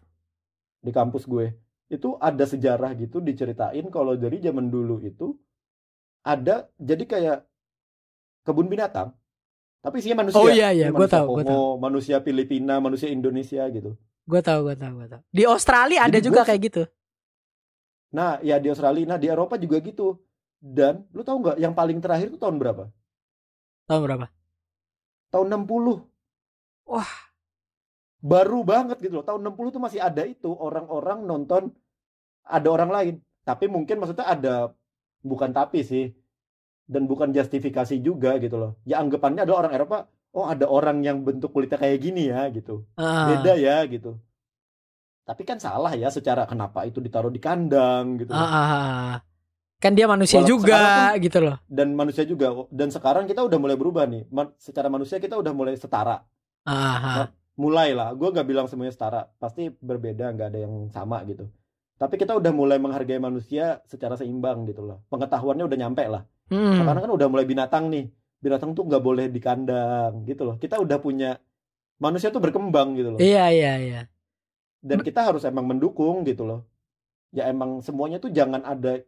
di 0.77 0.91
kampus 0.91 1.23
gue. 1.23 1.49
Itu 1.87 2.15
ada 2.15 2.43
sejarah 2.43 2.93
gitu 2.93 3.19
diceritain 3.19 3.89
kalau 3.89 4.13
dari 4.13 4.37
zaman 4.37 4.67
dulu 4.67 4.99
itu 4.99 5.33
ada 6.23 6.71
jadi 6.79 7.03
kayak 7.03 7.37
kebun 8.41 8.67
binatang, 8.67 9.11
tapi 9.79 9.99
isinya 9.99 10.23
manusia. 10.23 10.39
Oh 10.39 10.47
iya 10.47 10.71
iya, 10.71 10.87
gue 10.89 11.07
tahu, 11.07 11.39
gue 11.39 11.45
tahu. 11.45 11.77
Manusia 11.77 12.17
Filipina, 12.19 12.79
manusia 12.79 13.11
Indonesia 13.11 13.63
gitu. 13.67 13.99
Gue 14.23 14.39
tahu, 14.39 14.71
gue 14.71 14.75
tahu, 14.75 14.93
gue 15.03 15.07
tahu. 15.11 15.21
Di 15.29 15.43
Australia 15.43 16.07
ada 16.07 16.15
Jadi 16.17 16.25
juga 16.25 16.41
gua- 16.41 16.47
kayak 16.47 16.61
gitu. 16.63 16.83
Nah, 18.13 18.39
ya 18.39 18.55
di 18.57 18.69
Australia, 18.69 19.03
nah 19.03 19.19
di 19.19 19.27
Eropa 19.27 19.57
juga 19.57 19.77
gitu. 19.79 20.15
Dan 20.57 21.03
lu 21.11 21.21
tahu 21.21 21.43
nggak 21.43 21.57
yang 21.59 21.75
paling 21.75 21.99
terakhir 21.99 22.31
itu 22.31 22.39
tahun 22.39 22.55
berapa? 22.55 22.87
Tahun 23.83 23.99
berapa? 23.99 24.25
tahun 25.27 25.49
60 25.49 26.05
Wah. 26.85 27.09
baru 28.21 28.61
banget 28.61 29.01
gitu 29.01 29.17
loh 29.17 29.25
tahun 29.25 29.41
60 29.41 29.73
tuh 29.73 29.81
masih 29.81 29.97
ada 29.97 30.23
itu 30.23 30.47
orang-orang 30.47 31.25
nonton 31.25 31.73
ada 32.45 32.67
orang 32.69 32.87
lain 32.87 33.15
tapi 33.41 33.65
mungkin 33.65 33.97
maksudnya 33.97 34.29
ada 34.29 34.55
bukan 35.23 35.49
tapi 35.55 35.81
sih. 35.81 36.11
Dan 36.83 37.07
bukan 37.07 37.31
justifikasi 37.31 37.95
juga 38.03 38.35
gitu 38.43 38.59
loh. 38.59 38.71
Ya 38.83 38.99
anggapannya 38.99 39.47
adalah 39.47 39.67
orang 39.67 39.73
Eropa 39.79 39.97
oh 40.35 40.45
ada 40.49 40.65
orang 40.67 40.99
yang 41.01 41.23
bentuk 41.23 41.49
kulitnya 41.49 41.79
kayak 41.79 41.99
gini 42.03 42.27
ya 42.29 42.51
gitu. 42.51 42.83
Ah. 42.99 43.31
beda 43.31 43.53
ya 43.55 43.81
gitu. 43.87 44.19
Tapi 45.23 45.41
kan 45.47 45.55
salah 45.55 45.95
ya 45.95 46.11
secara 46.11 46.43
kenapa 46.43 46.83
itu 46.83 46.99
ditaruh 46.99 47.31
di 47.31 47.39
kandang 47.39 48.19
gitu 48.19 48.35
Ah, 48.35 48.43
ah, 48.43 48.67
ah. 48.75 49.13
Kan 49.79 49.95
dia 49.95 50.07
manusia 50.07 50.39
Walau 50.43 50.51
juga 50.59 50.75
sekarang 50.75 51.23
gitu 51.23 51.39
loh. 51.43 51.55
dan 51.67 51.87
manusia 51.91 52.23
juga 52.23 52.47
dan 52.71 52.87
sekarang 52.91 53.23
kita 53.27 53.43
udah 53.43 53.59
mulai 53.59 53.75
berubah 53.79 54.03
nih. 54.03 54.27
Ma- 54.27 54.51
secara 54.59 54.87
manusia 54.91 55.19
kita 55.23 55.35
udah 55.39 55.51
mulai 55.55 55.75
setara. 55.79 56.23
Ah, 56.67 56.95
ah. 56.99 57.27
mulai 57.55 57.95
lah 57.95 58.11
gue 58.11 58.27
gak 58.31 58.47
bilang 58.47 58.67
semuanya 58.67 58.91
setara. 58.91 59.31
Pasti 59.39 59.71
berbeda 59.71 60.31
nggak 60.31 60.47
ada 60.51 60.59
yang 60.59 60.73
sama 60.91 61.23
gitu 61.23 61.47
tapi 62.03 62.15
kita 62.19 62.35
udah 62.35 62.51
mulai 62.51 62.77
menghargai 62.83 63.17
manusia 63.17 63.79
secara 63.87 64.19
seimbang 64.19 64.67
gitu 64.67 64.83
loh 64.83 64.99
pengetahuannya 65.07 65.63
udah 65.69 65.79
nyampe 65.79 66.05
lah 66.11 66.23
Hmm. 66.51 66.75
sekarang 66.75 67.07
kan 67.07 67.11
udah 67.15 67.27
mulai 67.31 67.45
binatang 67.47 67.87
nih 67.87 68.11
binatang 68.43 68.75
tuh 68.75 68.83
nggak 68.83 68.99
boleh 68.99 69.25
di 69.31 69.39
kandang 69.39 70.27
gitu 70.27 70.43
loh 70.43 70.55
kita 70.59 70.75
udah 70.75 70.99
punya 70.99 71.39
manusia 72.03 72.35
tuh 72.35 72.43
berkembang 72.43 72.99
gitu 72.99 73.15
loh 73.15 73.19
Iya, 73.23 73.47
iya, 73.55 73.73
iya. 73.79 74.01
dan 74.83 74.99
kita 74.99 75.23
harus 75.23 75.47
emang 75.47 75.63
mendukung 75.63 76.27
gitu 76.27 76.43
loh 76.43 76.67
ya 77.31 77.47
emang 77.47 77.79
semuanya 77.79 78.19
tuh 78.19 78.29
jangan 78.29 78.59
ada 78.67 78.99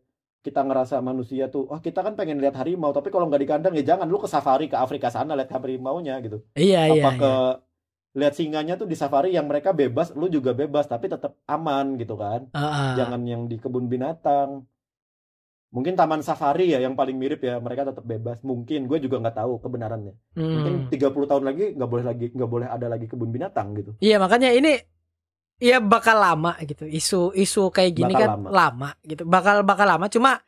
kita 0.46 0.62
ngerasa 0.62 1.02
manusia 1.02 1.50
tuh, 1.50 1.66
oh 1.74 1.82
kita 1.82 2.06
kan 2.06 2.14
pengen 2.14 2.38
lihat 2.38 2.54
harimau, 2.62 2.94
tapi 2.94 3.10
kalau 3.10 3.26
nggak 3.26 3.42
di 3.42 3.50
kandang 3.50 3.74
ya 3.74 3.82
jangan 3.82 4.06
lu 4.06 4.22
ke 4.22 4.30
safari 4.30 4.70
ke 4.70 4.78
Afrika 4.78 5.10
sana 5.10 5.34
lihat 5.34 5.50
harimau-nya 5.50 6.22
gitu. 6.22 6.46
Iya 6.54 6.94
iya. 6.94 7.02
Apa 7.02 7.18
iya. 7.18 7.34
Lihat 8.16 8.34
singanya 8.34 8.74
tuh 8.76 8.88
di 8.88 8.96
safari 8.96 9.30
yang 9.30 9.46
mereka 9.46 9.70
bebas, 9.72 10.12
lu 10.12 10.26
juga 10.28 10.52
bebas 10.52 10.88
tapi 10.88 11.06
tetap 11.06 11.36
aman 11.46 11.96
gitu 11.96 12.16
kan. 12.16 12.48
Heeh. 12.50 12.92
Jangan 12.96 13.22
yang 13.24 13.46
di 13.46 13.56
kebun 13.56 13.86
binatang. 13.86 14.64
Mungkin 15.70 15.94
taman 15.94 16.24
safari 16.24 16.72
ya 16.72 16.80
yang 16.80 16.96
paling 16.96 17.14
mirip 17.14 17.44
ya, 17.44 17.60
mereka 17.60 17.84
tetap 17.84 18.02
bebas. 18.02 18.40
Mungkin 18.42 18.88
gue 18.88 18.96
juga 18.98 19.20
nggak 19.20 19.36
tahu 19.36 19.60
kebenarannya. 19.60 20.16
Mungkin 20.34 20.74
Hmm. 20.78 20.90
30 20.90 21.28
tahun 21.28 21.44
lagi 21.44 21.76
nggak 21.76 21.90
boleh 21.90 22.06
lagi 22.06 22.26
nggak 22.32 22.48
boleh 22.50 22.68
ada 22.68 22.88
lagi 22.88 23.06
kebun 23.06 23.28
binatang 23.30 23.76
gitu. 23.76 23.92
Iya 24.00 24.16
makanya 24.16 24.56
ini 24.56 24.80
ya 25.60 25.84
bakal 25.84 26.16
lama 26.16 26.56
gitu. 26.64 26.88
Isu-isu 26.88 27.68
kayak 27.68 27.92
gini 27.92 28.16
Bakal 28.16 28.24
kan 28.24 28.30
lama. 28.32 28.48
lama. 28.50 28.90
gitu. 29.04 29.28
Bakal 29.28 29.56
bakal 29.62 29.88
lama. 29.90 30.08
Cuma 30.08 30.40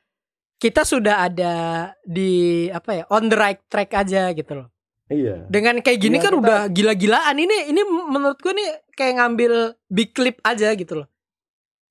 kita 0.56 0.88
sudah 0.88 1.28
ada 1.28 1.54
di 2.02 2.32
apa 2.72 2.90
ya 2.94 3.04
on 3.12 3.28
the 3.28 3.36
right 3.36 3.60
track 3.68 3.92
aja 3.94 4.32
gitu 4.32 4.64
loh. 4.64 4.72
Iya. 5.08 5.48
Dengan 5.48 5.80
kayak 5.80 6.00
gini 6.00 6.16
Iya, 6.16 6.24
kan 6.24 6.32
kita- 6.32 6.42
udah 6.42 6.60
gila-gilaan. 6.68 7.36
Ini 7.36 7.58
ini 7.68 7.82
menurut 7.86 8.38
gue 8.38 8.52
nih 8.52 8.70
kayak 8.92 9.14
ngambil 9.16 9.54
big 9.88 10.12
clip 10.12 10.38
aja 10.42 10.72
gitu 10.72 11.00
loh. 11.00 11.08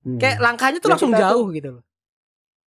Hmm. 0.01 0.17
Kayak 0.17 0.37
langkahnya 0.37 0.77
tuh 0.77 0.87
Ya, 0.87 0.93
langsung 0.93 1.11
kita 1.11 1.19
tuh- 1.19 1.25
jauh 1.27 1.47
gitu 1.49 1.69
loh. 1.71 1.83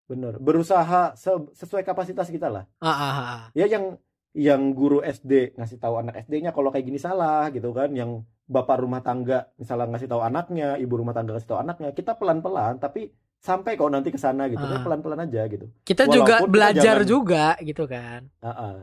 Bener. 0.04 0.32
Berusaha 0.36 1.14
se- 1.14 1.50
sesuai 1.54 1.80
kapasitas 1.80 2.26
kita 2.26 2.46
lah. 2.46 2.66
Ah, 2.76 2.88
ah, 2.88 2.98
ah, 3.00 3.16
ah. 3.16 3.42
Ya 3.52 3.64
yang 3.64 3.94
yang 4.30 4.70
guru 4.72 4.98
SD 5.00 5.54
ngasih 5.54 5.78
tahu 5.78 5.98
anak 5.98 6.18
SD-nya 6.20 6.50
kalau 6.50 6.68
kayak 6.68 6.82
gini 6.84 6.98
salah 6.98 7.46
gitu 7.48 7.70
kan. 7.70 7.90
Yang 7.90 8.26
bapak 8.44 8.82
rumah 8.82 8.98
tangga 9.00 9.46
misalnya 9.54 9.86
ngasih 9.88 10.08
tahu 10.08 10.20
anaknya, 10.20 10.74
ibu 10.76 10.90
rumah 10.92 11.12
tangga 11.12 11.32
ngasih 11.32 11.46
tahu 11.48 11.60
anaknya, 11.60 11.90
kita 11.92 12.14
pelan-pelan 12.14 12.76
tapi 12.76 13.06
sampai 13.38 13.72
kok 13.72 13.88
nanti 13.88 14.10
ke 14.10 14.18
sana 14.18 14.44
gitu. 14.46 14.58
Ah. 14.58 14.66
Tapi 14.68 14.82
pelan-pelan 14.82 15.24
aja 15.24 15.46
gitu. 15.46 15.70
Kita 15.80 16.04
Walaupun 16.04 16.16
juga 16.16 16.36
kita 16.36 16.50
belajar 16.50 16.82
jangan- 16.98 17.06
juga 17.08 17.44
gitu 17.60 17.84
kan. 17.86 18.20
Ah-ah. 18.40 18.76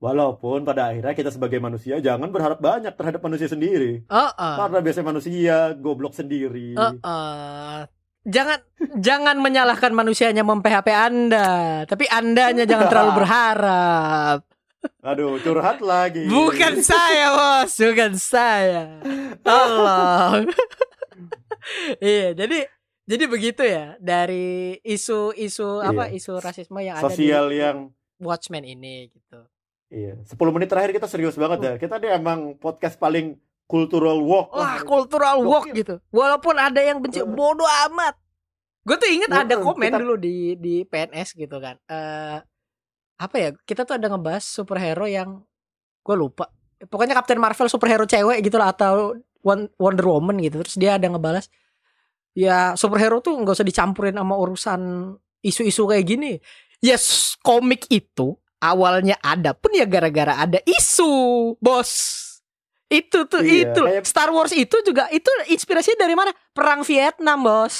Walaupun 0.00 0.64
pada 0.64 0.88
akhirnya 0.88 1.12
kita 1.12 1.28
sebagai 1.28 1.60
manusia 1.60 2.00
jangan 2.00 2.32
berharap 2.32 2.56
banyak 2.56 2.96
terhadap 2.96 3.20
manusia 3.20 3.52
sendiri. 3.52 4.00
Oh, 4.08 4.32
oh. 4.32 4.56
Karena 4.56 4.80
biasanya 4.80 5.06
manusia 5.12 5.56
goblok 5.76 6.16
sendiri. 6.16 6.72
Eh, 6.72 6.92
eh, 7.04 7.80
jangan 8.24 8.58
jangan 8.96 9.36
menyalahkan 9.44 9.92
manusianya 9.92 10.40
mem-PHP 10.40 10.88
Anda, 10.88 11.48
tapi 11.84 12.08
Andanya 12.08 12.64
jangan 12.64 12.88
terlalu 12.88 13.12
berharap. 13.12 14.40
Aduh, 15.04 15.36
curhat 15.44 15.84
lagi. 15.84 16.24
Bukan 16.24 16.80
saya, 16.80 17.36
Bos, 17.36 17.76
bukan 17.76 18.16
saya. 18.16 19.04
Tolong. 19.44 20.48
iya, 22.00 22.32
jadi 22.32 22.64
jadi 23.04 23.24
begitu 23.28 23.68
ya 23.68 24.00
dari 24.00 24.80
isu-isu 24.80 25.84
apa 25.84 26.08
Iya. 26.08 26.16
isu 26.16 26.32
rasisme 26.40 26.80
yang 26.80 26.96
ada 26.96 27.04
Sosial 27.04 27.52
di 27.52 27.60
yang 27.60 27.92
Watchmen 28.16 28.64
ini 28.64 29.12
gitu. 29.12 29.49
Iya, 29.90 30.22
10 30.22 30.54
menit 30.54 30.70
terakhir 30.70 30.94
kita 30.94 31.10
serius 31.10 31.34
banget 31.34 31.58
ya. 31.60 31.72
Kita 31.74 31.98
nih 31.98 32.14
emang 32.14 32.54
podcast 32.54 32.94
paling 32.94 33.34
cultural 33.66 34.22
walk. 34.22 34.54
Wah, 34.54 34.78
cultural 34.86 35.42
walk 35.42 35.66
Gokil. 35.66 35.74
gitu. 35.74 35.94
Walaupun 36.14 36.54
ada 36.54 36.78
yang 36.78 37.02
benci 37.02 37.18
bodoh 37.22 37.66
amat. 37.90 38.14
Gue 38.86 38.96
tuh 38.96 39.10
inget 39.10 39.28
ada 39.28 39.58
komen 39.58 39.90
kita- 39.90 39.98
dulu 39.98 40.14
di 40.14 40.54
di 40.54 40.86
PNS 40.86 41.34
gitu 41.34 41.58
kan. 41.58 41.74
Eh 41.86 42.38
apa 43.18 43.36
ya? 43.36 43.50
Kita 43.66 43.82
tuh 43.82 43.98
ada 43.98 44.06
ngebahas 44.06 44.46
superhero 44.46 45.04
yang 45.04 45.42
gue 46.00 46.16
lupa. 46.16 46.46
Pokoknya 46.86 47.12
Captain 47.12 47.36
Marvel 47.36 47.68
superhero 47.68 48.06
cewek 48.06 48.40
gitu 48.40 48.56
lah 48.56 48.72
atau 48.72 49.18
Won- 49.42 49.74
Wonder 49.74 50.06
Woman 50.06 50.38
gitu. 50.38 50.62
Terus 50.62 50.78
dia 50.78 50.96
ada 50.96 51.06
ngebalas 51.06 51.50
ya 52.30 52.78
superhero 52.78 53.18
tuh 53.18 53.34
nggak 53.36 53.58
usah 53.58 53.66
dicampurin 53.66 54.14
sama 54.14 54.38
urusan 54.38 54.80
isu-isu 55.42 55.82
kayak 55.84 56.06
gini. 56.06 56.32
Yes, 56.78 57.34
komik 57.42 57.90
itu 57.90 58.38
awalnya 58.60 59.16
ada 59.20 59.56
pun 59.56 59.72
ya 59.72 59.84
gara-gara 59.84 60.36
ada 60.38 60.60
isu, 60.64 61.56
bos. 61.58 61.92
Itu 62.90 63.24
tuh 63.30 63.40
Iya, 63.40 63.70
itu 63.70 63.82
kayak- 63.86 64.06
Star 64.06 64.30
Wars 64.30 64.50
itu 64.50 64.74
juga 64.82 65.06
itu 65.14 65.30
inspirasinya 65.48 66.04
dari 66.04 66.14
mana? 66.18 66.34
Perang 66.50 66.82
Vietnam, 66.82 67.38
bos. 67.40 67.76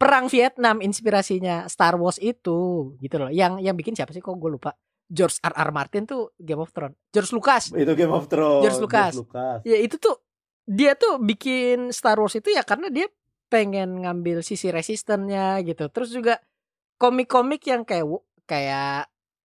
Perang 0.00 0.32
Vietnam 0.32 0.80
inspirasinya 0.80 1.68
Star 1.68 1.98
Wars 1.98 2.16
itu 2.16 2.94
gitu 2.96 3.16
loh. 3.20 3.28
Yang 3.28 3.60
yang 3.60 3.76
bikin 3.76 3.92
siapa 3.92 4.14
sih 4.14 4.24
kok 4.24 4.32
gue 4.32 4.50
lupa. 4.50 4.72
George 5.10 5.42
R. 5.42 5.52
R. 5.58 5.70
Martin 5.74 6.06
tuh 6.06 6.30
Game 6.38 6.62
of 6.62 6.70
Thrones. 6.70 6.94
George 7.10 7.34
Lucas. 7.34 7.74
Itu 7.74 7.92
Game 7.98 8.14
of 8.14 8.30
Thrones. 8.30 8.62
George 8.64 8.78
Lucas. 8.80 9.12
Lucas. 9.18 9.58
Ya 9.66 9.76
itu 9.76 9.98
tuh 9.98 10.22
dia 10.64 10.94
tuh 10.94 11.18
bikin 11.18 11.90
Star 11.90 12.16
Wars 12.16 12.38
itu 12.38 12.46
ya 12.48 12.62
karena 12.62 12.88
dia 12.88 13.10
pengen 13.50 14.06
ngambil 14.06 14.40
sisi 14.46 14.70
resistennya 14.70 15.58
gitu. 15.66 15.90
Terus 15.90 16.14
juga 16.14 16.38
komik-komik 16.96 17.60
yang 17.66 17.82
kayak 17.82 18.06
kayak 18.46 19.10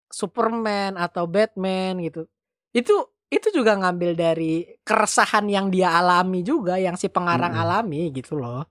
Superman 0.08 0.96
atau 0.96 1.24
Batman 1.24 2.00
gitu. 2.00 2.24
Itu 2.72 2.94
itu 3.28 3.48
juga 3.52 3.76
ngambil 3.76 4.16
dari 4.16 4.64
keresahan 4.80 5.44
yang 5.46 5.68
dia 5.68 5.92
alami 5.94 6.40
juga 6.40 6.80
yang 6.80 6.96
si 6.96 7.12
pengarang 7.12 7.52
Mm-mm. 7.52 7.64
alami 7.64 8.02
gitu 8.10 8.40
loh. 8.40 8.64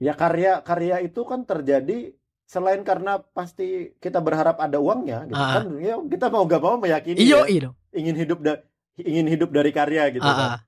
Ya 0.00 0.14
karya-karya 0.14 1.04
itu 1.04 1.20
kan 1.26 1.44
terjadi 1.44 2.14
selain 2.46 2.82
karena 2.82 3.20
pasti 3.20 3.94
kita 4.00 4.18
berharap 4.18 4.58
ada 4.58 4.80
uangnya 4.80 5.22
gitu 5.28 5.38
Ah. 5.38 5.60
kan 5.62 5.66
ya 5.78 5.94
kita 6.02 6.26
mau 6.32 6.42
gak 6.46 6.58
mau 6.58 6.74
meyakini 6.78 7.20
Iyo 7.20 7.46
ya, 7.46 7.46
iyo. 7.46 7.70
ingin 7.94 8.16
hidup 8.16 8.38
da- 8.42 8.62
ingin 8.98 9.26
hidup 9.28 9.50
dari 9.54 9.70
karya 9.70 10.10
gitu 10.10 10.24
Ah, 10.24 10.34
kan. 10.34 10.48
ah. 10.56 10.60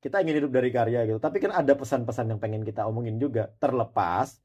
Kita 0.00 0.24
ingin 0.24 0.40
hidup 0.40 0.50
dari 0.50 0.70
karya 0.72 1.04
gitu. 1.04 1.18
Tapi 1.20 1.36
kan 1.38 1.52
ada 1.52 1.76
pesan-pesan 1.76 2.32
yang 2.32 2.40
pengen 2.40 2.64
kita 2.64 2.88
omongin 2.88 3.20
juga 3.20 3.52
terlepas 3.60 4.40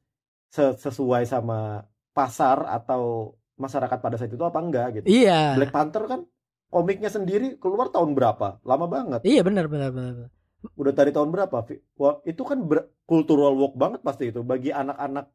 se- 0.52 0.76
sesuai 0.76 1.24
sama 1.24 1.80
pasar 2.12 2.68
atau 2.68 3.32
masyarakat 3.56 3.98
pada 3.98 4.16
saat 4.16 4.30
itu 4.30 4.40
apa 4.40 4.58
enggak 4.60 5.00
gitu. 5.00 5.06
Iya. 5.08 5.56
Black 5.56 5.72
Panther 5.72 6.04
kan 6.06 6.20
komiknya 6.68 7.08
sendiri 7.08 7.56
keluar 7.56 7.88
tahun 7.88 8.12
berapa? 8.12 8.60
Lama 8.62 8.86
banget. 8.86 9.20
Iya 9.24 9.40
benar 9.42 9.66
benar 9.66 9.90
benar. 9.92 10.28
Udah 10.76 10.92
dari 10.92 11.12
tahun 11.12 11.30
berapa? 11.30 11.56
Wah, 11.96 12.20
itu 12.22 12.42
kan 12.42 12.58
ber- 12.64 12.90
cultural 13.06 13.54
walk 13.54 13.78
banget 13.78 14.00
pasti 14.02 14.34
itu 14.34 14.42
bagi 14.42 14.74
anak-anak 14.74 15.30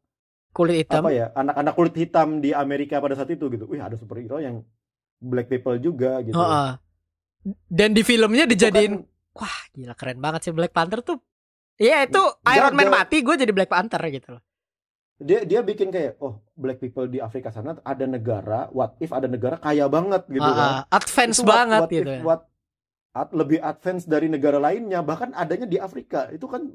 Kulit 0.52 0.84
hitam. 0.84 1.00
apa 1.00 1.10
ya? 1.10 1.32
Anak-anak 1.32 1.72
kulit 1.72 1.96
hitam 1.96 2.28
di 2.44 2.52
Amerika 2.52 3.00
pada 3.00 3.16
saat 3.16 3.32
itu 3.32 3.48
gitu. 3.48 3.64
Wih, 3.64 3.80
ada 3.80 3.96
superhero 3.96 4.36
yang 4.38 4.60
black 5.22 5.48
people 5.48 5.78
juga 5.80 6.20
gitu. 6.20 6.36
Oh, 6.36 6.44
ah. 6.44 6.76
Dan 7.66 7.96
di 7.96 8.04
filmnya 8.04 8.44
dijadiin 8.44 9.02
kan- 9.02 9.06
wah 9.32 9.56
gila 9.72 9.94
keren 9.96 10.20
banget 10.20 10.40
sih 10.46 10.52
Black 10.52 10.70
Panther 10.76 11.00
tuh. 11.00 11.18
Iya 11.80 12.04
itu. 12.06 12.22
Iron 12.52 12.76
Man 12.76 12.92
mati 12.92 13.24
gue 13.24 13.34
jadi 13.34 13.50
Black 13.50 13.72
Panther 13.72 13.98
gitu 14.12 14.36
loh. 14.38 14.42
Dia 15.22 15.40
dia 15.42 15.60
bikin 15.60 15.88
kayak 15.88 16.18
oh 16.18 16.36
black 16.52 16.76
people 16.76 17.06
di 17.06 17.18
Afrika 17.18 17.48
sana 17.48 17.78
ada 17.80 18.04
negara 18.04 18.66
what 18.68 18.98
if 18.98 19.08
ada 19.08 19.24
negara 19.24 19.56
kaya 19.56 19.86
banget 19.86 20.26
gitu 20.26 20.42
Ah, 20.42 20.52
kan. 20.52 20.68
ah, 20.68 20.82
advance 20.92 21.38
Itu 21.38 21.44
what- 21.44 21.54
banget 21.54 21.80
what 21.80 21.90
gitu 21.90 22.02
if, 22.04 22.12
ya. 22.12 22.22
what- 22.22 22.46
ad- 23.12 23.32
lebih 23.32 23.58
advance 23.58 24.04
dari 24.04 24.26
negara 24.26 24.56
lainnya 24.56 25.00
bahkan 25.00 25.30
adanya 25.32 25.64
di 25.64 25.76
Afrika 25.76 26.28
itu 26.28 26.44
kan 26.44 26.68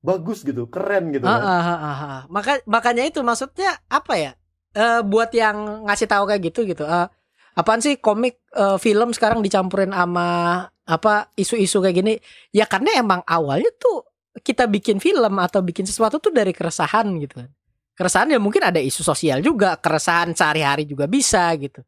bagus 0.00 0.40
gitu 0.40 0.66
keren 0.66 1.10
gitu 1.10 1.24
Ah, 1.24 1.32
kan 1.32 1.42
ah, 1.42 1.62
ah, 1.62 1.78
ah, 1.80 1.96
ah. 1.98 2.20
Maka 2.28 2.60
makanya 2.64 3.04
itu 3.04 3.20
maksudnya 3.20 3.72
apa 3.86 4.14
ya? 4.14 4.32
Eh 4.72 5.00
buat 5.00 5.30
yang 5.30 5.84
ngasih 5.84 6.06
tahu 6.06 6.24
kayak 6.26 6.42
gitu 6.44 6.60
gitu. 6.64 6.84
Eh 6.84 7.06
apaan 7.54 7.80
sih 7.80 7.96
komik 7.96 8.42
eh, 8.50 8.76
film 8.76 9.10
sekarang 9.10 9.40
dicampurin 9.40 9.90
sama 9.90 10.26
apa 10.84 11.32
isu-isu 11.34 11.80
kayak 11.80 11.96
gini? 11.96 12.14
Ya 12.50 12.68
karena 12.68 12.92
emang 12.94 13.24
awalnya 13.24 13.72
tuh 13.74 14.04
kita 14.36 14.66
bikin 14.66 14.98
film 14.98 15.38
atau 15.38 15.62
bikin 15.62 15.86
sesuatu 15.86 16.18
tuh 16.18 16.30
dari 16.30 16.50
keresahan 16.50 17.06
gitu 17.18 17.40
kan. 17.40 17.48
Keresahan 17.94 18.28
ya 18.28 18.38
mungkin 18.42 18.60
ada 18.60 18.78
isu 18.78 19.00
sosial 19.00 19.38
juga, 19.38 19.78
keresahan 19.78 20.34
sehari-hari 20.34 20.82
juga 20.82 21.06
bisa 21.06 21.46
gitu. 21.54 21.80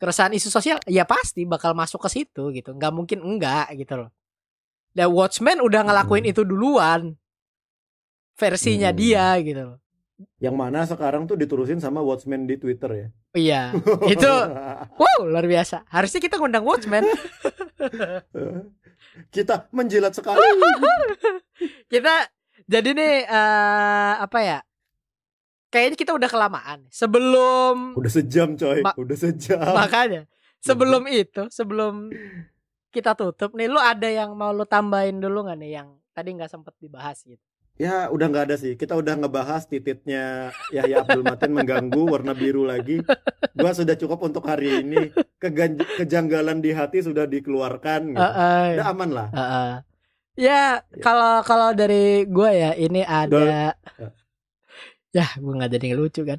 Keresahan 0.00 0.32
isu 0.32 0.48
sosial 0.48 0.80
ya 0.88 1.04
pasti 1.04 1.44
bakal 1.44 1.76
masuk 1.76 2.00
ke 2.00 2.08
situ 2.10 2.48
gitu. 2.50 2.72
nggak 2.72 2.90
mungkin 2.90 3.20
enggak 3.20 3.68
gitu 3.76 4.00
loh. 4.00 4.10
Dan 4.90 5.12
Watchmen 5.12 5.60
udah 5.60 5.84
ngelakuin 5.84 6.24
Hmm. 6.26 6.32
itu 6.32 6.42
duluan. 6.42 7.14
Versinya 8.34 8.90
Hmm. 8.90 8.98
dia 8.98 9.26
gitu 9.40 9.62
loh. 9.64 9.78
yang 10.36 10.52
mana 10.52 10.84
sekarang 10.84 11.24
tuh 11.24 11.32
diterusin 11.32 11.80
sama 11.80 12.04
Watchmen 12.04 12.44
di 12.44 12.60
Twitter 12.60 12.92
ya 12.92 13.08
Iya, 13.32 13.62
itu 14.12 14.28
wow 14.92 15.24
luar 15.24 15.48
biasa. 15.48 15.88
Harusnya 15.88 16.20
kita 16.20 16.36
ngundang 16.36 16.60
Watchmen. 16.60 17.08
kita 19.34 19.68
menjilat 19.70 20.12
sekali 20.12 20.40
kita 21.92 22.28
jadi 22.68 22.90
nih 22.92 23.14
eh, 23.24 24.12
apa 24.20 24.38
ya? 24.40 24.58
Kayaknya 25.70 25.96
kita 25.96 26.12
udah 26.18 26.26
kelamaan. 26.26 26.78
Sebelum 26.90 27.94
udah 27.94 28.10
sejam 28.10 28.58
coy 28.58 28.82
Ma- 28.82 28.96
udah 28.98 29.16
sejam 29.16 29.70
makanya 29.72 30.26
sebelum 30.58 31.06
itu, 31.06 31.46
sebelum 31.48 32.10
kita 32.90 33.14
tutup 33.14 33.54
nih, 33.54 33.70
lu 33.70 33.78
ada 33.78 34.10
yang 34.10 34.34
mau 34.34 34.50
lu 34.50 34.66
tambahin 34.66 35.22
dulu 35.22 35.46
nggak 35.46 35.58
nih 35.62 35.70
yang 35.78 35.88
tadi 36.10 36.34
nggak 36.34 36.50
sempet 36.50 36.74
dibahas 36.82 37.22
gitu? 37.22 37.40
Ya 37.80 38.12
udah 38.12 38.28
nggak 38.28 38.44
ada 38.50 38.56
sih. 38.60 38.76
Kita 38.76 38.92
udah 38.92 39.16
ngebahas 39.16 39.64
tititnya 39.64 40.52
Yahya 40.68 41.00
Abdul 41.00 41.24
Matin 41.24 41.56
mengganggu 41.56 42.02
warna 42.12 42.36
biru 42.36 42.68
lagi. 42.68 43.00
Gua 43.56 43.72
sudah 43.72 43.96
cukup 43.96 44.20
untuk 44.20 44.44
hari 44.44 44.84
ini. 44.84 45.08
Kegan- 45.40 45.80
kejanggalan 45.96 46.60
di 46.60 46.76
hati 46.76 47.00
sudah 47.00 47.24
dikeluarkan. 47.24 48.12
Gitu. 48.12 48.20
Heeh. 48.20 48.76
Udah 48.76 48.86
aman 48.90 49.10
lah. 49.14 49.28
Heeh. 49.32 49.72
Ya, 50.36 50.84
kalau 51.00 51.40
kalau 51.40 51.72
dari 51.72 52.28
gue 52.28 52.50
ya 52.52 52.76
ini 52.76 53.00
ada 53.00 53.72
Ya. 53.96 54.08
Ya, 55.10 55.26
gue 55.34 55.52
nggak 55.52 55.70
jadi 55.70 55.84
ngelucu 55.90 56.22
kan. 56.22 56.38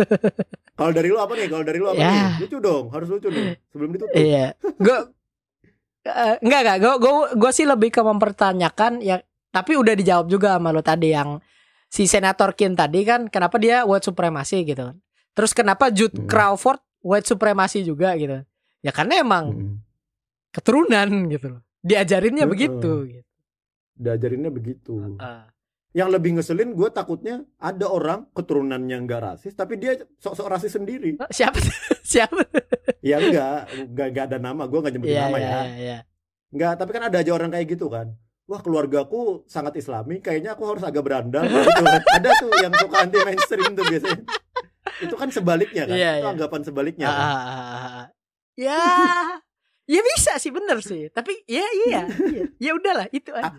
Kalau 0.78 0.90
dari 0.90 1.08
lu 1.08 1.20
apa 1.20 1.32
nih? 1.34 1.46
Kalau 1.46 1.60
dari 1.60 1.76
lu 1.76 1.86
apa 1.86 1.98
Ya. 1.98 2.08
nih? 2.10 2.48
Lucu 2.48 2.56
dong, 2.58 2.84
harus 2.88 3.08
lucu 3.08 3.28
nih. 3.28 3.60
Sebelum 3.68 3.90
ditutup. 3.92 4.16
Iya. 4.16 4.46
Gue 4.76 4.98
Eh, 6.02 6.34
enggak 6.42 6.60
enggak, 6.66 6.78
gue 6.80 6.94
gue 6.98 7.12
gue 7.38 7.50
sih 7.52 7.62
lebih 7.62 7.94
ke 7.94 8.02
mempertanyakan 8.02 8.98
ya 8.98 9.22
tapi 9.48 9.78
udah 9.78 9.94
dijawab 9.94 10.26
juga 10.26 10.58
sama 10.58 10.74
lo 10.74 10.82
tadi 10.82 11.14
yang 11.14 11.38
si 11.86 12.10
senator 12.10 12.58
Kin 12.58 12.74
tadi 12.74 13.06
kan 13.06 13.30
kenapa 13.30 13.54
dia 13.54 13.86
white 13.86 14.02
supremacy 14.02 14.66
gitu 14.66 14.82
kan. 14.82 14.98
Terus 15.30 15.54
kenapa 15.54 15.94
Jude 15.94 16.18
Hmm. 16.18 16.26
Crawford 16.26 16.82
white 16.98 17.22
supremacy 17.22 17.86
juga 17.86 18.18
gitu. 18.18 18.42
Ya 18.80 18.90
karena 18.90 19.22
emang 19.22 19.44
Mm-mm. 19.54 19.76
keturunan 20.50 21.06
gitu 21.30 21.54
loh. 21.54 21.62
Diajarinnya 21.78 22.50
begitu 22.50 22.90
gitu. 23.06 23.22
Diajarinnya 23.94 24.50
begitu. 24.50 24.94
Ah. 25.22 25.51
Yang 25.92 26.08
lebih 26.16 26.30
ngeselin 26.40 26.72
gue 26.72 26.88
takutnya 26.88 27.44
ada 27.60 27.84
orang 27.84 28.24
keturunannya 28.32 28.96
nggak 29.04 29.20
rasis 29.20 29.52
tapi 29.52 29.76
dia 29.76 29.92
sok-sok 30.18 30.48
rasis 30.48 30.72
sendiri. 30.72 31.20
Oh, 31.20 31.28
siapa 31.28 31.60
siapa? 32.16 32.48
Ya 33.04 33.20
enggak, 33.20 33.68
enggak, 33.76 34.06
enggak 34.08 34.24
ada 34.32 34.38
nama, 34.40 34.64
gue 34.64 34.78
nggak 34.80 34.92
nyebutin 34.96 35.12
Iya 35.12 35.22
nama 35.28 35.36
iya 35.36 35.44
ya. 35.44 35.52
iya, 35.52 35.64
iya. 35.76 35.98
Enggak, 36.48 36.72
tapi 36.80 36.90
kan 36.96 37.02
ada 37.08 37.16
aja 37.20 37.32
orang 37.36 37.52
kayak 37.52 37.66
gitu 37.76 37.92
kan. 37.92 38.08
Wah 38.48 38.58
keluargaku 38.58 39.44
sangat 39.44 39.76
islami, 39.78 40.18
kayaknya 40.18 40.56
aku 40.56 40.64
harus 40.64 40.80
agak 40.82 41.04
berandal 41.04 41.44
gitu 41.52 41.68
kan. 41.76 42.00
Ada 42.00 42.30
tuh 42.40 42.50
yang 42.56 42.72
suka 42.72 42.96
anti 42.96 43.18
mainstream 43.22 43.70
tuh 43.76 43.84
biasanya. 43.84 44.24
Itu 44.98 45.14
kan 45.16 45.28
sebaliknya 45.28 45.84
kan, 45.88 45.96
itu 45.96 46.04
iya. 46.04 46.24
anggapan 46.24 46.60
sebaliknya 46.64 47.06
Ah, 47.06 47.12
kan. 47.12 47.22
ah, 47.22 47.36
ah, 47.36 47.68
ah. 48.00 48.06
Ya, 48.52 48.80
ya 49.88 50.00
bisa 50.04 50.36
sih 50.36 50.52
bener 50.52 50.80
sih. 50.80 51.08
Tapi 51.08 51.32
ya 51.48 51.64
iya, 51.88 52.04
iya. 52.32 52.44
ya 52.60 52.70
udahlah 52.76 53.08
itu 53.10 53.32
aja. 53.32 53.56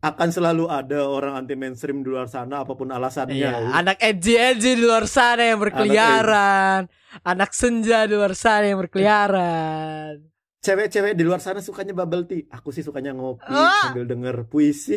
Akan 0.00 0.28
selalu 0.28 0.64
ada 0.64 1.04
orang 1.04 1.36
anti 1.36 1.52
mainstream 1.52 2.00
di 2.00 2.08
luar 2.08 2.24
sana 2.24 2.60
apa 2.60 2.72
pun 2.72 2.88
alasannya. 2.88 3.36
Iya, 3.36 3.52
anak 3.70 4.00
edgy 4.00 4.32
edgy 4.32 4.72
di 4.72 4.80
luar 4.80 5.04
sana 5.04 5.44
yang 5.44 5.58
berkeliaran, 5.58 6.88
anak 7.20 7.50
senja 7.52 8.04
di 8.04 8.12
luar 8.12 8.32
sana 8.32 8.66
yang 8.66 8.80
berkeliaran. 8.80 10.24
Cewek-cewek 10.58 11.12
di 11.12 11.20
luar 11.20 11.38
sana 11.38 11.58
sukanya 11.58 11.92
bubble 11.92 12.24
tea. 12.24 12.44
Aku 12.50 12.68
sih 12.68 12.80
sukanya 12.80 13.12
ngopi 13.12 13.44
Ah. 13.46 13.86
sambil 13.86 14.04
denger 14.04 14.44
puisi. 14.44 14.92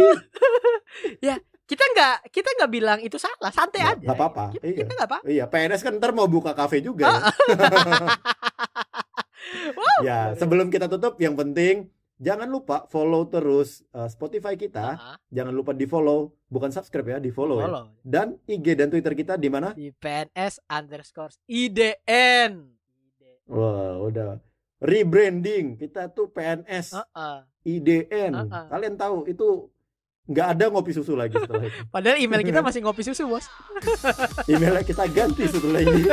Kita 1.64 1.80
nggak 1.90 2.28
kita 2.30 2.50
nggak 2.54 2.70
bilang 2.70 3.00
itu 3.00 3.16
salah, 3.16 3.50
santai 3.50 3.82
Nggak- 3.82 3.96
aja. 3.96 4.04
nggak 4.04 4.18
apa-apa, 4.20 4.44
Kita, 4.52 4.66
iya. 4.68 4.78
kita 4.78 4.94
apa. 5.00 5.18
Iya, 5.24 5.44
PNS 5.48 5.82
kan 5.82 5.96
ntar 5.96 6.12
mau 6.12 6.28
buka 6.28 6.52
kafe 6.52 6.80
juga 6.80 7.08
ya. 7.08 7.24
Wow. 9.74 10.00
ya, 10.02 10.20
sebelum 10.34 10.68
kita 10.68 10.88
tutup 10.88 11.18
yang 11.18 11.34
penting 11.34 11.88
jangan 12.24 12.48
lupa 12.48 12.88
follow 12.88 13.28
terus 13.28 13.84
uh, 13.92 14.08
Spotify 14.08 14.56
kita. 14.56 14.96
Ah, 14.96 15.16
Jangan 15.28 15.52
lupa 15.52 15.76
di-follow, 15.76 16.32
bukan 16.48 16.72
subscribe 16.72 17.06
ya, 17.06 17.18
di-follow 17.20 17.60
ya. 17.60 17.68
follow 17.68 17.86
Dan 18.00 18.40
IG 18.48 18.80
dan 18.80 18.88
Twitter 18.88 19.12
kita 19.12 19.36
di 19.36 19.52
mana? 19.52 19.76
di 19.76 19.92
PNS 19.92 20.64
underscore 20.72 21.36
IDN. 21.46 22.72
Wah, 23.52 24.00
udah 24.00 24.40
rebranding. 24.80 25.76
Kita 25.76 26.08
tuh 26.08 26.32
PNS 26.32 26.96
Heeh. 26.96 27.38
IDN. 27.68 28.32
Uh-uh. 28.36 28.66
Kalian 28.72 28.96
tahu 28.96 29.28
itu 29.28 29.68
nggak 30.24 30.48
ada 30.56 30.72
ngopi 30.72 30.96
susu 30.96 31.20
lagi 31.20 31.36
setelah 31.36 31.68
itu. 31.68 31.80
Padahal 31.96 32.16
email 32.16 32.40
kita 32.40 32.64
masih 32.68 32.80
ngopi 32.80 33.04
susu 33.04 33.28
bos. 33.28 33.44
Emailnya 34.52 34.84
kita 34.84 35.04
ganti 35.12 35.44
setelah 35.52 35.84
ini. 35.84 36.08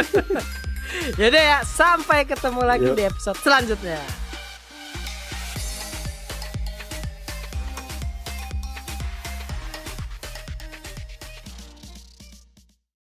Yaudah 1.15 1.43
ya, 1.43 1.59
sampai 1.63 2.27
ketemu 2.27 2.63
lagi 2.67 2.89
Yuk. 2.91 2.99
di 2.99 3.05
episode 3.07 3.39
selanjutnya. 3.39 4.30